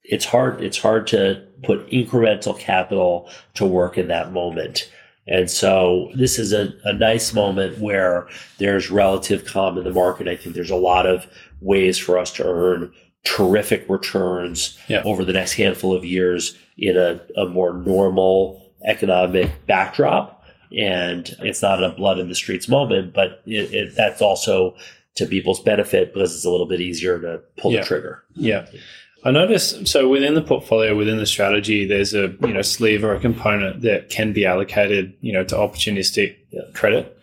it's 0.03 0.25
hard. 0.25 0.61
It's 0.61 0.77
hard 0.77 1.07
to 1.07 1.43
put 1.63 1.89
incremental 1.89 2.57
capital 2.57 3.29
to 3.55 3.65
work 3.65 3.97
in 3.97 4.09
that 4.09 4.31
moment. 4.31 4.91
And 5.27 5.49
so 5.49 6.11
this 6.15 6.39
is 6.39 6.51
a, 6.51 6.73
a 6.83 6.93
nice 6.93 7.33
moment 7.33 7.79
where 7.79 8.27
there's 8.57 8.89
relative 8.89 9.45
calm 9.45 9.77
in 9.77 9.83
the 9.83 9.93
market. 9.93 10.27
I 10.27 10.35
think 10.35 10.55
there's 10.55 10.71
a 10.71 10.75
lot 10.75 11.05
of 11.05 11.27
ways 11.61 11.97
for 11.97 12.17
us 12.17 12.31
to 12.33 12.43
earn 12.45 12.91
terrific 13.23 13.87
returns 13.87 14.77
yeah. 14.87 15.03
over 15.03 15.23
the 15.23 15.33
next 15.33 15.53
handful 15.53 15.93
of 15.93 16.03
years 16.03 16.57
in 16.77 16.97
a, 16.97 17.21
a 17.37 17.45
more 17.45 17.73
normal 17.73 18.73
economic 18.85 19.49
backdrop. 19.67 20.43
And 20.75 21.29
it's 21.39 21.61
not 21.61 21.83
a 21.83 21.89
blood 21.89 22.17
in 22.17 22.29
the 22.29 22.35
streets 22.35 22.67
moment, 22.67 23.13
but 23.13 23.41
it, 23.45 23.73
it, 23.73 23.95
that's 23.95 24.21
also 24.21 24.75
to 25.15 25.25
people's 25.25 25.59
benefit 25.59 26.13
because 26.13 26.33
it's 26.33 26.45
a 26.45 26.49
little 26.49 26.65
bit 26.65 26.81
easier 26.81 27.19
to 27.19 27.41
pull 27.57 27.73
yeah. 27.73 27.81
the 27.81 27.85
trigger. 27.85 28.23
Yeah. 28.35 28.65
I 29.23 29.31
notice 29.31 29.77
so 29.85 30.09
within 30.09 30.33
the 30.33 30.41
portfolio, 30.41 30.95
within 30.95 31.17
the 31.17 31.25
strategy, 31.25 31.85
there's 31.85 32.13
a 32.13 32.35
you 32.41 32.53
know 32.53 32.61
sleeve 32.61 33.03
or 33.03 33.13
a 33.13 33.19
component 33.19 33.81
that 33.81 34.09
can 34.09 34.33
be 34.33 34.45
allocated, 34.45 35.13
you 35.21 35.31
know, 35.31 35.43
to 35.43 35.55
opportunistic 35.55 36.37
yeah. 36.49 36.61
credit. 36.73 37.17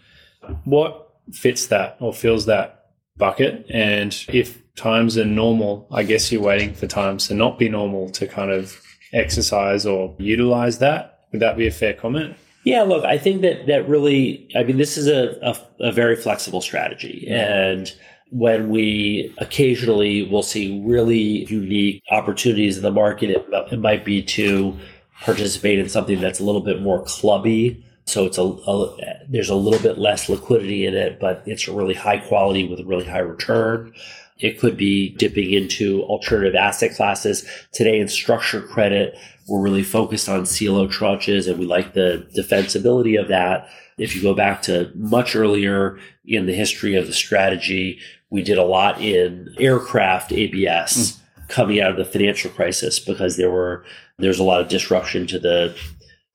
What 0.65 1.09
fits 1.33 1.67
that 1.67 1.97
or 2.01 2.13
fills 2.13 2.47
that 2.47 2.79
bucket. 3.19 3.67
And 3.69 4.17
if 4.29 4.63
times 4.77 5.19
are 5.19 5.25
normal, 5.25 5.87
I 5.91 6.05
guess 6.05 6.33
you're 6.33 6.43
waiting 6.43 6.73
for 6.73 6.87
times 6.87 7.27
to 7.29 7.35
not 7.35 7.59
be 7.59 7.69
normal 7.69 8.11
to 8.11 8.27
kind 8.27 8.51
of 8.51 8.81
exercise 9.13 9.85
or 9.85 10.15
utilize 10.19 10.79
that. 10.79 11.27
Would 11.33 11.43
that 11.43 11.57
be 11.57 11.67
a 11.67 11.71
fair 11.71 11.93
comment? 11.93 12.37
Yeah, 12.65 12.83
look, 12.83 13.05
I 13.05 13.19
think 13.19 13.43
that 13.43 13.67
that 13.67 13.89
really, 13.89 14.49
I 14.57 14.63
mean, 14.63 14.79
this 14.79 14.97
is 14.97 15.07
a, 15.07 15.39
a, 15.43 15.89
a 15.89 15.93
very 15.93 16.17
flexible 16.17 16.61
strategy. 16.61 17.27
And 17.29 17.93
when 18.31 18.68
we 18.68 19.35
occasionally 19.39 20.29
will 20.29 20.43
see 20.43 20.83
really 20.85 21.45
unique 21.47 22.03
opportunities 22.11 22.76
in 22.76 22.83
the 22.83 22.91
market, 22.91 23.31
it, 23.31 23.47
it 23.72 23.81
might 23.81 24.05
be 24.05 24.22
to 24.22 24.76
participate 25.22 25.79
in 25.79 25.89
something 25.89 26.20
that's 26.20 26.41
a 26.41 26.45
little 26.45 26.61
bit 26.61 26.81
more 26.81 27.03
clubby 27.05 27.83
So 28.07 28.24
it's 28.24 28.39
a, 28.39 28.43
a, 28.43 29.24
there's 29.29 29.51
a 29.51 29.55
little 29.55 29.81
bit 29.81 29.99
less 29.99 30.29
liquidity 30.29 30.87
in 30.87 30.95
it, 30.95 31.20
but 31.20 31.43
it's 31.47 31.68
a 31.68 31.72
really 31.72 31.95
high 31.95 32.18
quality 32.18 32.66
with 32.66 32.81
a 32.81 32.85
really 32.85 33.05
high 33.05 33.18
return. 33.18 33.93
It 34.39 34.59
could 34.59 34.76
be 34.76 35.11
dipping 35.11 35.53
into 35.53 36.03
alternative 36.05 36.55
asset 36.55 36.95
classes. 36.95 37.47
Today 37.72 37.99
in 37.99 38.09
structured 38.09 38.68
credit, 38.68 39.14
we're 39.49 39.61
really 39.61 39.83
focused 39.83 40.29
on 40.29 40.47
CLO 40.47 40.87
tranches 40.87 41.49
and 41.49 41.59
we 41.59 41.66
like 41.66 41.95
the 41.95 42.26
defensibility 42.37 43.20
of 43.20 43.29
that. 43.29 43.68
If 43.99 44.14
you 44.14 44.22
go 44.22 44.35
back 44.35 44.62
to 44.62 44.93
much 44.95 45.35
earlier 45.35 45.99
in 46.24 46.47
the 46.47 46.55
history 46.55 46.95
of 46.95 47.07
the 47.09 47.12
strategy, 47.12 47.99
we 48.31 48.43
did 48.43 48.59
a 48.59 48.64
lot 48.64 49.01
in 49.01 49.55
aircraft 49.59 50.33
ABS 50.33 51.12
mm. 51.12 51.49
coming 51.49 51.81
out 51.81 51.93
of 51.93 51.97
the 51.97 52.05
financial 52.05 52.51
crisis 52.51 52.99
because 52.99 53.37
there 53.37 53.51
were 53.51 53.85
there's 54.18 54.39
a 54.39 54.45
lot 54.45 54.61
of 54.61 54.68
disruption 54.68 55.26
to 55.26 55.39
the 55.39 55.76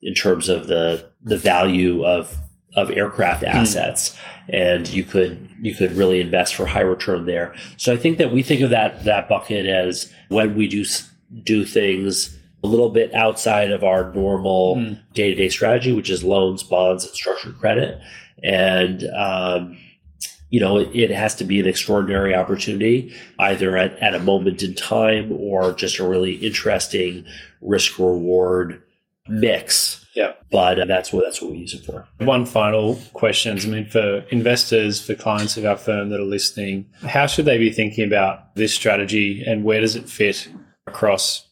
in 0.01 0.13
terms 0.13 0.49
of 0.49 0.67
the 0.67 1.09
the 1.21 1.37
value 1.37 2.05
of 2.05 2.37
of 2.75 2.89
aircraft 2.89 3.41
hmm. 3.41 3.49
assets 3.49 4.09
mm. 4.09 4.19
and 4.49 4.89
you 4.89 5.03
could 5.03 5.49
you 5.61 5.75
could 5.75 5.91
really 5.93 6.19
invest 6.19 6.55
for 6.55 6.65
high 6.65 6.81
return 6.81 7.25
there 7.25 7.53
so 7.77 7.93
i 7.93 7.97
think 7.97 8.17
that 8.17 8.31
we 8.31 8.41
think 8.41 8.61
of 8.61 8.71
that 8.71 9.03
that 9.05 9.29
bucket 9.29 9.65
as 9.65 10.11
when 10.29 10.55
we 10.55 10.67
do 10.67 10.83
do 11.43 11.63
things 11.63 12.37
a 12.63 12.67
little 12.67 12.89
bit 12.89 13.13
outside 13.13 13.71
of 13.71 13.83
our 13.83 14.11
normal 14.13 14.77
mm. 14.77 14.99
day-to-day 15.13 15.49
strategy 15.49 15.91
which 15.91 16.09
is 16.09 16.23
loans 16.23 16.63
bonds 16.63 17.05
and 17.05 17.13
structured 17.13 17.57
credit 17.59 18.01
and 18.41 19.03
um, 19.15 19.77
you 20.53 20.59
know 20.59 20.77
it, 20.77 20.89
it, 20.93 21.09
has 21.09 21.33
to 21.33 21.43
be 21.43 21.59
an 21.59 21.67
extraordinary 21.67 22.35
opportunity 22.35 23.11
either 23.39 23.75
at, 23.75 23.97
at 23.97 24.13
a 24.13 24.19
moment 24.19 24.61
in 24.61 24.75
time 24.75 25.31
or 25.31 25.73
just 25.73 25.97
a 25.97 26.07
really 26.07 26.35
interesting 26.35 27.25
risk 27.59 27.97
reward 27.97 28.81
mix 29.27 29.99
yeah. 30.15 30.33
But 30.51 30.79
uh, 30.79 30.85
that's 30.85 31.11
what 31.11 31.23
that's 31.25 31.41
what 31.41 31.53
we 31.53 31.57
use 31.57 31.73
it 31.73 31.83
for. 31.83 32.07
One 32.19 32.45
final 32.45 33.01
question. 33.13 33.57
I 33.57 33.65
mean, 33.65 33.87
for 33.87 34.23
investors, 34.29 35.03
for 35.03 35.15
clients 35.15 35.57
of 35.57 35.65
our 35.65 35.75
firm 35.75 36.09
that 36.09 36.19
are 36.19 36.23
listening, 36.23 36.85
how 37.01 37.25
should 37.25 37.45
they 37.45 37.57
be 37.57 37.71
thinking 37.71 38.05
about 38.05 38.55
this 38.55 38.75
strategy 38.75 39.43
and 39.43 39.63
where 39.63 39.81
does 39.81 39.95
it 39.95 40.07
fit 40.07 40.47
across 40.85 41.49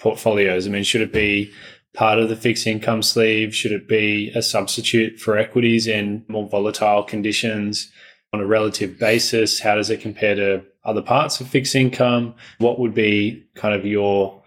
portfolios? 0.00 0.66
I 0.66 0.70
mean, 0.70 0.82
should 0.82 1.02
it 1.02 1.12
be 1.12 1.52
part 1.94 2.18
of 2.18 2.28
the 2.28 2.34
fixed 2.34 2.66
income 2.66 3.02
sleeve? 3.02 3.54
Should 3.54 3.70
it 3.70 3.86
be 3.86 4.32
a 4.34 4.42
substitute 4.42 5.20
for 5.20 5.38
equities 5.38 5.86
in 5.86 6.24
more 6.26 6.48
volatile 6.48 7.04
conditions 7.04 7.92
on 8.32 8.40
a 8.40 8.46
relative 8.46 8.98
basis? 8.98 9.60
How 9.60 9.74
does 9.74 9.90
it 9.90 10.00
compare 10.00 10.34
to 10.34 10.62
other 10.84 11.02
parts 11.02 11.40
of 11.40 11.48
fixed 11.48 11.74
income? 11.74 12.34
What 12.58 12.78
would 12.78 12.94
be 12.94 13.44
kind 13.54 13.74
of 13.74 13.84
your 13.84 14.42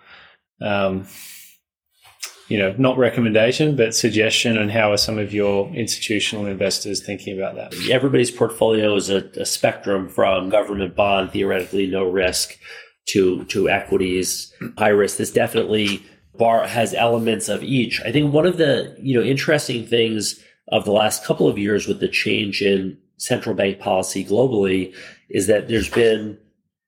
um, 0.62 1.08
you 2.48 2.58
know, 2.58 2.76
not 2.78 2.98
recommendation, 2.98 3.76
but 3.76 3.96
suggestion 3.96 4.58
and 4.58 4.70
how 4.70 4.92
are 4.92 4.98
some 4.98 5.18
of 5.18 5.34
your 5.34 5.70
institutional 5.70 6.46
investors 6.46 7.04
thinking 7.04 7.38
about 7.38 7.56
that? 7.56 7.74
Everybody's 7.90 8.32
portfolio 8.32 8.96
is 8.96 9.10
a, 9.10 9.30
a 9.38 9.46
spectrum 9.46 10.08
from 10.10 10.50
government 10.50 10.96
bond, 10.96 11.32
theoretically 11.32 11.88
no 11.88 12.04
risk, 12.04 12.58
to 13.08 13.44
to 13.46 13.70
equities, 13.70 14.54
high 14.78 14.90
risk. 14.90 15.18
This 15.18 15.32
definitely 15.32 16.06
bar 16.38 16.68
has 16.68 16.94
elements 16.94 17.50
of 17.50 17.64
each. 17.64 18.02
I 18.02 18.12
think 18.12 18.34
one 18.34 18.46
of 18.46 18.58
the 18.58 18.96
you 19.00 19.20
know 19.20 19.26
interesting 19.26 19.86
things 19.86 20.42
of 20.68 20.86
the 20.86 20.92
last 20.92 21.26
couple 21.26 21.48
of 21.48 21.58
years 21.58 21.88
with 21.88 22.00
the 22.00 22.08
change 22.08 22.62
in 22.62 22.98
central 23.18 23.56
bank 23.56 23.80
policy 23.80 24.26
globally 24.26 24.94
is 25.30 25.48
that 25.48 25.68
there's 25.68 25.90
been 25.90 26.38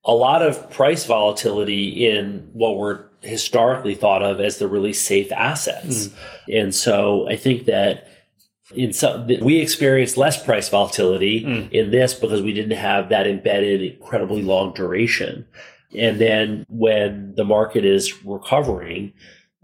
a 0.03 0.13
lot 0.13 0.41
of 0.41 0.69
price 0.69 1.05
volatility 1.05 2.07
in 2.07 2.47
what 2.53 2.77
were 2.77 3.09
historically 3.21 3.95
thought 3.95 4.21
of 4.21 4.39
as 4.39 4.59
the 4.59 4.67
really 4.67 4.93
safe 4.93 5.31
assets. 5.31 6.07
Mm. 6.07 6.61
And 6.61 6.75
so 6.75 7.27
I 7.27 7.35
think 7.35 7.65
that 7.65 8.07
in 8.73 8.93
some 8.93 9.27
we 9.41 9.57
experienced 9.57 10.17
less 10.17 10.43
price 10.43 10.69
volatility 10.69 11.43
mm. 11.43 11.71
in 11.71 11.91
this 11.91 12.13
because 12.13 12.41
we 12.41 12.53
didn't 12.53 12.77
have 12.77 13.09
that 13.09 13.27
embedded 13.27 13.81
incredibly 13.81 14.41
long 14.41 14.73
duration. 14.73 15.45
And 15.97 16.19
then 16.19 16.65
when 16.67 17.33
the 17.35 17.45
market 17.45 17.85
is 17.85 18.23
recovering, 18.25 19.13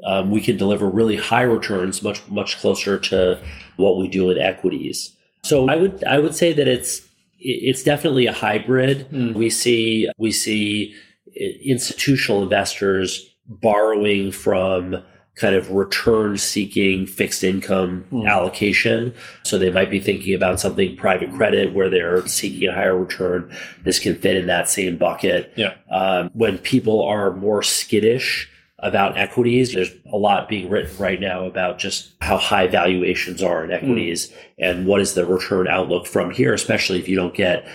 um, 0.05 0.31
we 0.31 0.41
can 0.41 0.57
deliver 0.57 0.89
really 0.89 1.17
high 1.17 1.41
returns, 1.43 2.01
much 2.01 2.27
much 2.29 2.59
closer 2.59 2.97
to 2.97 3.39
what 3.77 3.97
we 3.97 4.07
do 4.07 4.29
in 4.31 4.37
equities. 4.37 5.15
So 5.51 5.67
I 5.67 5.75
would 5.75 6.01
I 6.05 6.17
would 6.17 6.33
say 6.33 6.53
that 6.53 6.65
it's 6.65 7.01
it's 7.37 7.83
definitely 7.83 8.25
a 8.25 8.31
hybrid. 8.31 9.05
Mm. 9.11 9.33
We 9.33 9.49
see 9.49 10.09
we 10.17 10.31
see 10.31 10.95
institutional 11.35 12.41
investors 12.41 13.29
borrowing 13.45 14.31
from 14.31 15.03
kind 15.35 15.53
of 15.53 15.69
return 15.71 16.37
seeking 16.37 17.05
fixed 17.05 17.43
income 17.43 18.05
mm. 18.13 18.29
allocation. 18.29 19.13
So 19.43 19.57
they 19.57 19.71
might 19.71 19.91
be 19.91 19.99
thinking 19.99 20.33
about 20.33 20.61
something 20.61 20.95
private 20.95 21.33
credit 21.33 21.73
where 21.73 21.89
they're 21.89 22.25
seeking 22.27 22.69
a 22.69 22.73
higher 22.73 22.97
return. 22.97 23.53
This 23.83 23.99
can 23.99 24.15
fit 24.15 24.37
in 24.37 24.47
that 24.47 24.69
same 24.69 24.95
bucket. 24.95 25.51
Yeah. 25.57 25.73
Um, 25.91 26.29
when 26.31 26.59
people 26.59 27.03
are 27.03 27.35
more 27.35 27.61
skittish 27.61 28.49
about 28.81 29.17
equities, 29.17 29.73
there's 29.73 29.91
a 30.11 30.17
lot 30.17 30.49
being 30.49 30.69
written 30.69 30.95
right 30.97 31.19
now 31.19 31.45
about 31.45 31.77
just 31.77 32.13
how 32.21 32.37
high 32.37 32.67
valuations 32.67 33.43
are 33.43 33.63
in 33.63 33.71
equities 33.71 34.29
mm. 34.29 34.35
and 34.59 34.85
what 34.87 35.01
is 35.01 35.13
the 35.13 35.25
return 35.25 35.67
outlook 35.67 36.07
from 36.07 36.31
here, 36.31 36.53
especially 36.53 36.99
if 36.99 37.07
you 37.07 37.15
don't 37.15 37.35
get 37.35 37.67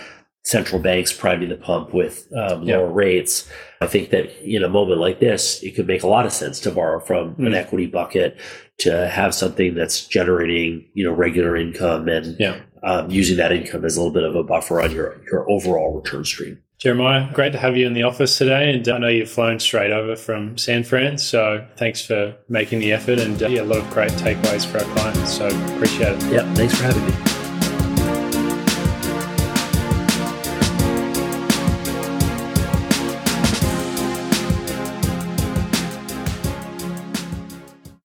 central 0.43 0.81
banks 0.81 1.11
priming 1.11 1.49
the 1.49 1.57
pump 1.57 1.93
with 1.93 2.27
um, 2.33 2.65
lower 2.65 2.87
yeah. 2.87 2.93
rates. 2.93 3.49
I 3.81 3.87
think 3.87 4.11
that 4.11 4.31
in 4.43 4.63
a 4.63 4.69
moment 4.69 4.99
like 4.99 5.19
this, 5.19 5.61
it 5.61 5.75
could 5.75 5.87
make 5.87 6.03
a 6.03 6.07
lot 6.07 6.25
of 6.25 6.31
sense 6.31 6.59
to 6.61 6.71
borrow 6.71 6.99
from 6.99 7.35
mm. 7.35 7.47
an 7.47 7.53
equity 7.53 7.85
bucket 7.85 8.37
to 8.79 9.07
have 9.07 9.33
something 9.33 9.75
that's 9.75 10.05
generating, 10.05 10.89
you 10.93 11.03
know, 11.03 11.13
regular 11.13 11.55
income 11.55 12.07
and 12.07 12.37
yeah. 12.39 12.61
um, 12.83 13.09
using 13.09 13.37
that 13.37 13.51
income 13.51 13.83
as 13.83 13.97
a 13.97 13.99
little 13.99 14.13
bit 14.13 14.23
of 14.23 14.35
a 14.35 14.43
buffer 14.43 14.81
on 14.81 14.91
your, 14.91 15.21
your 15.31 15.49
overall 15.49 15.95
return 15.95 16.23
stream. 16.23 16.61
Jeremiah, 16.79 17.27
great 17.33 17.53
to 17.53 17.57
have 17.57 17.75
you 17.75 17.87
in 17.87 17.93
the 17.93 18.03
office 18.03 18.37
today. 18.37 18.71
And 18.71 18.87
I 18.87 18.97
know 18.99 19.07
you've 19.07 19.31
flown 19.31 19.59
straight 19.59 19.91
over 19.91 20.15
from 20.15 20.57
San 20.57 20.83
Fran. 20.83 21.17
So 21.17 21.65
thanks 21.75 22.05
for 22.05 22.35
making 22.49 22.79
the 22.79 22.91
effort 22.91 23.17
and 23.19 23.41
uh, 23.41 23.47
yeah, 23.47 23.61
a 23.61 23.63
lot 23.63 23.79
of 23.79 23.89
great 23.89 24.11
takeaways 24.11 24.65
for 24.65 24.77
our 24.77 24.95
clients. 24.95 25.33
So 25.35 25.47
appreciate 25.75 26.23
it. 26.23 26.31
Yeah, 26.31 26.53
thanks 26.53 26.75
for 26.75 26.83
having 26.83 27.05
me. 27.05 27.26